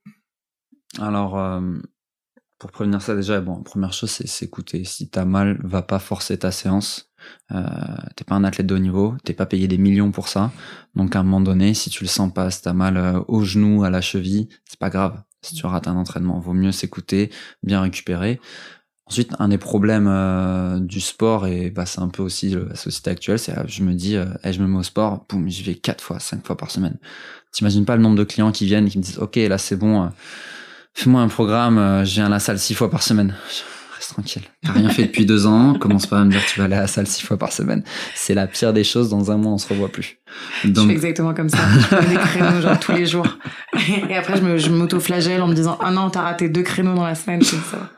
Alors 1.00 1.62
pour 2.60 2.72
prévenir 2.72 3.02
ça 3.02 3.16
déjà, 3.16 3.40
bon, 3.42 3.64
première 3.64 3.94
chose, 3.94 4.12
c'est 4.12 4.28
s'écouter. 4.28 4.84
Si 4.84 5.10
t'as 5.10 5.26
mal, 5.26 5.60
va 5.64 5.82
pas 5.82 6.00
forcer 6.00 6.38
ta 6.38 6.52
séance. 6.52 7.10
Euh, 7.52 7.64
t'es 8.16 8.24
pas 8.24 8.36
un 8.36 8.44
athlète 8.44 8.68
de 8.68 8.76
haut 8.76 8.80
niveau, 8.80 9.16
t'es 9.24 9.34
pas 9.34 9.46
payé 9.46 9.68
des 9.68 9.78
millions 9.78 10.12
pour 10.12 10.28
ça. 10.28 10.52
Donc 10.96 11.16
à 11.16 11.20
un 11.20 11.24
moment 11.24 11.42
donné, 11.42 11.74
si 11.74 11.90
tu 11.90 12.04
le 12.04 12.10
sens 12.10 12.34
pas, 12.34 12.52
si 12.52 12.62
t'as 12.62 12.74
mal 12.74 12.98
euh, 12.98 13.20
au 13.28 13.44
genou, 13.44 13.84
à 13.84 13.90
la 13.90 14.02
cheville, 14.02 14.50
c'est 14.66 14.80
pas 14.80 14.90
grave. 14.90 15.22
Si 15.42 15.56
tu 15.56 15.66
rates 15.66 15.88
un 15.88 15.96
entraînement, 15.96 16.40
vaut 16.40 16.54
mieux 16.54 16.74
s'écouter, 16.74 17.32
bien 17.64 17.82
récupérer. 17.82 18.42
Ensuite, 19.06 19.32
un 19.40 19.48
des 19.48 19.58
problèmes 19.58 20.08
euh, 20.08 20.80
du 20.80 21.00
sport, 21.02 21.48
et 21.48 21.72
bah, 21.72 21.88
c'est 21.88 22.00
un 22.00 22.10
peu 22.10 22.22
aussi 22.22 22.50
la 22.50 22.76
société 22.76 23.10
actuelle, 23.10 23.40
c'est 23.40 23.56
je 23.68 23.84
me 23.84 23.94
dis, 23.94 24.16
euh, 24.16 24.26
je 24.46 24.62
me 24.62 24.68
mets 24.68 24.78
au 24.78 24.84
sport, 24.84 25.26
boum, 25.28 25.50
j'y 25.50 25.64
vais 25.64 25.76
quatre 25.76 26.04
fois, 26.04 26.20
cinq 26.20 26.46
fois 26.46 26.58
par 26.58 26.70
semaine. 26.70 26.98
T'imagines 27.52 27.86
pas 27.86 27.96
le 27.96 28.04
nombre 28.04 28.18
de 28.18 28.24
clients 28.24 28.52
qui 28.52 28.66
viennent, 28.66 28.88
qui 28.88 29.00
me 29.00 29.04
disent, 29.04 29.18
ok, 29.18 29.38
là 29.38 29.58
c'est 29.58 29.78
bon, 29.78 30.04
euh, 30.04 30.08
Fais-moi 31.00 31.22
un 31.22 31.30
programme, 31.30 31.78
euh, 31.78 32.04
je 32.04 32.16
viens 32.16 32.26
à 32.26 32.30
la 32.30 32.40
salle 32.40 32.60
six 32.60 32.74
fois 32.74 32.92
par 32.92 33.04
semaine. 33.04 33.34
Reste 33.96 34.10
tranquille. 34.10 34.42
T'as 34.66 34.74
rien 34.74 34.90
fait 34.90 35.04
depuis 35.04 35.26
deux 35.26 35.48
ans, 35.48 35.74
commence 35.76 36.06
pas 36.06 36.20
à 36.20 36.26
me 36.26 36.30
dire 36.30 36.46
que 36.46 36.52
tu 36.52 36.60
vas 36.60 36.66
aller 36.66 36.76
à 36.76 36.82
la 36.82 36.88
salle 36.88 37.08
six 37.08 37.26
fois 37.26 37.38
par 37.38 37.54
semaine. 37.54 37.86
C'est 38.16 38.34
la 38.34 38.48
pire 38.48 38.74
des 38.74 38.84
choses, 38.84 39.10
dans 39.10 39.32
un 39.32 39.38
mois 39.38 39.54
on 39.54 39.58
se 39.58 39.70
revoit 39.70 39.88
plus. 39.88 40.18
Donc... 40.66 40.84
Je 40.84 40.90
fais 40.90 40.96
exactement 40.96 41.34
comme 41.34 41.48
ça. 41.48 41.60
Je 41.74 41.96
fais 41.96 42.06
des 42.06 42.18
créneaux 42.18 42.60
genre 42.60 42.78
tous 42.82 42.92
les 42.92 43.06
jours. 43.06 43.26
Et 44.10 44.18
après 44.18 44.36
je 44.36 44.70
m'auto-flagelle 44.70 45.42
en 45.42 45.48
me 45.48 45.54
disant, 45.54 45.78
ah 45.82 45.90
non, 45.90 46.10
t'as 46.10 46.24
raté 46.24 46.50
deux 46.50 46.64
créneaux 46.64 46.96
dans 46.96 47.06
la 47.06 47.16
semaine, 47.16 47.42
c'est 47.44 47.56
ça. 47.56 47.90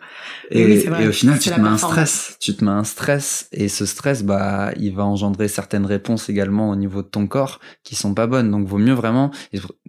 Et, 0.51 1.07
au 1.07 1.11
final, 1.11 1.39
tu 1.39 1.49
te 1.49 1.59
mets 1.59 1.67
un 1.67 1.77
stress. 1.77 2.37
Tu 2.39 2.55
te 2.55 2.63
mets 2.63 2.71
un 2.71 2.83
stress. 2.83 3.47
Et 3.51 3.69
ce 3.69 3.85
stress, 3.85 4.23
bah, 4.23 4.71
il 4.77 4.93
va 4.93 5.05
engendrer 5.05 5.47
certaines 5.47 5.85
réponses 5.85 6.29
également 6.29 6.69
au 6.69 6.75
niveau 6.75 7.01
de 7.01 7.07
ton 7.07 7.25
corps 7.25 7.59
qui 7.83 7.95
sont 7.95 8.13
pas 8.13 8.27
bonnes. 8.27 8.51
Donc, 8.51 8.67
vaut 8.67 8.77
mieux 8.77 8.93
vraiment, 8.93 9.31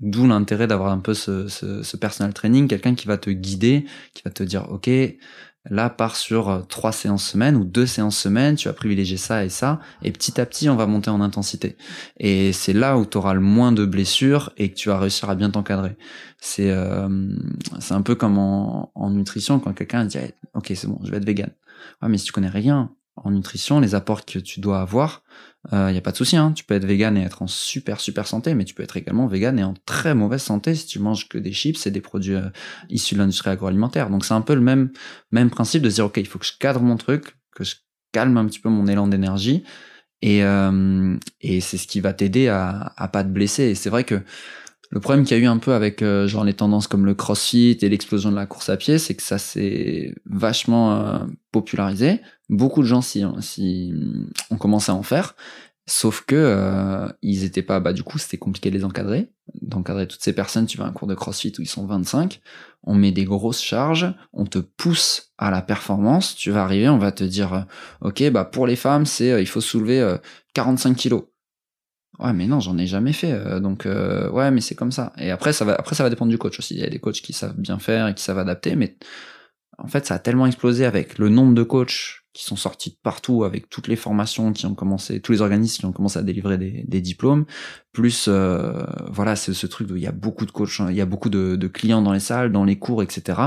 d'où 0.01 0.27
l'intérêt 0.27 0.69
d'avoir 0.69 0.93
un 0.93 1.01
peu 1.01 1.15
ce, 1.15 1.49
ce, 1.49 1.83
ce 1.83 1.97
personal 1.97 2.33
training, 2.33 2.69
quelqu'un 2.69 2.95
qui 2.95 3.07
va 3.07 3.19
te 3.19 3.31
guider, 3.31 3.85
qui 4.15 4.23
va 4.25 4.31
te 4.31 4.45
dire, 4.45 4.71
OK, 4.71 4.89
Là, 5.71 5.91
part 5.91 6.17
sur 6.17 6.49
euh, 6.49 6.61
trois 6.63 6.91
séances 6.91 7.25
semaine 7.25 7.55
ou 7.57 7.65
deux 7.65 7.87
séances 7.87 8.19
semaine, 8.19 8.57
tu 8.57 8.67
vas 8.67 8.75
privilégier 8.75 9.17
ça 9.17 9.45
et 9.45 9.49
ça, 9.49 9.79
et 10.03 10.11
petit 10.11 10.41
à 10.41 10.47
petit, 10.47 10.69
on 10.69 10.75
va 10.75 10.87
monter 10.87 11.11
en 11.11 11.21
intensité. 11.21 11.77
Et 12.19 12.53
c'est 12.53 12.73
là 12.73 12.99
où 12.99 13.07
tu 13.07 13.17
auras 13.17 13.35
le 13.35 13.41
moins 13.41 13.71
de 13.71 13.85
blessures 13.87 14.53
et 14.57 14.71
que 14.71 14.75
tu 14.75 14.89
vas 14.89 14.99
réussir 14.99 15.31
à 15.31 15.37
bien 15.37 15.51
t'encadrer. 15.51 15.97
C'est 16.39 16.71
euh, 16.71 17.09
c'est 17.79 17.95
un 17.95 18.03
peu 18.03 18.17
comme 18.17 18.39
en, 18.39 18.91
en 18.95 19.11
nutrition 19.11 19.61
quand 19.61 19.73
quelqu'un 19.73 20.05
dit 20.05 20.19
ok 20.55 20.73
c'est 20.75 20.89
bon, 20.89 20.99
je 21.05 21.11
vais 21.11 21.19
être 21.19 21.27
vegan. 21.27 21.51
Ouais, 22.03 22.09
mais 22.09 22.19
si 22.19 22.25
tu 22.25 22.33
connais 22.33 22.49
rien 22.49 22.91
en 23.17 23.31
nutrition, 23.31 23.81
les 23.81 23.95
apports 23.95 24.25
que 24.25 24.39
tu 24.39 24.61
dois 24.61 24.81
avoir, 24.81 25.23
il 25.71 25.77
euh, 25.77 25.93
y 25.93 25.99
a 25.99 26.01
pas 26.01 26.11
de 26.11 26.17
souci. 26.17 26.37
Hein. 26.37 26.53
Tu 26.53 26.65
peux 26.65 26.75
être 26.75 26.85
vegan 26.85 27.17
et 27.17 27.23
être 27.23 27.43
en 27.43 27.47
super 27.47 28.01
super 28.01 28.27
santé, 28.27 28.55
mais 28.55 28.65
tu 28.65 28.75
peux 28.75 28.83
être 28.83 28.97
également 28.97 29.27
vegan 29.27 29.59
et 29.59 29.65
en 29.65 29.75
très 29.87 30.15
mauvaise 30.15 30.43
santé 30.43 30.75
si 30.75 30.87
tu 30.87 30.99
manges 30.99 31.29
que 31.29 31.39
des 31.39 31.53
chips 31.53 31.87
et 31.87 31.91
des 31.91 32.01
produits 32.01 32.35
euh, 32.35 32.49
issus 32.89 33.15
de 33.15 33.21
l'industrie 33.21 33.51
agroalimentaire. 33.51 34.11
Donc 34.11 34.25
c'est 34.25 34.35
un 34.35 34.41
peu 34.41 34.55
le 34.55 34.61
même 34.61 34.91
même 35.31 35.51
principe 35.51 35.83
de 35.83 35.89
dire 35.89 36.07
ok, 36.07 36.17
il 36.17 36.27
faut 36.27 36.39
que 36.39 36.47
je 36.47 36.57
cadre 36.59 36.81
mon 36.81 36.97
truc, 36.97 37.37
que 37.55 37.63
je 37.63 37.77
calme 38.11 38.37
un 38.37 38.47
petit 38.47 38.59
peu 38.59 38.71
mon 38.71 38.87
élan 38.89 39.07
d'énergie 39.07 39.63
et 40.21 40.43
euh, 40.45 41.17
et 41.41 41.61
c'est 41.61 41.79
ce 41.79 41.87
qui 41.87 42.01
va 42.01 42.13
t'aider 42.13 42.49
à 42.49 42.93
à 42.97 43.09
pas 43.09 43.23
te 43.23 43.29
blesser. 43.29 43.65
Et 43.65 43.75
c'est 43.77 43.91
vrai 43.91 44.03
que 44.03 44.21
le 44.93 45.01
problème 45.01 45.25
qu'il 45.25 45.35
y 45.39 45.41
a 45.41 45.43
eu 45.43 45.47
un 45.47 45.57
peu 45.57 45.73
avec 45.73 46.03
euh, 46.03 46.29
genre 46.29 46.45
les 46.45 46.53
tendances 46.53 46.87
comme 46.87 47.07
le 47.07 47.15
crossfit 47.15 47.79
et 47.81 47.89
l'explosion 47.89 48.31
de 48.31 48.37
la 48.37 48.45
course 48.45 48.69
à 48.69 48.77
pied, 48.77 48.99
c'est 48.99 49.15
que 49.15 49.23
ça 49.23 49.39
s'est 49.39 50.15
vachement 50.27 50.93
euh, 50.93 51.19
popularisé. 51.51 52.21
Beaucoup 52.51 52.83
de 52.83 52.87
gens 52.87 53.01
s'y 53.01 53.25
ont 53.25 54.57
commencé 54.59 54.93
à 54.93 54.95
en 54.95 55.03
faire. 55.03 55.35
Sauf 55.87 56.25
que 56.27 56.37
euh, 56.37 57.09
ils 57.23 57.43
étaient 57.43 57.63
pas, 57.63 57.81
bah 57.81 57.95
du 57.95 58.03
coup 58.03 58.19
c'était 58.19 58.37
compliqué 58.37 58.71
de 58.71 58.77
les 58.77 58.85
encadrer, 58.85 59.33
d'encadrer 59.63 60.07
toutes 60.07 60.23
ces 60.23 60.35
personnes. 60.35 60.67
Tu 60.67 60.77
vas 60.77 60.85
à 60.85 60.89
un 60.89 60.93
cours 60.93 61.09
de 61.09 61.15
CrossFit 61.15 61.55
où 61.59 61.63
ils 61.63 61.67
sont 61.67 61.87
25, 61.87 62.43
on 62.83 62.95
met 62.95 63.13
des 63.13 63.25
grosses 63.25 63.63
charges, 63.63 64.13
on 64.35 64.45
te 64.45 64.59
pousse 64.59 65.33
à 65.39 65.51
la 65.51 65.63
performance. 65.63 66.37
Tu 66.37 66.51
vas 66.51 66.65
arriver, 66.65 66.91
on 66.91 66.99
va 66.99 67.13
te 67.13 67.25
dire, 67.25 67.67
ok 68.03 68.31
bah 68.31 68.45
pour 68.45 68.67
les 68.67 68.77
femmes 68.77 69.07
c'est 69.07 69.41
il 69.41 69.49
faut 69.49 69.63
soulever 69.63 70.17
45 70.53 70.95
kilos. 70.95 71.23
Ouais, 72.19 72.33
mais 72.33 72.47
non, 72.47 72.61
j'en 72.61 72.77
ai 72.79 72.87
jamais 72.87 73.13
fait. 73.13 73.33
Euh, 73.33 73.59
donc, 73.59 73.87
euh, 73.87 74.31
ouais, 74.31 74.51
mais 74.51 74.61
c'est 74.61 74.75
comme 74.75 74.93
ça. 74.93 75.13
Et 75.19 75.31
après, 75.31 75.53
ça 75.53 75.65
va, 75.65 75.75
après, 75.75 75.95
ça 75.95 76.03
va 76.03 76.11
dépendre 76.11 76.31
du 76.31 76.39
coach 76.39 76.59
aussi. 76.59 76.75
Il 76.75 76.81
y 76.81 76.85
a 76.85 76.91
des 76.91 76.99
coachs 77.01 77.21
qui 77.23 77.33
savent 77.33 77.57
bien 77.57 77.79
faire 77.79 78.09
et 78.09 78.15
qui 78.15 78.23
savent 78.23 78.39
adapter, 78.39 78.77
mais 78.77 78.97
en 79.79 79.89
fait, 79.89 80.07
ça 80.07 80.15
a 80.15 80.19
tellement 80.19 80.47
explosé 80.47 80.85
avec 80.85 81.19
le 81.19 81.29
nombre 81.31 81.55
de 81.55 81.63
coachs 81.63 82.19
qui 82.35 82.45
sont 82.45 82.57
sortis 82.57 82.91
de 82.91 82.97
partout, 83.03 83.45
avec 83.45 83.69
toutes 83.69 83.89
les 83.89 83.97
formations 83.97 84.53
qui 84.53 84.65
ont 84.65 84.75
commencé, 84.75 85.21
tous 85.21 85.33
les 85.33 85.43
organismes 85.43 85.81
qui 85.81 85.85
ont 85.87 85.93
commencé 85.93 86.19
à 86.19 86.23
délivrer 86.23 86.57
des, 86.57 86.85
des 86.87 87.01
diplômes, 87.03 87.45
plus, 87.93 88.27
euh, 88.29 88.85
voilà, 89.11 89.37
c'est 89.37 89.53
ce 89.53 89.67
truc 89.67 89.91
où 89.91 89.97
il 89.97 90.03
y 90.03 90.07
a 90.07 90.13
beaucoup 90.13 90.47
de 90.47 90.51
coachs, 90.51 90.81
il 90.89 90.95
y 90.95 91.03
a 91.03 91.07
beaucoup 91.07 91.29
de, 91.29 91.57
de 91.57 91.69
clients 91.69 92.01
dans 92.01 92.13
les 92.13 92.21
salles, 92.21 92.51
dans 92.51 92.65
les 92.65 92.79
cours, 92.79 93.03
etc 93.03 93.39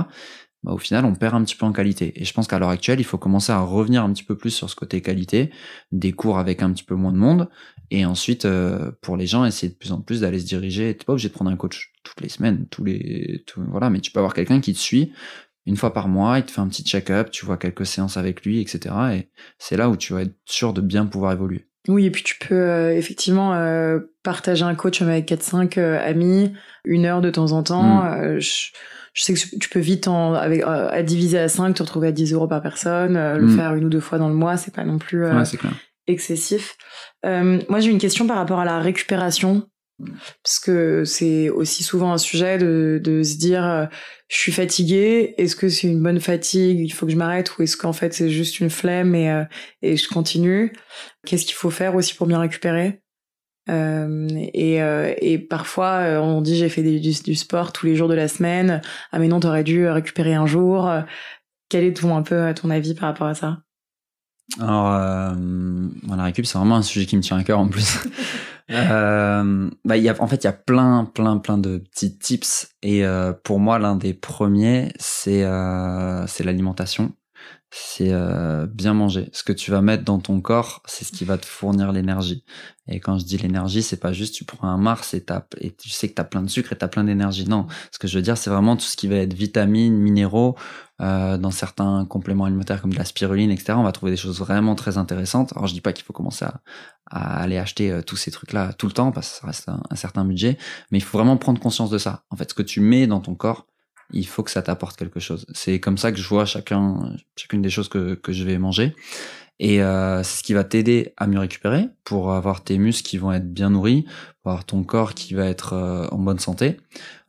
bah, 0.65 0.71
au 0.73 0.79
final, 0.79 1.05
on 1.05 1.13
perd 1.13 1.35
un 1.35 1.43
petit 1.43 1.55
peu 1.55 1.63
en 1.67 1.71
qualité. 1.71 2.19
Et 2.19 2.25
je 2.25 2.33
pense 2.33 2.47
qu'à 2.47 2.57
l'heure 2.57 2.69
actuelle, 2.69 2.99
il 2.99 3.03
faut 3.03 3.19
commencer 3.19 3.51
à 3.51 3.59
revenir 3.59 4.03
un 4.03 4.11
petit 4.11 4.23
peu 4.23 4.35
plus 4.35 4.49
sur 4.49 4.67
ce 4.67 4.75
côté 4.75 4.99
qualité, 4.99 5.51
des 5.91 6.11
cours 6.11 6.39
avec 6.39 6.63
un 6.63 6.73
petit 6.73 6.83
peu 6.83 6.95
moins 6.95 7.11
de 7.11 7.17
monde, 7.17 7.49
et 7.91 8.03
ensuite, 8.03 8.45
euh, 8.45 8.91
pour 9.01 9.15
les 9.15 9.27
gens, 9.27 9.45
essayer 9.45 9.71
de 9.71 9.77
plus 9.77 9.91
en 9.91 10.01
plus 10.01 10.21
d'aller 10.21 10.39
se 10.39 10.47
diriger. 10.47 10.97
T'es 10.97 11.05
pas 11.05 11.13
obligé 11.13 11.29
de 11.29 11.33
prendre 11.33 11.51
un 11.51 11.55
coach 11.55 11.93
toutes 12.03 12.19
les 12.19 12.29
semaines, 12.29 12.65
tous 12.71 12.83
les, 12.83 13.45
voilà, 13.55 13.91
mais 13.91 13.99
tu 13.99 14.09
peux 14.09 14.19
avoir 14.19 14.33
quelqu'un 14.33 14.59
qui 14.59 14.73
te 14.73 14.79
suit 14.79 15.11
une 15.67 15.77
fois 15.77 15.93
par 15.93 16.07
mois, 16.07 16.37
il 16.39 16.45
te 16.45 16.51
fait 16.51 16.61
un 16.61 16.67
petit 16.67 16.83
check-up, 16.83 17.29
tu 17.31 17.45
vois 17.45 17.57
quelques 17.57 17.85
séances 17.85 18.17
avec 18.17 18.43
lui, 18.43 18.59
etc. 18.61 18.93
Et 19.13 19.29
c'est 19.57 19.77
là 19.77 19.89
où 19.89 19.97
tu 19.97 20.13
vas 20.13 20.21
être 20.21 20.35
sûr 20.45 20.73
de 20.73 20.81
bien 20.81 21.05
pouvoir 21.05 21.31
évoluer. 21.31 21.67
Oui, 21.87 22.05
et 22.05 22.11
puis 22.11 22.23
tu 22.23 22.37
peux 22.37 22.55
euh, 22.55 22.95
effectivement 22.95 23.53
euh, 23.53 23.99
partager 24.23 24.63
un 24.63 24.75
coach 24.75 25.01
avec 25.01 25.29
4-5 25.29 25.79
amis, 25.79 26.53
une 26.83 27.05
heure 27.05 27.21
de 27.21 27.29
temps 27.29 27.51
en 27.51 27.63
temps. 27.63 28.03
Mm. 28.03 28.39
Je, 28.39 28.71
je 29.15 29.23
sais 29.23 29.33
que 29.33 29.57
tu 29.57 29.69
peux 29.69 29.79
vite 29.79 30.07
en, 30.07 30.33
avec, 30.33 30.61
euh, 30.61 30.89
à 30.91 31.01
diviser 31.01 31.39
à 31.39 31.47
5, 31.47 31.73
te 31.73 31.81
retrouver 31.81 32.09
à 32.09 32.11
10 32.11 32.33
euros 32.33 32.47
par 32.47 32.61
personne, 32.61 33.15
euh, 33.15 33.37
le 33.37 33.47
mm. 33.47 33.55
faire 33.55 33.73
une 33.73 33.85
ou 33.85 33.89
deux 33.89 34.01
fois 34.01 34.17
dans 34.17 34.27
le 34.27 34.35
mois, 34.35 34.57
c'est 34.57 34.73
pas 34.73 34.83
non 34.83 34.97
plus 34.97 35.25
euh, 35.25 35.43
excessif. 36.05 36.75
moi, 37.23 37.79
j'ai 37.79 37.89
une 37.89 37.97
question 37.97 38.27
par 38.27 38.35
rapport 38.35 38.59
à 38.59 38.65
la 38.65 38.79
récupération, 38.79 39.67
parce 40.43 40.59
que 40.59 41.05
c'est 41.05 41.49
aussi 41.49 41.81
souvent 41.81 42.11
un 42.11 42.17
sujet 42.17 42.57
de, 42.57 42.99
de 43.01 43.23
se 43.23 43.37
dire, 43.37 43.87
je 44.27 44.37
suis 44.37 44.51
fatigué, 44.51 45.33
est-ce 45.37 45.55
que 45.55 45.69
c'est 45.69 45.87
une 45.87 46.03
bonne 46.03 46.19
fatigue, 46.19 46.81
il 46.81 46.89
faut 46.91 47.05
que 47.05 47.13
je 47.13 47.17
m'arrête, 47.17 47.57
ou 47.57 47.63
est-ce 47.63 47.77
qu'en 47.77 47.93
fait 47.93 48.13
c'est 48.13 48.29
juste 48.29 48.59
une 48.59 48.69
flemme 48.69 49.15
et, 49.15 49.45
et 49.81 49.95
je 49.95 50.09
continue? 50.09 50.73
Qu'est-ce 51.25 51.45
qu'il 51.45 51.55
faut 51.55 51.69
faire 51.69 51.95
aussi 51.95 52.13
pour 52.13 52.27
bien 52.27 52.39
récupérer? 52.39 53.01
Euh, 53.69 54.27
et, 54.53 54.81
euh, 54.81 55.13
et, 55.17 55.39
parfois, 55.39 55.97
euh, 56.01 56.19
on 56.19 56.41
dit 56.41 56.55
j'ai 56.55 56.69
fait 56.69 56.83
du, 56.83 56.99
du, 56.99 57.35
sport 57.35 57.73
tous 57.73 57.85
les 57.85 57.95
jours 57.95 58.07
de 58.07 58.13
la 58.13 58.27
semaine. 58.27 58.81
Ah 59.11 59.19
mais 59.19 59.27
non, 59.27 59.39
t'aurais 59.39 59.63
dû 59.63 59.87
récupérer 59.87 60.33
un 60.33 60.45
jour. 60.45 60.89
Quel 61.69 61.83
est 61.83 61.97
ton 61.97 62.15
un 62.15 62.21
peu 62.21 62.53
ton 62.53 62.69
avis 62.69 62.93
par 62.93 63.09
rapport 63.09 63.27
à 63.27 63.33
ça? 63.33 63.59
Alors, 64.59 64.93
euh, 64.93 65.33
la 66.07 66.23
récup, 66.23 66.45
c'est 66.45 66.57
vraiment 66.57 66.75
un 66.75 66.83
sujet 66.83 67.07
qui 67.07 67.17
me 67.17 67.21
tient 67.21 67.37
à 67.37 67.43
cœur 67.43 67.59
en 67.59 67.67
plus. 67.67 67.97
bah, 68.69 69.97
y 69.97 70.09
a, 70.09 70.15
en 70.21 70.27
fait, 70.27 70.43
il 70.43 70.45
y 70.45 70.47
a 70.47 70.53
plein, 70.53 71.05
plein, 71.05 71.37
plein 71.37 71.57
de 71.57 71.79
petits 71.79 72.17
tips. 72.17 72.69
Et 72.83 73.03
pour 73.43 73.59
moi, 73.59 73.79
l'un 73.79 73.95
des 73.95 74.13
premiers, 74.13 74.93
c'est 74.99 75.43
c'est 76.27 76.43
l'alimentation 76.43 77.13
c'est 77.71 78.13
euh, 78.13 78.67
bien 78.67 78.93
manger. 78.93 79.29
Ce 79.33 79.43
que 79.43 79.51
tu 79.51 79.71
vas 79.71 79.81
mettre 79.81 80.03
dans 80.05 80.19
ton 80.19 80.39
corps, 80.39 80.81
c'est 80.85 81.03
ce 81.03 81.11
qui 81.11 81.25
va 81.25 81.37
te 81.37 81.45
fournir 81.45 81.91
l'énergie. 81.91 82.45
Et 82.87 82.99
quand 82.99 83.17
je 83.17 83.25
dis 83.25 83.37
l'énergie, 83.37 83.83
c'est 83.83 83.99
pas 83.99 84.13
juste 84.13 84.33
tu 84.33 84.45
prends 84.45 84.69
un 84.69 84.77
Mars 84.77 85.13
et, 85.13 85.25
et 85.59 85.75
tu 85.75 85.89
sais 85.89 86.07
que 86.07 86.13
tu 86.13 86.21
as 86.21 86.25
plein 86.25 86.41
de 86.41 86.49
sucre 86.49 86.71
et 86.71 86.77
tu 86.77 86.85
as 86.85 86.87
plein 86.87 87.03
d'énergie. 87.03 87.47
Non, 87.49 87.67
ce 87.91 87.99
que 87.99 88.07
je 88.07 88.17
veux 88.17 88.21
dire, 88.21 88.37
c'est 88.37 88.49
vraiment 88.49 88.77
tout 88.77 88.85
ce 88.85 88.95
qui 88.95 89.07
va 89.07 89.15
être 89.15 89.33
vitamines, 89.33 89.97
minéraux. 89.97 90.55
Euh, 91.01 91.37
dans 91.37 91.51
certains 91.51 92.05
compléments 92.05 92.45
alimentaires 92.45 92.81
comme 92.81 92.93
de 92.93 92.97
la 92.97 93.03
spiruline, 93.03 93.51
etc., 93.51 93.73
on 93.75 93.83
va 93.83 93.91
trouver 93.91 94.13
des 94.13 94.17
choses 94.17 94.39
vraiment 94.39 94.75
très 94.75 94.97
intéressantes. 94.97 95.51
Alors 95.53 95.67
je 95.67 95.73
dis 95.73 95.81
pas 95.81 95.91
qu'il 95.91 96.05
faut 96.05 96.13
commencer 96.13 96.45
à, 96.45 97.41
aller 97.41 97.57
acheter 97.57 97.91
euh, 97.91 98.01
tous 98.01 98.15
ces 98.15 98.31
trucs-là 98.31 98.71
tout 98.71 98.87
le 98.87 98.93
temps 98.93 99.11
parce 99.11 99.29
que 99.29 99.39
ça 99.41 99.47
reste 99.47 99.67
un 99.67 99.95
certain 99.97 100.23
budget, 100.23 100.57
mais 100.91 100.99
il 100.99 101.01
faut 101.01 101.17
vraiment 101.17 101.35
prendre 101.35 101.59
conscience 101.59 101.89
de 101.89 101.97
ça. 101.97 102.23
En 102.29 102.37
fait, 102.37 102.49
ce 102.49 102.55
que 102.55 102.63
tu 102.63 102.79
mets 102.79 103.07
dans 103.07 103.19
ton 103.19 103.35
corps, 103.35 103.67
il 104.11 104.27
faut 104.27 104.43
que 104.43 104.51
ça 104.51 104.61
t'apporte 104.61 104.97
quelque 104.97 105.19
chose. 105.19 105.45
C'est 105.53 105.79
comme 105.79 105.97
ça 105.97 106.11
que 106.11 106.17
je 106.17 106.27
vois 106.27 106.45
chacun, 106.45 107.15
chacune 107.35 107.61
des 107.61 107.69
choses 107.69 107.89
que, 107.89 108.15
que 108.15 108.31
je 108.31 108.43
vais 108.43 108.57
manger. 108.57 108.95
Et 109.59 109.81
euh, 109.81 110.21
c'est 110.23 110.39
ce 110.39 110.43
qui 110.43 110.53
va 110.53 110.63
t'aider 110.63 111.13
à 111.17 111.27
mieux 111.27 111.39
récupérer 111.39 111.87
pour 112.03 112.33
avoir 112.33 112.63
tes 112.63 112.77
muscles 112.77 113.07
qui 113.07 113.17
vont 113.17 113.31
être 113.31 113.51
bien 113.51 113.69
nourris, 113.69 114.05
pour 114.41 114.51
avoir 114.51 114.65
ton 114.65 114.83
corps 114.83 115.13
qui 115.13 115.33
va 115.33 115.45
être 115.45 115.73
euh, 115.73 116.07
en 116.11 116.17
bonne 116.17 116.39
santé. 116.39 116.77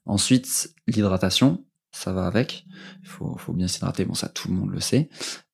Ensuite, 0.06 0.70
l'hydratation, 0.86 1.64
ça 1.92 2.12
va 2.12 2.26
avec. 2.26 2.66
Il 3.02 3.08
faut, 3.08 3.36
faut 3.38 3.52
bien 3.52 3.68
s'hydrater. 3.68 4.04
Bon, 4.04 4.14
ça, 4.14 4.28
tout 4.28 4.48
le 4.48 4.54
monde 4.54 4.70
le 4.70 4.80
sait. 4.80 5.08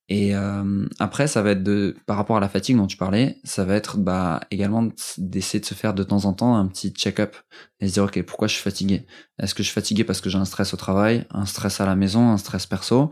Et 0.08 0.34
euh, 0.34 0.86
après, 0.98 1.26
ça 1.26 1.42
va 1.42 1.52
être 1.52 1.62
de, 1.62 1.96
par 2.06 2.16
rapport 2.16 2.36
à 2.36 2.40
la 2.40 2.48
fatigue 2.48 2.76
dont 2.76 2.86
tu 2.86 2.96
parlais, 2.96 3.38
ça 3.44 3.64
va 3.64 3.74
être 3.74 3.98
bah, 3.98 4.40
également 4.50 4.88
d'essayer 5.16 5.60
de 5.60 5.64
se 5.64 5.74
faire 5.74 5.94
de 5.94 6.02
temps 6.02 6.24
en 6.24 6.34
temps 6.34 6.56
un 6.56 6.66
petit 6.66 6.90
check-up 6.90 7.36
et 7.80 7.88
se 7.88 7.94
dire 7.94 8.04
ok 8.04 8.22
pourquoi 8.24 8.48
je 8.48 8.54
suis 8.54 8.62
fatigué? 8.62 9.06
Est-ce 9.38 9.54
que 9.54 9.62
je 9.62 9.68
suis 9.68 9.74
fatigué 9.74 10.04
parce 10.04 10.20
que 10.20 10.28
j'ai 10.28 10.38
un 10.38 10.44
stress 10.44 10.74
au 10.74 10.76
travail, 10.76 11.24
un 11.30 11.46
stress 11.46 11.80
à 11.80 11.86
la 11.86 11.96
maison, 11.96 12.30
un 12.30 12.36
stress 12.36 12.66
perso, 12.66 13.10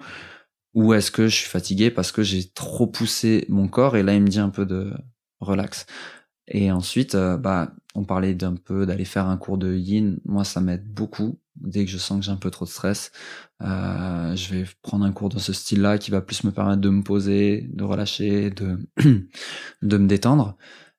ou 0.75 0.95
est-ce 0.95 1.11
que 1.11 1.29
je 1.29 1.37
suis 1.37 1.49
fatigué 1.49 1.91
parce 1.91 2.13
que 2.13 2.23
j'ai 2.23 2.51
trop 2.51 2.87
poussé 2.87 3.47
mon 3.49 3.69
corps 3.69 3.97
et 3.97 4.03
là 4.03 4.15
il 4.15 4.23
me 4.23 4.29
dit 4.29 4.41
un 4.41 4.51
peu 4.51 4.67
de 4.67 4.93
relax? 5.41 5.87
Et 6.49 6.73
ensuite, 6.73 7.15
euh, 7.15 7.37
bah, 7.37 7.73
on 7.95 8.05
parlait 8.05 8.35
d'un 8.35 8.57
peu 8.57 8.85
d'aller 8.85 9.05
faire 9.05 9.27
un 9.27 9.37
cours 9.37 9.57
de 9.59 9.75
yin. 9.75 10.19
Moi, 10.25 10.45
ça 10.45 10.61
m'aide 10.61 10.85
beaucoup 10.85 11.39
dès 11.61 11.85
que 11.85 11.91
je 11.91 11.99
sens 11.99 12.19
que 12.19 12.25
j'ai 12.25 12.33
un 12.33 12.37
peu 12.37 12.51
trop 12.51 12.65
de 12.65 12.71
stress, 12.71 13.13
euh, 13.63 14.35
je 14.37 14.55
vais 14.55 14.65
prendre 14.83 15.05
un 15.05 15.13
cours 15.13 15.29
dans 15.29 15.39
ce 15.39 15.53
style-là 15.53 15.99
qui 15.99 16.11
va 16.11 16.21
plus 16.21 16.45
me 16.45 16.51
permettre 16.51 16.81
de 16.81 16.89
me 16.89 17.03
poser, 17.03 17.69
de 17.73 17.85
relâcher, 17.85 18.51
de, 18.51 18.79
de 19.83 19.97
me 19.99 20.07
détendre. 20.07 20.57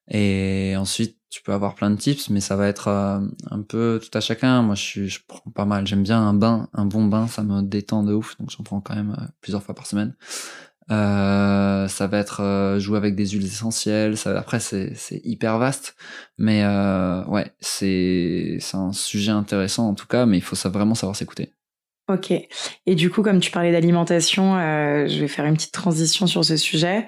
Et 0.07 0.75
ensuite, 0.77 1.17
tu 1.29 1.41
peux 1.41 1.53
avoir 1.53 1.75
plein 1.75 1.89
de 1.89 1.95
tips, 1.95 2.29
mais 2.29 2.41
ça 2.41 2.57
va 2.57 2.67
être 2.67 2.89
euh, 2.89 3.21
un 3.49 3.61
peu 3.61 4.01
tout 4.03 4.15
à 4.17 4.21
chacun. 4.21 4.61
Moi, 4.61 4.75
je, 4.75 4.81
suis, 4.81 5.09
je 5.09 5.21
prends 5.25 5.49
pas 5.51 5.65
mal. 5.65 5.87
J'aime 5.87 6.03
bien 6.03 6.19
un 6.19 6.33
bain, 6.33 6.67
un 6.73 6.85
bon 6.85 7.05
bain, 7.05 7.27
ça 7.27 7.41
me 7.43 7.61
détend 7.61 8.03
de 8.03 8.13
ouf. 8.13 8.37
Donc, 8.37 8.49
j'en 8.49 8.63
prends 8.63 8.81
quand 8.81 8.95
même 8.95 9.15
euh, 9.17 9.25
plusieurs 9.39 9.63
fois 9.63 9.73
par 9.73 9.85
semaine. 9.87 10.13
Euh, 10.89 11.87
ça 11.87 12.07
va 12.07 12.17
être 12.17 12.41
euh, 12.41 12.79
jouer 12.79 12.97
avec 12.97 13.15
des 13.15 13.27
huiles 13.27 13.45
essentielles. 13.45 14.15
Après, 14.25 14.59
c'est, 14.59 14.93
hyper 15.23 15.57
vaste, 15.57 15.95
mais 16.37 16.63
euh, 16.63 17.23
ouais, 17.25 17.51
c'est 17.59 18.57
un 18.73 18.91
sujet 18.91 19.31
intéressant 19.31 19.87
en 19.87 19.93
tout 19.93 20.07
cas, 20.07 20.25
mais 20.25 20.37
il 20.37 20.43
faut 20.43 20.55
vraiment 20.69 20.95
savoir 20.95 21.15
s'écouter. 21.15 21.53
Ok. 22.09 22.33
Et 22.87 22.95
du 22.95 23.09
coup, 23.09 23.21
comme 23.21 23.39
tu 23.39 23.51
parlais 23.51 23.71
d'alimentation, 23.71 24.57
euh, 24.57 25.07
je 25.07 25.19
vais 25.19 25.29
faire 25.29 25.45
une 25.45 25.53
petite 25.53 25.71
transition 25.71 26.27
sur 26.27 26.43
ce 26.43 26.57
sujet. 26.57 27.07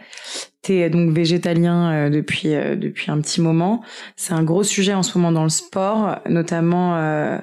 Tu 0.62 0.74
es 0.74 0.90
donc 0.90 1.12
végétalien 1.12 2.10
depuis 2.10 2.56
un 2.56 3.20
petit 3.20 3.42
moment. 3.42 3.84
C'est 4.16 4.34
un 4.34 4.44
gros 4.44 4.64
sujet 4.64 4.94
en 4.94 5.04
ce 5.04 5.18
moment 5.18 5.34
dans 5.34 5.44
le 5.44 5.50
sport, 5.50 6.20
notamment 6.30 7.42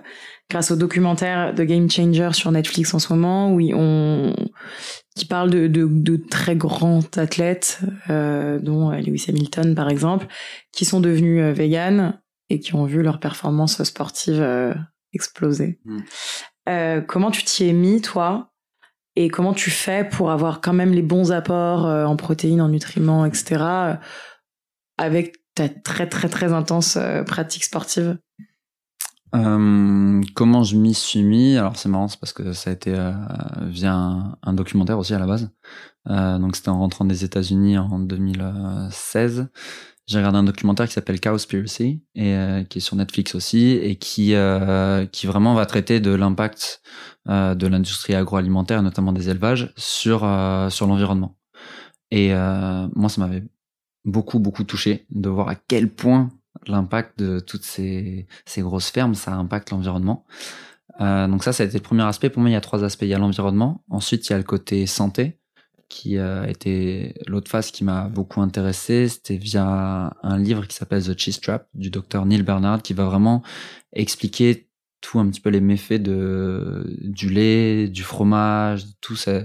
grâce 0.51 0.71
au 0.71 0.77
documentaire 0.77 1.55
The 1.55 1.63
Game 1.63 1.91
Changer 1.91 2.31
sur 2.33 2.51
Netflix 2.51 2.93
en 2.95 2.99
ce 2.99 3.13
moment, 3.13 3.53
où 3.53 3.61
on 3.75 4.35
qui 5.17 5.27
parle 5.27 5.51
de, 5.51 5.67
de, 5.67 5.87
de 5.87 6.17
très 6.17 6.57
grands 6.57 7.01
athlètes, 7.17 7.81
euh, 8.09 8.59
dont 8.59 8.91
euh, 8.91 9.01
Lewis 9.01 9.27
Hamilton 9.29 9.75
par 9.75 9.89
exemple, 9.89 10.27
qui 10.73 10.85
sont 10.85 11.01
devenus 11.01 11.43
euh, 11.43 11.53
véganes 11.53 12.21
et 12.49 12.61
qui 12.61 12.75
ont 12.75 12.85
vu 12.85 13.03
leur 13.03 13.21
performance 13.21 13.83
sportive 13.83 14.41
euh, 14.41 14.75
exploser. 15.13 15.81
Mm. 15.85 15.99
Euh, 16.69 17.01
comment 17.01 17.31
tu 17.31 17.43
t'y 17.45 17.69
es 17.69 17.73
mis, 17.73 18.01
toi? 18.01 18.53
Et 19.17 19.29
comment 19.29 19.53
tu 19.53 19.71
fais 19.71 20.05
pour 20.05 20.31
avoir 20.31 20.61
quand 20.61 20.73
même 20.73 20.93
les 20.93 21.03
bons 21.03 21.33
apports 21.33 21.85
en 21.85 22.15
protéines, 22.15 22.61
en 22.61 22.69
nutriments, 22.69 23.27
etc., 23.27 23.99
avec 24.99 25.39
ta 25.57 25.69
très 25.69 26.09
très 26.09 26.29
très 26.29 26.53
intense 26.53 26.97
pratique 27.27 27.65
sportive? 27.65 28.17
Euh, 29.35 30.23
comment 30.35 30.63
je 30.63 30.77
m'y 30.77 30.95
suis 30.95 31.23
mis? 31.23 31.57
Alors 31.57 31.77
c'est 31.77 31.89
marrant, 31.89 32.09
c'est 32.09 32.19
parce 32.19 32.33
que 32.33 32.53
ça 32.53 32.71
a 32.71 32.73
été 32.73 32.93
euh, 32.95 33.13
via 33.63 33.95
un, 34.43 34.53
documentaire 34.53 34.99
aussi 34.99 35.15
à 35.15 35.19
la 35.19 35.27
base. 35.27 35.51
Euh, 36.09 36.39
donc 36.39 36.57
c'était 36.57 36.71
en 36.71 36.79
rentrant 36.79 37.05
des 37.05 37.25
États-Unis 37.25 37.79
en 37.79 37.99
2016. 38.01 39.49
J'ai 40.07 40.19
regardé 40.19 40.39
un 40.39 40.45
documentaire 40.45 40.89
qui 40.89 40.95
s'appelle 40.95 41.21
Cowspiracy 41.21 42.03
et 42.17 42.65
qui 42.69 42.79
est 42.79 42.81
sur 42.81 42.97
Netflix 42.97 43.37
aussi 43.37 43.71
et 43.71 43.95
qui 43.97 44.35
qui 45.13 45.27
vraiment 45.27 45.55
va 45.55 45.67
traiter 45.67 46.01
de 46.01 46.11
l'impact 46.11 46.83
de 47.27 47.67
l'industrie 47.69 48.17
agroalimentaire, 48.17 48.83
notamment 48.83 49.13
des 49.13 49.29
élevages, 49.31 49.73
sur 49.77 50.21
sur 50.71 50.87
l'environnement. 50.89 51.37
Et 52.11 52.35
moi, 52.35 53.09
ça 53.09 53.21
m'avait 53.21 53.45
beaucoup 54.05 54.41
beaucoup 54.41 54.65
touché 54.65 55.07
de 55.11 55.29
voir 55.29 55.49
à 55.49 55.55
quel 55.55 55.89
point 55.89 56.31
l'impact 56.67 57.19
de 57.19 57.41
toutes 57.41 57.65
ces, 57.65 58.27
ces, 58.45 58.61
grosses 58.63 58.91
fermes, 58.91 59.15
ça 59.15 59.35
impacte 59.35 59.71
l'environnement. 59.71 60.25
Euh, 61.01 61.27
donc 61.27 61.45
ça, 61.45 61.53
ça 61.53 61.63
a 61.63 61.67
été 61.67 61.79
le 61.79 61.83
premier 61.83 62.03
aspect. 62.03 62.31
Pour 62.31 62.41
moi, 62.43 62.51
il 62.51 62.53
y 62.53 62.57
a 62.57 62.61
trois 62.61 62.85
aspects. 62.85 63.03
Il 63.03 63.09
y 63.09 63.15
a 63.15 63.19
l'environnement. 63.19 63.85
Ensuite, 63.89 64.29
il 64.29 64.33
y 64.33 64.35
a 64.35 64.39
le 64.39 64.45
côté 64.45 64.87
santé, 64.87 65.39
qui 65.89 66.19
a 66.19 66.49
été 66.49 67.15
l'autre 67.27 67.51
phase 67.51 67.71
qui 67.71 67.85
m'a 67.85 68.09
beaucoup 68.09 68.41
intéressé. 68.41 69.09
C'était 69.09 69.37
via 69.37 70.15
un 70.23 70.39
livre 70.39 70.67
qui 70.67 70.77
s'appelle 70.77 71.03
The 71.03 71.19
Cheese 71.19 71.41
Trap 71.41 71.69
du 71.75 71.91
docteur 71.91 72.27
Neil 72.27 72.43
Bernard, 72.43 72.83
qui 72.83 72.95
va 72.95 73.05
vraiment 73.05 73.43
expliquer 73.93 74.69
tout 75.01 75.19
un 75.19 75.29
petit 75.29 75.41
peu 75.41 75.51
les 75.51 75.61
méfaits 75.61 76.03
de 76.03 76.85
du 77.03 77.31
lait, 77.31 77.89
du 77.89 78.03
fromage, 78.03 78.85
tout 79.01 79.17
ça, 79.17 79.43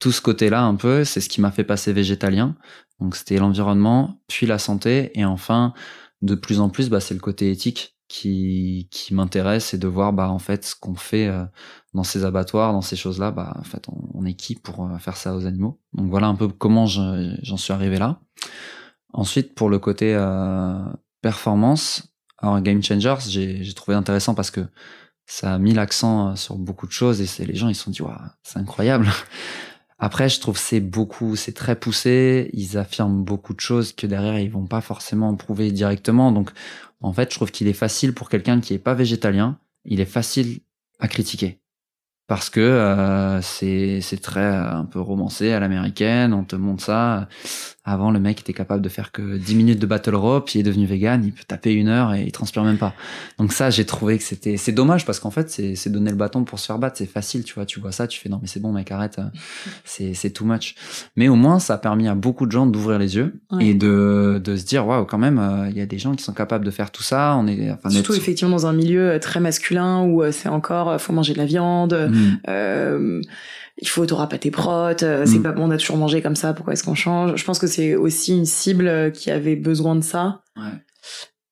tout 0.00 0.12
ce 0.12 0.20
côté-là 0.20 0.62
un 0.62 0.74
peu. 0.74 1.04
C'est 1.04 1.20
ce 1.20 1.28
qui 1.28 1.40
m'a 1.40 1.52
fait 1.52 1.64
passer 1.64 1.92
végétalien. 1.92 2.56
Donc 3.00 3.16
c'était 3.16 3.38
l'environnement, 3.38 4.20
puis 4.28 4.46
la 4.46 4.58
santé, 4.58 5.10
et 5.18 5.24
enfin 5.24 5.72
de 6.22 6.34
plus 6.34 6.60
en 6.60 6.70
plus, 6.70 6.88
bah, 6.88 7.00
c'est 7.00 7.14
le 7.14 7.20
côté 7.20 7.50
éthique 7.50 7.96
qui, 8.08 8.88
m'intéresse 9.10 9.74
et 9.74 9.78
de 9.78 9.88
voir 9.88 10.12
bah, 10.12 10.28
en 10.28 10.38
fait 10.38 10.64
ce 10.64 10.74
qu'on 10.74 10.94
fait 10.94 11.26
euh, 11.26 11.44
dans 11.94 12.04
ces 12.04 12.24
abattoirs, 12.24 12.72
dans 12.72 12.82
ces 12.82 12.96
choses-là. 12.96 13.30
Bah, 13.30 13.54
en 13.58 13.64
fait, 13.64 13.86
on, 14.14 14.24
est 14.24 14.34
qui 14.34 14.54
pour 14.54 14.86
euh, 14.86 14.98
faire 14.98 15.16
ça 15.16 15.34
aux 15.34 15.46
animaux 15.46 15.80
Donc 15.94 16.08
voilà 16.10 16.28
un 16.28 16.34
peu 16.34 16.48
comment 16.48 16.86
j'en 16.86 17.56
suis 17.56 17.72
arrivé 17.72 17.98
là. 17.98 18.20
Ensuite, 19.12 19.54
pour 19.54 19.68
le 19.68 19.78
côté 19.78 20.14
euh, 20.14 20.78
performance, 21.20 22.14
alors 22.38 22.60
Game 22.60 22.82
Changers, 22.82 23.16
j'ai 23.28 23.74
trouvé 23.74 23.96
intéressant 23.96 24.34
parce 24.34 24.50
que 24.50 24.60
Ça 25.26 25.54
a 25.54 25.58
mis 25.58 25.72
l'accent 25.72 26.36
sur 26.36 26.56
beaucoup 26.56 26.86
de 26.86 26.92
choses 26.92 27.20
et 27.20 27.26
c'est 27.26 27.44
les 27.44 27.54
gens 27.54 27.68
ils 27.68 27.74
se 27.74 27.84
sont 27.84 27.90
dit 27.90 28.02
waouh, 28.02 28.14
c'est 28.42 28.58
incroyable. 28.58 29.08
Après, 30.04 30.28
je 30.28 30.40
trouve 30.40 30.58
c'est 30.58 30.80
beaucoup, 30.80 31.36
c'est 31.36 31.52
très 31.52 31.76
poussé. 31.76 32.50
Ils 32.54 32.76
affirment 32.76 33.22
beaucoup 33.22 33.54
de 33.54 33.60
choses 33.60 33.92
que 33.92 34.08
derrière 34.08 34.36
ils 34.40 34.50
vont 34.50 34.66
pas 34.66 34.80
forcément 34.80 35.32
prouver 35.36 35.70
directement. 35.70 36.32
Donc, 36.32 36.50
en 37.02 37.12
fait, 37.12 37.30
je 37.30 37.36
trouve 37.36 37.52
qu'il 37.52 37.68
est 37.68 37.72
facile 37.72 38.12
pour 38.12 38.28
quelqu'un 38.28 38.60
qui 38.60 38.74
est 38.74 38.80
pas 38.80 38.94
végétalien, 38.94 39.60
il 39.84 40.00
est 40.00 40.04
facile 40.04 40.58
à 40.98 41.06
critiquer 41.06 41.60
parce 42.26 42.50
que 42.50 42.60
euh, 42.60 43.42
c'est 43.42 44.00
c'est 44.00 44.20
très 44.20 44.40
euh, 44.40 44.72
un 44.72 44.84
peu 44.86 45.00
romancé 45.00 45.52
à 45.52 45.60
l'américaine. 45.60 46.32
On 46.34 46.44
te 46.44 46.56
montre 46.56 46.82
ça. 46.82 47.28
Avant, 47.84 48.12
le 48.12 48.20
mec 48.20 48.40
était 48.40 48.52
capable 48.52 48.80
de 48.80 48.88
faire 48.88 49.10
que 49.10 49.36
10 49.36 49.54
minutes 49.56 49.78
de 49.80 49.86
battle 49.86 50.14
rope, 50.14 50.54
il 50.54 50.60
est 50.60 50.62
devenu 50.62 50.86
vegan, 50.86 51.24
il 51.24 51.32
peut 51.32 51.42
taper 51.46 51.72
une 51.72 51.88
heure 51.88 52.14
et 52.14 52.22
il 52.22 52.30
transpire 52.30 52.62
même 52.62 52.78
pas. 52.78 52.94
Donc 53.38 53.52
ça, 53.52 53.70
j'ai 53.70 53.84
trouvé 53.84 54.18
que 54.18 54.24
c'était 54.24 54.56
c'est 54.56 54.70
dommage 54.70 55.04
parce 55.04 55.18
qu'en 55.18 55.32
fait, 55.32 55.50
c'est 55.50 55.74
c'est 55.74 55.90
donner 55.90 56.10
le 56.10 56.16
bâton 56.16 56.44
pour 56.44 56.60
se 56.60 56.66
faire 56.66 56.78
battre, 56.78 56.98
c'est 56.98 57.06
facile, 57.06 57.42
tu 57.42 57.54
vois. 57.54 57.66
Tu 57.66 57.80
vois 57.80 57.90
ça, 57.90 58.06
tu 58.06 58.20
fais 58.20 58.28
non 58.28 58.38
mais 58.40 58.46
c'est 58.46 58.60
bon, 58.60 58.72
mec, 58.72 58.92
arrête. 58.92 59.18
Euh, 59.18 59.24
c'est 59.84 60.14
c'est 60.14 60.30
too 60.30 60.44
much. 60.44 60.76
Mais 61.16 61.28
au 61.28 61.34
moins, 61.34 61.58
ça 61.58 61.74
a 61.74 61.78
permis 61.78 62.06
à 62.06 62.14
beaucoup 62.14 62.46
de 62.46 62.52
gens 62.52 62.66
d'ouvrir 62.66 63.00
les 63.00 63.16
yeux 63.16 63.40
et 63.58 63.74
de 63.74 64.40
de 64.42 64.56
se 64.56 64.64
dire 64.64 64.86
waouh, 64.86 65.04
quand 65.04 65.18
même, 65.18 65.66
il 65.70 65.76
y 65.76 65.80
a 65.80 65.86
des 65.86 65.98
gens 65.98 66.14
qui 66.14 66.22
sont 66.22 66.34
capables 66.34 66.64
de 66.64 66.70
faire 66.70 66.92
tout 66.92 67.02
ça. 67.02 67.36
On 67.36 67.48
est 67.48 67.72
enfin, 67.72 67.90
surtout 67.90 68.14
effectivement 68.14 68.52
dans 68.52 68.66
un 68.66 68.72
milieu 68.72 69.18
très 69.20 69.40
masculin 69.40 70.04
où 70.04 70.22
c'est 70.30 70.48
encore 70.48 71.00
faut 71.00 71.12
manger 71.12 71.32
de 71.32 71.38
la 71.38 71.46
viande. 71.46 72.10
Mm. 72.12 72.38
Euh, 72.48 73.20
il 73.78 73.88
faut 73.88 74.04
t'auras 74.06 74.26
pas 74.26 74.38
tes 74.38 74.50
protes, 74.50 75.02
euh, 75.02 75.24
c'est 75.26 75.38
mm. 75.38 75.42
pas 75.42 75.52
bon, 75.52 75.68
on 75.68 75.70
a 75.70 75.78
toujours 75.78 75.96
mangé 75.96 76.22
comme 76.22 76.36
ça, 76.36 76.52
pourquoi 76.52 76.74
est-ce 76.74 76.84
qu'on 76.84 76.94
change? 76.94 77.36
Je 77.36 77.44
pense 77.44 77.58
que 77.58 77.66
c'est 77.66 77.94
aussi 77.94 78.36
une 78.36 78.46
cible 78.46 79.12
qui 79.12 79.30
avait 79.30 79.56
besoin 79.56 79.96
de 79.96 80.02
ça. 80.02 80.42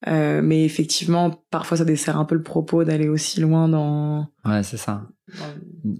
Euh, 0.08 0.40
mais 0.42 0.64
effectivement, 0.64 1.30
parfois 1.50 1.76
ça 1.76 1.84
dessert 1.84 2.16
un 2.16 2.24
peu 2.24 2.34
le 2.34 2.42
propos 2.42 2.84
d'aller 2.84 3.08
aussi 3.08 3.40
loin 3.40 3.68
dans. 3.68 4.26
Ouais, 4.44 4.62
c'est 4.62 4.78
ça. 4.78 5.06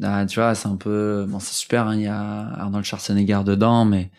Ah, 0.03 0.25
tu 0.27 0.41
vois, 0.41 0.55
c'est 0.55 0.69
un 0.69 0.77
peu. 0.77 1.27
Bon, 1.29 1.39
c'est 1.39 1.55
super, 1.55 1.87
hein, 1.87 1.97
il 1.97 2.03
y 2.03 2.07
a 2.07 2.49
Arnold 2.59 2.85
Schwarzenegger 2.85 3.41
dedans, 3.45 3.85
mais 3.85 4.11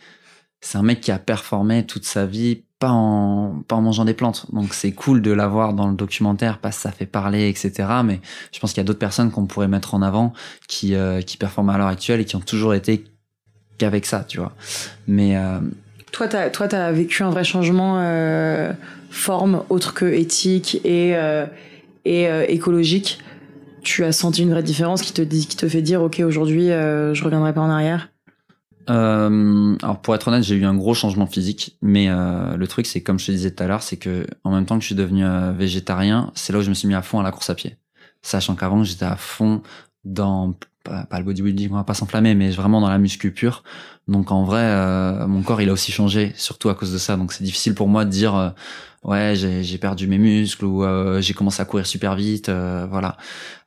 c'est 0.62 0.78
un 0.78 0.84
mec 0.84 1.02
qui 1.02 1.12
a 1.12 1.18
performé 1.18 1.86
toute 1.86 2.06
sa 2.06 2.26
vie 2.26 2.66
pas 2.82 2.89
en 2.89 3.82
mangeant 3.82 4.06
des 4.06 4.15
plantes. 4.15 4.48
Donc 4.52 4.74
c'est 4.74 4.91
cool 4.91 5.22
de 5.22 5.32
l'avoir 5.32 5.74
dans 5.74 5.88
le 5.88 5.96
documentaire 5.96 6.58
parce 6.58 6.78
que 6.78 6.82
ça 6.82 6.91
fait 6.91 7.06
parler 7.06 7.48
etc 7.48 7.88
mais 8.04 8.22
je 8.52 8.60
pense 8.60 8.72
qu'il 8.72 8.80
y 8.80 8.82
a 8.82 8.86
d'autres 8.86 9.00
personnes 9.00 9.30
qu'on 9.30 9.46
pourrait 9.46 9.67
mettre 9.67 9.94
en 9.94 10.02
avant 10.02 10.34
qui 10.67 10.96
euh, 10.96 11.22
qui 11.22 11.38
performent 11.38 11.70
à 11.70 11.78
l'heure 11.78 11.88
actuelle 11.88 12.20
et 12.20 12.26
qui 12.26 12.36
ont 12.36 12.41
toujours 12.41 12.74
été 12.74 13.06
qu'avec 13.78 14.08
ça 14.08 14.26
tu 14.28 14.39
vois. 14.39 14.54
Mais 15.08 15.38
euh... 15.38 15.60
toi 16.12 16.28
t'as 16.28 16.50
toi 16.50 16.67
t'as 16.67 16.91
vécu 16.91 17.22
un 17.22 17.30
vrai 17.30 17.44
changement 17.44 18.00
euh, 18.00 18.74
forme 19.12 19.63
autre 19.70 19.94
que 19.94 20.06
éthique 20.06 20.82
et 20.84 21.15
et 22.06 22.26
écologique. 22.48 23.20
Tu 23.84 24.04
as 24.04 24.12
senti 24.12 24.41
une 24.41 24.52
vraie 24.52 24.63
différence 24.63 25.04
qui 25.04 25.13
te 25.13 25.22
qui 25.22 25.56
te 25.56 25.67
fait 25.67 25.84
dire 25.84 26.02
ok 26.02 26.20
aujourd'hui 26.26 26.70
je 26.70 27.24
reviendrai 27.24 27.54
pas 27.54 27.62
en 27.62 27.70
arrière? 27.70 28.10
Euh, 28.89 29.76
alors 29.82 30.02
pour 30.02 30.15
être 30.15 30.28
honnête, 30.28 30.44
j'ai 30.44 30.56
eu 30.56 30.65
un 30.65 30.76
gros 30.76 30.94
changement 30.94 31.28
physique, 31.28 31.78
mais 31.82 32.10
euh, 32.10 32.56
le 32.56 32.67
truc 32.67 32.86
c'est 32.86 33.02
comme 33.02 33.20
je 33.20 33.28
te 33.28 33.32
disais 33.32 33.52
tout 33.52 33.63
à 33.63 33.67
l'heure, 33.67 33.84
c'est 33.84 33.98
que 33.98 34.26
en 34.44 34.52
même 34.52 34.65
temps 34.65 34.76
que 34.76 34.82
je 34.82 34.88
suis 34.88 34.96
devenu 34.96 35.24
euh, 35.24 35.52
végétarien, 35.52 36.32
c'est 36.36 36.54
là 36.54 36.60
où 36.60 36.62
je 36.62 36.70
me 36.70 36.74
suis 36.74 36.88
mis 36.88 36.96
à 36.96 37.02
fond 37.02 37.20
à 37.20 37.24
la 37.24 37.32
course 37.32 37.50
à 37.50 37.56
pied, 37.56 37.78
sachant 38.22 38.56
qu'avant 38.56 38.84
j'étais 38.84 39.06
à 39.06 39.15
fond 39.15 39.62
dans 40.04 40.54
pas, 40.84 41.06
le 41.20 41.24
bodybuilding, 41.24 41.70
on 41.72 41.76
va 41.76 41.84
pas 41.84 41.94
s'enflammer, 41.94 42.34
mais 42.34 42.50
vraiment 42.50 42.82
dans 42.82 42.89
la 42.89 42.98
muscu 42.98 43.32
pure. 43.32 43.63
Donc 44.08 44.32
en 44.32 44.44
vrai, 44.44 44.63
euh, 44.63 45.28
mon 45.28 45.44
corps 45.44 45.62
il 45.62 45.70
a 45.70 45.74
aussi 45.74 45.91
changé, 45.91 46.34
surtout 46.36 46.70
à 46.70 46.76
cause 46.76 46.91
de 46.91 46.98
ça. 46.98 47.17
Donc 47.17 47.34
c'est 47.34 47.44
difficile 47.44 47.76
pour 47.76 47.88
moi 47.88 48.04
de 48.04 48.10
dire 48.10 48.36
euh, 48.36 48.50
ouais 49.04 49.34
j'ai 49.36 49.78
perdu 49.78 50.08
mes 50.08 50.17
muscles 50.17 50.65
ou 50.65 50.84
j'ai 51.20 51.34
commencé 51.34 51.62
à 51.62 51.65
courir 51.65 51.86
super 51.86 52.15
vite, 52.15 52.50
voilà. 52.50 53.17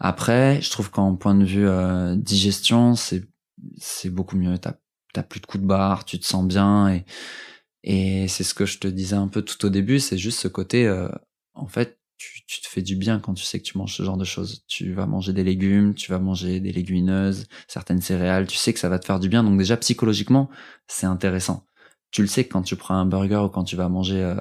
Après, 0.01 0.61
je 0.61 0.71
trouve 0.71 0.91
qu'en 0.91 1.15
point 1.15 1.35
de 1.35 1.45
vue 1.45 1.69
digestion, 2.17 2.95
c'est 2.97 3.25
c'est 3.79 4.11
beaucoup 4.11 4.37
mieux. 4.37 4.57
T'as 5.15 5.23
plus 5.23 5.41
de 5.41 5.47
coups 5.47 5.63
de 5.63 5.69
barre, 5.69 6.05
tu 6.05 6.19
te 6.19 6.27
sens 6.27 6.47
bien 6.47 6.93
et 6.93 7.05
et 7.87 8.29
c'est 8.29 8.45
ce 8.45 8.55
que 8.55 8.65
je 8.67 8.79
te 8.79 8.89
disais 8.89 9.17
un 9.17 9.29
peu 9.29 9.43
tout 9.43 9.65
au 9.67 9.71
début, 9.71 10.01
c'est 10.01 10.19
juste 10.19 10.41
ce 10.41 10.49
côté 10.49 10.87
euh, 10.87 11.09
en 11.55 11.67
fait 11.67 11.99
tu, 12.17 12.45
tu, 12.47 12.61
te 12.61 12.69
fais 12.69 12.83
du 12.83 12.97
bien 12.97 13.19
quand 13.21 13.35
tu 13.35 13.45
sais 13.45 13.59
que 13.59 13.65
tu 13.65 13.77
manges 13.79 13.97
ce 13.97 14.03
genre 14.03 14.17
de 14.17 14.25
choses. 14.25 14.65
Tu 14.69 14.93
vas 14.93 15.07
manger 15.07 15.33
des 15.33 15.45
légumes, 15.45 15.95
tu 15.95 16.11
vas 16.13 16.19
manger 16.19 16.61
des 16.61 16.73
légumineuses, 16.73 17.47
certaines 17.69 18.01
céréales, 18.01 18.47
tu 18.47 18.57
sais 18.57 18.73
que 18.73 18.79
ça 18.79 18.89
va 18.89 18.99
te 18.99 19.07
faire 19.07 19.21
du 19.21 19.29
bien. 19.29 19.43
Donc 19.43 19.59
déjà 19.59 19.77
psychologiquement, 19.77 20.49
c'est 20.87 21.07
intéressant. 21.07 21.67
Tu 22.11 22.23
le 22.23 22.29
sais 22.29 22.45
que 22.45 22.53
quand 22.53 22.63
tu 22.63 22.77
prends 22.77 22.95
un 22.95 23.07
burger 23.07 23.43
ou 23.47 23.49
quand 23.49 23.65
tu 23.65 23.75
vas 23.77 23.89
manger 23.89 24.23
euh, 24.23 24.37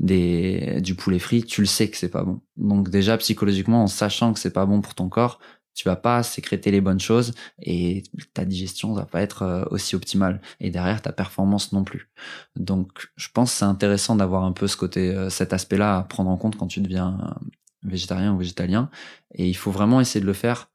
des 0.00 0.80
du 0.80 0.96
poulet 0.96 1.20
frit, 1.20 1.44
tu 1.44 1.60
le 1.60 1.66
sais 1.66 1.88
que 1.88 1.96
c'est 1.96 2.08
pas 2.08 2.24
bon. 2.24 2.40
Donc 2.56 2.90
déjà 2.90 3.16
psychologiquement, 3.18 3.84
en 3.84 3.86
sachant 3.86 4.32
que 4.32 4.40
c'est 4.40 4.52
pas 4.52 4.66
bon 4.66 4.80
pour 4.80 4.94
ton 4.94 5.08
corps, 5.08 5.38
tu 5.74 5.88
vas 5.88 5.96
pas 5.96 6.22
sécréter 6.22 6.70
les 6.70 6.80
bonnes 6.80 7.00
choses 7.00 7.34
et 7.60 8.04
ta 8.32 8.44
digestion 8.44 8.92
va 8.92 9.06
pas 9.06 9.22
être 9.22 9.42
euh, 9.42 9.64
aussi 9.70 9.96
optimale. 9.96 10.40
Et 10.60 10.70
derrière 10.70 11.02
ta 11.02 11.12
performance 11.12 11.72
non 11.72 11.84
plus. 11.84 12.08
Donc 12.56 13.10
je 13.16 13.28
pense 13.32 13.52
c'est 13.52 13.64
intéressant 13.64 14.16
d'avoir 14.16 14.44
un 14.44 14.52
peu 14.52 14.66
ce 14.68 14.76
côté 14.76 15.10
euh, 15.10 15.30
cet 15.30 15.52
aspect-là 15.52 15.98
à 15.98 16.02
prendre 16.02 16.30
en 16.30 16.36
compte 16.36 16.56
quand 16.56 16.68
tu 16.68 16.80
deviens 16.80 17.18
euh, 17.20 17.46
végétarien 17.82 18.32
ou 18.32 18.38
végétalien. 18.38 18.88
Et 19.34 19.48
il 19.48 19.54
faut 19.54 19.72
vraiment 19.72 20.00
essayer 20.00 20.20
de 20.20 20.26
le 20.26 20.32
faire 20.32 20.70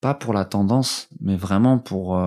pas 0.00 0.14
pour 0.14 0.32
la 0.32 0.44
tendance 0.44 1.08
mais 1.20 1.36
vraiment 1.36 1.78
pour 1.78 2.20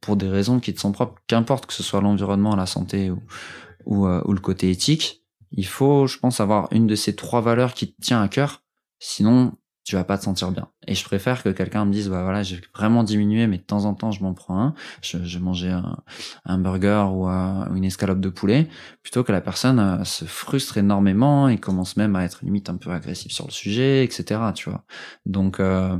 pour 0.00 0.16
des 0.16 0.28
raisons 0.28 0.60
qui 0.60 0.74
te 0.74 0.80
sont 0.80 0.92
propres. 0.92 1.20
Qu'importe 1.26 1.66
que 1.66 1.72
ce 1.72 1.82
soit 1.82 2.00
l'environnement, 2.00 2.56
la 2.56 2.66
santé 2.66 3.10
ou, 3.10 4.06
ou 4.06 4.32
le 4.32 4.40
côté 4.40 4.70
éthique, 4.70 5.22
il 5.52 5.66
faut 5.66 6.08
je 6.08 6.18
pense 6.18 6.40
avoir 6.40 6.68
une 6.72 6.88
de 6.88 6.96
ces 6.96 7.14
trois 7.14 7.40
valeurs 7.40 7.74
qui 7.74 7.92
te 7.92 8.00
tient 8.00 8.20
à 8.20 8.28
cœur. 8.28 8.64
Sinon 8.98 9.52
tu 9.84 9.96
vas 9.96 10.04
pas 10.04 10.16
te 10.16 10.24
sentir 10.24 10.52
bien. 10.52 10.68
Et 10.86 10.94
je 10.94 11.04
préfère 11.04 11.42
que 11.42 11.48
quelqu'un 11.48 11.84
me 11.84 11.92
dise, 11.92 12.08
bah 12.08 12.22
voilà, 12.22 12.42
j'ai 12.42 12.60
vraiment 12.74 13.02
diminué, 13.02 13.46
mais 13.46 13.58
de 13.58 13.62
temps 13.62 13.84
en 13.84 13.94
temps, 13.94 14.12
je 14.12 14.22
m'en 14.22 14.32
prends 14.32 14.60
un. 14.60 14.74
Je, 15.00 15.18
je 15.24 15.38
mangeais 15.38 15.70
un, 15.70 15.98
un 16.44 16.58
burger 16.58 17.06
ou 17.10 17.26
une 17.26 17.84
escalope 17.84 18.20
de 18.20 18.28
poulet, 18.28 18.68
plutôt 19.02 19.24
que 19.24 19.32
la 19.32 19.40
personne 19.40 19.80
euh, 19.80 20.04
se 20.04 20.24
frustre 20.24 20.78
énormément 20.78 21.48
et 21.48 21.58
commence 21.58 21.96
même 21.96 22.14
à 22.16 22.24
être 22.24 22.44
limite 22.44 22.70
un 22.70 22.76
peu 22.76 22.90
agressif 22.90 23.32
sur 23.32 23.46
le 23.46 23.52
sujet, 23.52 24.04
etc. 24.04 24.40
Tu 24.54 24.70
vois. 24.70 24.84
Donc, 25.26 25.58
euh, 25.58 25.96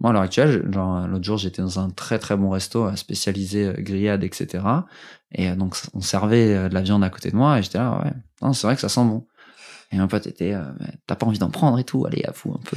moi, 0.00 0.10
à 0.10 0.12
l'heure 0.12 0.22
actuelle, 0.22 0.72
genre, 0.72 1.06
l'autre 1.08 1.24
jour, 1.24 1.36
j'étais 1.36 1.62
dans 1.62 1.80
un 1.80 1.90
très 1.90 2.18
très 2.18 2.36
bon 2.36 2.50
resto 2.50 2.86
euh, 2.86 2.96
spécialisé 2.96 3.74
grillade, 3.78 4.22
etc. 4.24 4.64
Et 5.32 5.50
donc, 5.56 5.76
on 5.94 6.00
servait 6.00 6.68
de 6.68 6.74
la 6.74 6.80
viande 6.80 7.04
à 7.04 7.10
côté 7.10 7.30
de 7.30 7.36
moi 7.36 7.58
et 7.58 7.62
j'étais 7.62 7.78
là, 7.78 8.02
ouais, 8.04 8.52
c'est 8.52 8.66
vrai 8.66 8.74
que 8.76 8.80
ça 8.80 8.88
sent 8.88 9.04
bon. 9.04 9.26
Et 9.92 9.98
un 9.98 10.06
pote 10.06 10.28
était, 10.28 10.54
euh, 10.54 10.62
t'as 11.08 11.16
pas 11.16 11.26
envie 11.26 11.40
d'en 11.40 11.50
prendre 11.50 11.76
et 11.78 11.84
tout, 11.84 12.06
allez, 12.06 12.22
à 12.24 12.32
fou 12.32 12.52
un 12.54 12.60
peu. 12.70 12.76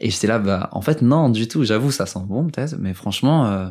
Et 0.00 0.10
j'étais 0.10 0.26
là, 0.26 0.40
bah, 0.40 0.68
en 0.72 0.80
fait, 0.80 1.02
non, 1.02 1.28
du 1.28 1.46
tout, 1.46 1.62
j'avoue, 1.62 1.92
ça 1.92 2.04
sent 2.04 2.18
bon 2.26 2.48
peut-être, 2.48 2.76
mais 2.80 2.94
franchement, 2.94 3.46
euh, 3.46 3.68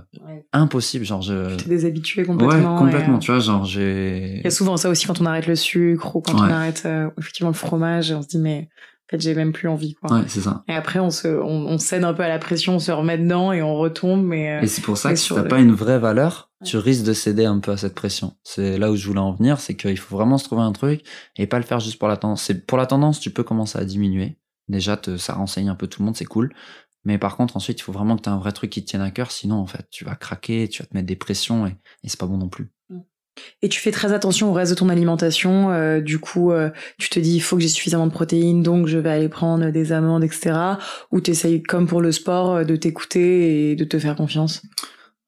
impossible, 0.53 1.03
genre 1.03 1.21
je... 1.21 1.55
T'es 1.57 1.67
déshabitué 1.67 2.23
complètement. 2.23 2.75
Ouais, 2.75 2.79
complètement, 2.79 3.19
tu 3.19 3.31
vois, 3.31 3.41
genre 3.41 3.65
j'ai... 3.65 4.37
Il 4.37 4.43
y 4.43 4.47
a 4.47 4.51
souvent 4.51 4.77
ça 4.77 4.89
aussi 4.89 5.05
quand 5.05 5.19
on 5.19 5.25
arrête 5.25 5.47
le 5.47 5.57
sucre 5.57 6.15
ou 6.15 6.21
quand 6.21 6.35
on 6.35 6.43
arrête 6.43 6.83
euh, 6.85 7.09
effectivement 7.17 7.49
le 7.49 7.55
fromage, 7.55 8.11
on 8.11 8.21
se 8.21 8.27
dit, 8.27 8.39
mais 8.39 8.69
en 9.07 9.15
fait, 9.15 9.21
j'ai 9.21 9.35
même 9.35 9.53
plus 9.53 9.69
envie, 9.69 9.93
quoi. 9.93 10.17
Ouais, 10.17 10.25
c'est 10.27 10.41
ça. 10.41 10.65
Et 10.67 10.73
après, 10.73 10.99
on 10.99 11.11
se, 11.11 11.29
on, 11.29 11.65
on, 11.67 11.77
cède 11.77 12.03
un 12.03 12.13
peu 12.13 12.23
à 12.23 12.27
la 12.27 12.39
pression, 12.39 12.75
on 12.75 12.79
se 12.79 12.91
remet 12.91 13.17
dedans 13.17 13.53
et 13.53 13.61
on 13.61 13.77
retombe, 13.77 14.21
mais. 14.21 14.59
et 14.61 14.67
c'est 14.67 14.81
pour 14.81 14.97
ça 14.97 15.11
que 15.11 15.15
si 15.15 15.33
t'as 15.33 15.43
pas 15.43 15.59
une 15.59 15.71
vraie 15.71 15.97
valeur, 15.97 16.51
tu 16.65 16.75
risques 16.75 17.05
de 17.05 17.13
céder 17.13 17.45
un 17.45 17.59
peu 17.59 17.71
à 17.71 17.77
cette 17.77 17.95
pression. 17.95 18.35
C'est 18.43 18.77
là 18.77 18.91
où 18.91 18.97
je 18.97 19.07
voulais 19.07 19.21
en 19.21 19.31
venir, 19.31 19.61
c'est 19.61 19.77
qu'il 19.77 19.97
faut 19.97 20.17
vraiment 20.17 20.37
se 20.37 20.43
trouver 20.43 20.63
un 20.63 20.73
truc 20.73 21.03
et 21.37 21.47
pas 21.47 21.57
le 21.57 21.63
faire 21.63 21.79
juste 21.79 21.99
pour 21.99 22.09
la 22.09 22.17
tendance. 22.17 22.43
C'est 22.43 22.65
pour 22.65 22.77
la 22.77 22.85
tendance, 22.85 23.21
tu 23.21 23.31
peux 23.31 23.43
commencer 23.43 23.79
à 23.79 23.85
diminuer. 23.85 24.37
Déjà, 24.67 24.97
te, 24.97 25.15
ça 25.15 25.35
renseigne 25.35 25.69
un 25.69 25.75
peu 25.75 25.87
tout 25.87 26.01
le 26.01 26.05
monde, 26.07 26.17
c'est 26.17 26.25
cool. 26.25 26.53
Mais 27.05 27.17
par 27.17 27.37
contre, 27.37 27.55
ensuite, 27.55 27.79
il 27.79 27.83
faut 27.83 27.93
vraiment 27.93 28.17
que 28.17 28.23
tu 28.23 28.29
aies 28.29 28.33
un 28.33 28.39
vrai 28.39 28.51
truc 28.51 28.71
qui 28.71 28.83
te 28.83 28.89
tienne 28.89 29.01
à 29.01 29.11
cœur, 29.11 29.31
sinon, 29.31 29.55
en 29.55 29.67
fait, 29.67 29.87
tu 29.89 30.03
vas 30.03 30.15
craquer, 30.15 30.67
tu 30.67 30.81
vas 30.81 30.87
te 30.87 30.93
mettre 30.93 31.07
des 31.07 31.15
pressions 31.15 31.65
et, 31.65 31.77
et 32.03 32.09
c'est 32.09 32.19
pas 32.19 32.25
bon 32.25 32.37
non 32.37 32.49
plus. 32.49 32.73
Et 33.61 33.69
tu 33.69 33.79
fais 33.79 33.91
très 33.91 34.13
attention 34.13 34.49
au 34.49 34.53
reste 34.53 34.71
de 34.71 34.77
ton 34.77 34.89
alimentation. 34.89 35.71
Euh, 35.71 36.01
du 36.01 36.19
coup, 36.19 36.51
euh, 36.51 36.69
tu 36.97 37.09
te 37.09 37.19
dis, 37.19 37.35
il 37.35 37.39
faut 37.39 37.55
que 37.55 37.61
j'ai 37.61 37.67
suffisamment 37.67 38.07
de 38.07 38.11
protéines, 38.11 38.63
donc 38.63 38.87
je 38.87 38.97
vais 38.97 39.09
aller 39.09 39.29
prendre 39.29 39.69
des 39.71 39.91
amandes, 39.91 40.23
etc. 40.23 40.55
Ou 41.11 41.21
tu 41.21 41.33
comme 41.67 41.87
pour 41.87 42.01
le 42.01 42.11
sport, 42.11 42.55
euh, 42.55 42.63
de 42.63 42.75
t'écouter 42.75 43.71
et 43.71 43.75
de 43.75 43.83
te 43.83 43.99
faire 43.99 44.15
confiance? 44.15 44.61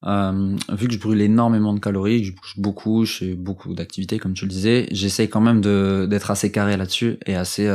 Vu 0.03 0.87
que 0.87 0.93
je 0.93 0.99
brûle 0.99 1.21
énormément 1.21 1.73
de 1.73 1.79
calories, 1.79 2.23
je 2.23 2.31
bouge 2.33 2.53
beaucoup, 2.57 3.05
je 3.05 3.17
fais 3.17 3.35
beaucoup 3.35 3.73
d'activités 3.73 4.17
comme 4.17 4.33
tu 4.33 4.45
le 4.45 4.49
disais, 4.49 4.87
j'essaye 4.91 5.27
quand 5.27 5.41
même 5.41 5.59
d'être 6.07 6.31
assez 6.31 6.53
carré 6.53 6.77
là-dessus 6.77 7.17
et 7.25 7.35
assez 7.35 7.69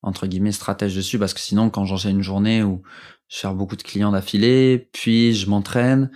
entre 0.00 0.28
guillemets 0.28 0.52
stratège 0.52 0.94
dessus 0.94 1.18
parce 1.18 1.34
que 1.34 1.40
sinon 1.40 1.68
quand 1.68 1.86
j'enchaîne 1.86 2.18
une 2.18 2.22
journée 2.22 2.62
où 2.62 2.82
je 3.30 3.38
fais 3.38 3.54
beaucoup 3.54 3.76
de 3.76 3.82
clients 3.82 4.10
d'affilée, 4.12 4.90
puis 4.92 5.34
je 5.34 5.48
m'entraîne, 5.48 6.10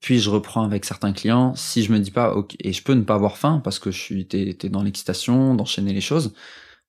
puis 0.00 0.20
je 0.20 0.30
reprends 0.30 0.64
avec 0.64 0.84
certains 0.84 1.12
clients, 1.12 1.54
si 1.56 1.82
je 1.82 1.92
me 1.92 1.98
dis 1.98 2.10
pas 2.10 2.34
ok 2.34 2.56
et 2.60 2.72
je 2.72 2.82
peux 2.82 2.94
ne 2.94 3.02
pas 3.02 3.14
avoir 3.14 3.36
faim 3.38 3.60
parce 3.64 3.78
que 3.78 3.90
je 3.90 3.98
suis 3.98 4.28
t'es, 4.28 4.54
dans 4.68 4.82
l'excitation 4.82 5.54
d'enchaîner 5.54 5.92
les 5.92 6.00
choses, 6.00 6.34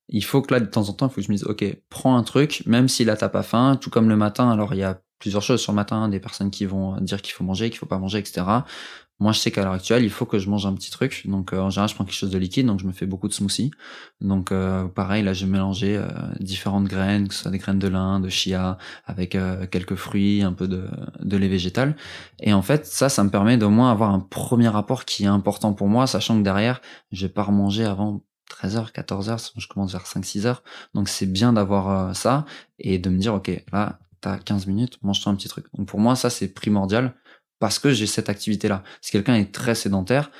il 0.09 0.23
faut 0.23 0.41
que 0.41 0.53
là 0.53 0.59
de 0.59 0.65
temps 0.65 0.89
en 0.89 0.93
temps 0.93 1.07
il 1.07 1.09
faut 1.09 1.15
que 1.17 1.21
je 1.27 1.31
me 1.31 1.37
dise 1.37 1.45
ok 1.45 1.65
prends 1.89 2.17
un 2.17 2.23
truc 2.23 2.63
même 2.65 2.87
si 2.87 3.05
là 3.05 3.17
t'as 3.17 3.29
pas 3.29 3.43
faim, 3.43 3.77
tout 3.81 3.89
comme 3.89 4.09
le 4.09 4.17
matin 4.17 4.49
alors 4.51 4.73
il 4.73 4.79
y 4.79 4.83
a 4.83 5.01
plusieurs 5.19 5.43
choses 5.43 5.61
sur 5.61 5.73
le 5.73 5.75
matin, 5.75 6.09
des 6.09 6.19
personnes 6.19 6.49
qui 6.51 6.65
vont 6.65 6.99
dire 7.01 7.21
qu'il 7.21 7.33
faut 7.33 7.43
manger, 7.43 7.69
qu'il 7.69 7.79
faut 7.79 7.85
pas 7.85 7.99
manger, 7.99 8.19
etc. 8.19 8.45
Moi, 9.19 9.33
je 9.33 9.39
sais 9.39 9.51
qu'à 9.51 9.63
l'heure 9.63 9.73
actuelle, 9.73 10.03
il 10.03 10.09
faut 10.09 10.25
que 10.25 10.39
je 10.39 10.49
mange 10.49 10.65
un 10.65 10.73
petit 10.73 10.91
truc. 10.91 11.23
Donc, 11.25 11.51
euh, 11.51 11.59
en 11.59 11.69
général, 11.69 11.89
je 11.89 11.95
prends 11.95 12.05
quelque 12.05 12.15
chose 12.15 12.29
de 12.29 12.37
liquide, 12.37 12.65
donc 12.65 12.79
je 12.79 12.85
me 12.85 12.93
fais 12.93 13.05
beaucoup 13.05 13.27
de 13.27 13.33
smoothies. 13.33 13.71
Donc, 14.21 14.53
euh, 14.53 14.87
pareil, 14.87 15.23
là, 15.23 15.33
je 15.33 15.45
vais 15.45 15.57
euh, 15.97 16.07
différentes 16.39 16.85
graines, 16.85 17.27
que 17.27 17.33
ce 17.33 17.41
soit 17.41 17.51
des 17.51 17.57
graines 17.57 17.79
de 17.79 17.89
lin, 17.89 18.21
de 18.21 18.29
chia, 18.29 18.77
avec 19.05 19.37
quelques 19.71 19.95
fruits, 19.95 20.41
un 20.41 20.53
peu 20.53 20.67
de, 20.69 20.87
de 21.21 21.37
lait 21.37 21.49
végétal. 21.49 21.97
Et 22.39 22.53
en 22.53 22.61
fait, 22.61 22.85
ça, 22.85 23.09
ça 23.09 23.23
me 23.23 23.29
permet 23.29 23.57
d'au 23.57 23.69
moins 23.69 23.91
avoir 23.91 24.11
un 24.11 24.19
premier 24.19 24.69
rapport 24.69 25.03
qui 25.03 25.25
est 25.25 25.27
important 25.27 25.73
pour 25.73 25.89
moi, 25.89 26.07
sachant 26.07 26.37
que 26.37 26.43
derrière, 26.43 26.81
je 27.11 27.25
vais 27.25 27.33
pas 27.33 27.43
remanger 27.43 27.83
avant 27.83 28.23
13h, 28.49 28.93
14h, 28.93 29.51
je 29.57 29.67
commence 29.67 29.91
vers 29.91 30.05
5-6h. 30.05 30.59
Donc, 30.93 31.09
c'est 31.09 31.25
bien 31.25 31.51
d'avoir 31.51 32.15
ça 32.15 32.45
et 32.79 32.99
de 32.99 33.09
me 33.09 33.17
dire, 33.17 33.33
OK, 33.33 33.51
là, 33.73 33.99
t'as 34.21 34.37
15 34.37 34.67
minutes, 34.67 34.97
mange-toi 35.01 35.31
un 35.31 35.35
petit 35.35 35.49
truc. 35.49 35.65
Donc, 35.73 35.87
pour 35.87 35.99
moi, 35.99 36.15
ça, 36.15 36.29
c'est 36.29 36.47
primordial 36.47 37.13
parce 37.59 37.79
que 37.79 37.91
j'ai 37.91 38.07
cette 38.07 38.29
activité-là. 38.29 38.83
Si 39.01 39.11
quelqu'un 39.11 39.35
est 39.35 39.51
très 39.53 39.75
sédentaire 39.75 40.31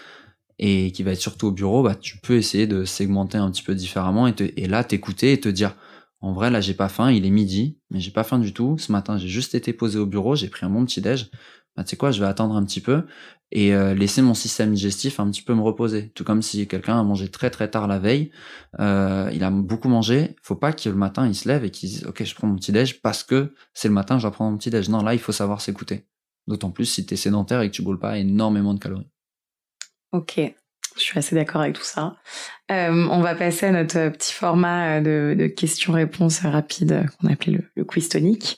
et 0.57 0.91
qui 0.91 1.03
va 1.03 1.11
être 1.11 1.21
surtout 1.21 1.47
au 1.47 1.51
bureau, 1.51 1.83
bah, 1.83 1.95
tu 1.95 2.17
peux 2.17 2.35
essayer 2.35 2.67
de 2.67 2.85
segmenter 2.85 3.37
un 3.37 3.51
petit 3.51 3.63
peu 3.63 3.75
différemment 3.75 4.27
et, 4.27 4.33
te, 4.33 4.43
et 4.43 4.67
là, 4.67 4.83
t'écouter 4.83 5.33
et 5.33 5.39
te 5.39 5.49
dire, 5.49 5.75
en 6.21 6.33
vrai, 6.33 6.49
là, 6.49 6.61
j'ai 6.61 6.73
pas 6.73 6.89
faim, 6.89 7.11
il 7.11 7.25
est 7.25 7.29
midi, 7.29 7.77
mais 7.91 7.99
j'ai 7.99 8.11
pas 8.11 8.23
faim 8.23 8.39
du 8.39 8.53
tout. 8.53 8.77
Ce 8.77 8.91
matin, 8.91 9.17
j'ai 9.17 9.29
juste 9.29 9.55
été 9.55 9.71
posé 9.73 9.99
au 9.99 10.05
bureau, 10.05 10.35
j'ai 10.35 10.49
pris 10.49 10.65
un 10.65 10.69
bon 10.69 10.85
petit 10.85 11.01
déj. 11.01 11.29
Bah, 11.77 11.83
tu 11.83 11.91
sais 11.91 11.97
quoi, 11.97 12.11
je 12.11 12.19
vais 12.19 12.27
attendre 12.27 12.55
un 12.55 12.65
petit 12.65 12.81
peu 12.81 13.03
et 13.51 13.73
euh, 13.73 13.93
laisser 13.93 14.21
mon 14.21 14.33
système 14.33 14.73
digestif 14.73 15.19
un 15.19 15.29
petit 15.29 15.41
peu 15.41 15.53
me 15.55 15.61
reposer. 15.61 16.09
Tout 16.09 16.23
comme 16.23 16.41
si 16.41 16.67
quelqu'un 16.67 16.99
a 16.99 17.03
mangé 17.03 17.29
très 17.29 17.49
très 17.49 17.69
tard 17.69 17.87
la 17.87 17.99
veille, 17.99 18.31
euh, 18.79 19.29
il 19.33 19.43
a 19.43 19.49
beaucoup 19.49 19.89
mangé, 19.89 20.35
faut 20.41 20.55
pas 20.55 20.73
que 20.73 20.89
le 20.89 20.95
matin 20.95 21.27
il 21.27 21.35
se 21.35 21.47
lève 21.47 21.63
et 21.63 21.71
qu'il 21.71 21.89
dise 21.89 22.05
ok 22.05 22.23
je 22.23 22.35
prends 22.35 22.47
mon 22.47 22.55
petit 22.55 22.71
déj 22.71 23.01
parce 23.01 23.23
que 23.23 23.53
c'est 23.73 23.87
le 23.87 23.93
matin 23.93 24.17
je 24.17 24.23
dois 24.23 24.31
prendre 24.31 24.51
mon 24.51 24.57
petit 24.57 24.69
déj. 24.69 24.89
Non 24.89 25.01
là 25.01 25.13
il 25.13 25.19
faut 25.19 25.31
savoir 25.31 25.61
s'écouter. 25.61 26.05
D'autant 26.49 26.71
plus 26.71 26.85
si 26.85 27.05
tu 27.05 27.13
es 27.13 27.17
sédentaire 27.17 27.61
et 27.61 27.69
que 27.69 27.75
tu 27.75 27.83
brûles 27.83 27.99
pas 27.99 28.17
énormément 28.17 28.73
de 28.73 28.79
calories. 28.79 29.07
Ok, 30.11 30.41
je 30.97 31.01
suis 31.01 31.19
assez 31.19 31.35
d'accord 31.35 31.61
avec 31.61 31.75
tout 31.75 31.83
ça. 31.83 32.15
Euh, 32.71 33.07
on 33.11 33.21
va 33.21 33.35
passer 33.35 33.67
à 33.67 33.71
notre 33.71 34.09
petit 34.09 34.33
format 34.33 34.99
de, 34.99 35.53
questions-réponses 35.55 36.39
rapides 36.39 37.05
qu'on 37.19 37.27
appelait 37.27 37.59
le, 37.75 37.85
quiz 37.85 38.09
tonique. 38.09 38.57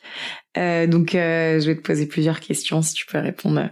Euh, 0.57 0.87
donc, 0.87 1.15
euh, 1.15 1.59
je 1.59 1.67
vais 1.67 1.75
te 1.75 1.81
poser 1.81 2.07
plusieurs 2.07 2.39
questions 2.39 2.81
si 2.81 2.93
tu 2.93 3.05
peux 3.05 3.19
répondre 3.19 3.69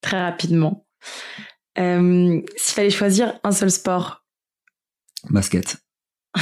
très 0.00 0.20
rapidement. 0.20 0.84
S'il 1.76 2.44
fallait 2.56 2.90
choisir 2.90 3.38
un 3.44 3.52
seul 3.52 3.70
sport 3.70 4.24
Basket. 5.30 5.76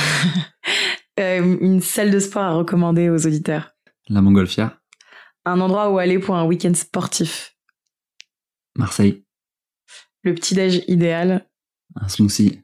une 1.19 1.83
salle 1.83 2.11
de 2.11 2.19
sport 2.19 2.45
à 2.45 2.55
recommander 2.55 3.11
aux 3.11 3.27
auditeurs 3.27 3.73
La 4.09 4.23
Montgolfière. 4.23 4.80
Un 5.51 5.61
endroit 5.61 5.91
où 5.91 5.99
aller 5.99 6.21
pour 6.21 6.37
un 6.37 6.45
week-end 6.45 6.75
sportif. 6.75 7.57
Marseille. 8.77 9.25
Le 10.23 10.33
petit-déj 10.33 10.85
idéal. 10.87 11.45
Un 11.97 12.07
smoothie. 12.07 12.61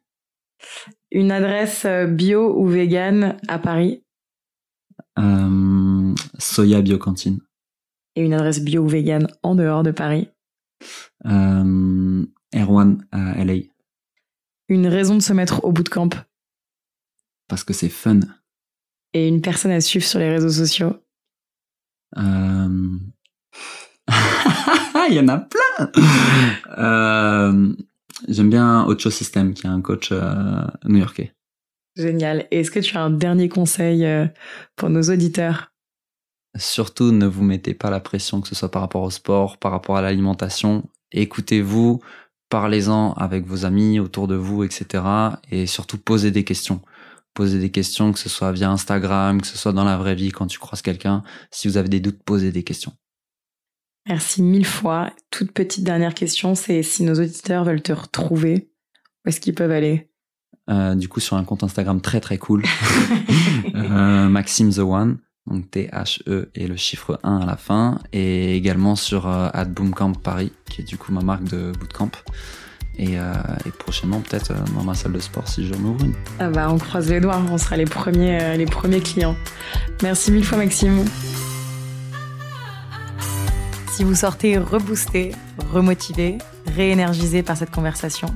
Une 1.10 1.32
adresse 1.32 1.84
euh, 1.84 2.06
bio 2.06 2.56
ou 2.56 2.68
vegan 2.68 3.38
à 3.48 3.58
Paris. 3.58 4.04
Euh, 5.18 6.14
Soya 6.38 6.80
Biocantine. 6.80 7.40
Et 8.14 8.24
une 8.24 8.34
adresse 8.34 8.62
bio 8.62 8.84
ou 8.84 8.88
vegan 8.88 9.26
en 9.42 9.56
dehors 9.56 9.82
de 9.82 9.90
Paris. 9.90 10.28
Euh, 11.24 12.24
Erwan 12.54 13.04
à 13.10 13.44
LA. 13.44 13.64
Une 14.68 14.86
raison 14.86 15.16
de 15.16 15.22
se 15.22 15.32
mettre 15.32 15.64
au 15.64 15.72
bootcamp. 15.72 16.10
Parce 17.48 17.64
que 17.64 17.72
c'est 17.72 17.88
fun. 17.88 18.20
Et 19.12 19.26
une 19.26 19.42
personne 19.42 19.72
à 19.72 19.80
suivre 19.80 20.04
sur 20.04 20.20
les 20.20 20.30
réseaux 20.30 20.50
sociaux. 20.50 20.94
Euh... 22.16 22.98
Il 25.08 25.14
y 25.14 25.20
en 25.20 25.28
a 25.28 25.38
plein. 25.38 25.90
Euh, 26.78 27.72
J'aime 28.28 28.50
bien 28.50 28.84
Ocho 28.86 29.10
System, 29.10 29.54
qui 29.54 29.66
est 29.66 29.70
un 29.70 29.80
coach 29.80 30.08
euh, 30.10 30.62
new-yorkais. 30.84 31.32
Génial. 31.96 32.46
Est-ce 32.50 32.70
que 32.70 32.80
tu 32.80 32.96
as 32.96 33.02
un 33.02 33.10
dernier 33.10 33.48
conseil 33.48 34.04
euh, 34.04 34.26
pour 34.74 34.90
nos 34.90 35.02
auditeurs? 35.02 35.72
Surtout, 36.56 37.12
ne 37.12 37.26
vous 37.26 37.44
mettez 37.44 37.74
pas 37.74 37.90
la 37.90 38.00
pression, 38.00 38.40
que 38.40 38.48
ce 38.48 38.54
soit 38.54 38.70
par 38.70 38.82
rapport 38.82 39.02
au 39.02 39.10
sport, 39.10 39.58
par 39.58 39.72
rapport 39.72 39.96
à 39.96 40.02
l'alimentation. 40.02 40.88
Écoutez-vous, 41.12 42.00
parlez-en 42.48 43.12
avec 43.12 43.46
vos 43.46 43.64
amis 43.64 44.00
autour 44.00 44.26
de 44.26 44.34
vous, 44.34 44.64
etc. 44.64 45.04
Et 45.50 45.66
surtout, 45.66 45.98
posez 45.98 46.30
des 46.30 46.44
questions 46.44 46.80
poser 47.36 47.60
des 47.60 47.70
questions, 47.70 48.12
que 48.12 48.18
ce 48.18 48.28
soit 48.28 48.50
via 48.50 48.70
Instagram, 48.70 49.40
que 49.40 49.46
ce 49.46 49.56
soit 49.56 49.72
dans 49.72 49.84
la 49.84 49.96
vraie 49.96 50.14
vie 50.14 50.32
quand 50.32 50.46
tu 50.46 50.58
croises 50.58 50.82
quelqu'un. 50.82 51.22
Si 51.50 51.68
vous 51.68 51.76
avez 51.76 51.88
des 51.88 52.00
doutes, 52.00 52.22
posez 52.24 52.50
des 52.50 52.64
questions. 52.64 52.92
Merci 54.08 54.42
mille 54.42 54.66
fois. 54.66 55.12
Toute 55.30 55.52
petite 55.52 55.84
dernière 55.84 56.14
question, 56.14 56.54
c'est 56.54 56.82
si 56.82 57.02
nos 57.02 57.14
auditeurs 57.14 57.64
veulent 57.64 57.82
te 57.82 57.92
retrouver, 57.92 58.70
où 59.24 59.28
est-ce 59.28 59.40
qu'ils 59.40 59.54
peuvent 59.54 59.70
aller? 59.70 60.10
Euh, 60.70 60.94
Du 60.94 61.08
coup, 61.08 61.20
sur 61.20 61.36
un 61.36 61.44
compte 61.44 61.62
Instagram 61.62 62.00
très 62.00 62.20
très 62.20 62.38
cool, 62.38 62.64
euh, 63.74 64.28
Maxime 64.28 64.72
the 64.72 64.78
One, 64.78 65.18
donc 65.46 65.70
T-H-E 65.70 66.50
et 66.54 66.66
le 66.66 66.76
chiffre 66.76 67.20
1 67.22 67.38
à 67.38 67.46
la 67.46 67.56
fin, 67.56 67.98
et 68.12 68.56
également 68.56 68.96
sur 68.96 69.28
euh, 69.28 69.50
Boomcamp 69.64 70.12
Paris, 70.12 70.52
qui 70.70 70.80
est 70.80 70.84
du 70.84 70.96
coup 70.96 71.12
ma 71.12 71.20
marque 71.20 71.44
de 71.44 71.72
bootcamp. 71.78 72.10
Et, 72.98 73.18
euh, 73.18 73.34
et, 73.66 73.70
prochainement 73.70 74.20
peut-être 74.20 74.52
euh, 74.52 74.74
dans 74.74 74.82
ma 74.82 74.94
salle 74.94 75.12
de 75.12 75.18
sport 75.18 75.46
si 75.48 75.66
j'en 75.66 75.76
ouvre 75.76 76.02
une. 76.02 76.14
Ah 76.38 76.48
bah 76.48 76.68
on 76.70 76.78
croise 76.78 77.10
les 77.10 77.20
doigts, 77.20 77.42
on 77.50 77.58
sera 77.58 77.76
les 77.76 77.84
premiers, 77.84 78.40
euh, 78.40 78.56
les 78.56 78.64
premiers 78.64 79.00
clients. 79.00 79.36
Merci 80.02 80.32
mille 80.32 80.44
fois 80.44 80.56
Maxime. 80.56 81.04
Si 83.92 84.02
vous 84.02 84.14
sortez 84.14 84.56
reboosté, 84.56 85.32
remotivé, 85.72 86.38
réénergisé 86.74 87.42
par 87.42 87.56
cette 87.56 87.70
conversation, 87.70 88.34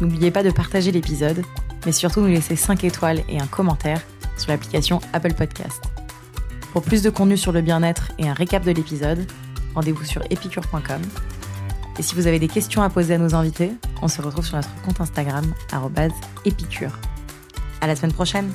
n'oubliez 0.00 0.30
pas 0.30 0.42
de 0.42 0.50
partager 0.50 0.92
l'épisode, 0.92 1.42
mais 1.86 1.92
surtout 1.92 2.20
nous 2.20 2.28
laisser 2.28 2.56
5 2.56 2.84
étoiles 2.84 3.22
et 3.28 3.40
un 3.40 3.46
commentaire 3.46 4.02
sur 4.36 4.50
l'application 4.50 5.00
Apple 5.12 5.34
Podcast. 5.34 5.82
Pour 6.72 6.82
plus 6.82 7.02
de 7.02 7.10
contenu 7.10 7.36
sur 7.36 7.52
le 7.52 7.60
bien-être 7.60 8.12
et 8.18 8.28
un 8.28 8.34
récap 8.34 8.64
de 8.64 8.72
l'épisode, 8.72 9.26
rendez-vous 9.74 10.04
sur 10.04 10.22
epicure.com 10.30 11.00
et 11.98 12.02
si 12.02 12.14
vous 12.14 12.26
avez 12.26 12.38
des 12.38 12.48
questions 12.48 12.82
à 12.82 12.90
poser 12.90 13.14
à 13.14 13.18
nos 13.18 13.34
invités, 13.34 13.72
on 14.00 14.08
se 14.08 14.22
retrouve 14.22 14.44
sur 14.44 14.56
notre 14.56 14.74
compte 14.82 15.00
Instagram, 15.00 15.44
épicure. 16.44 16.98
À 17.80 17.86
la 17.86 17.96
semaine 17.96 18.12
prochaine! 18.12 18.50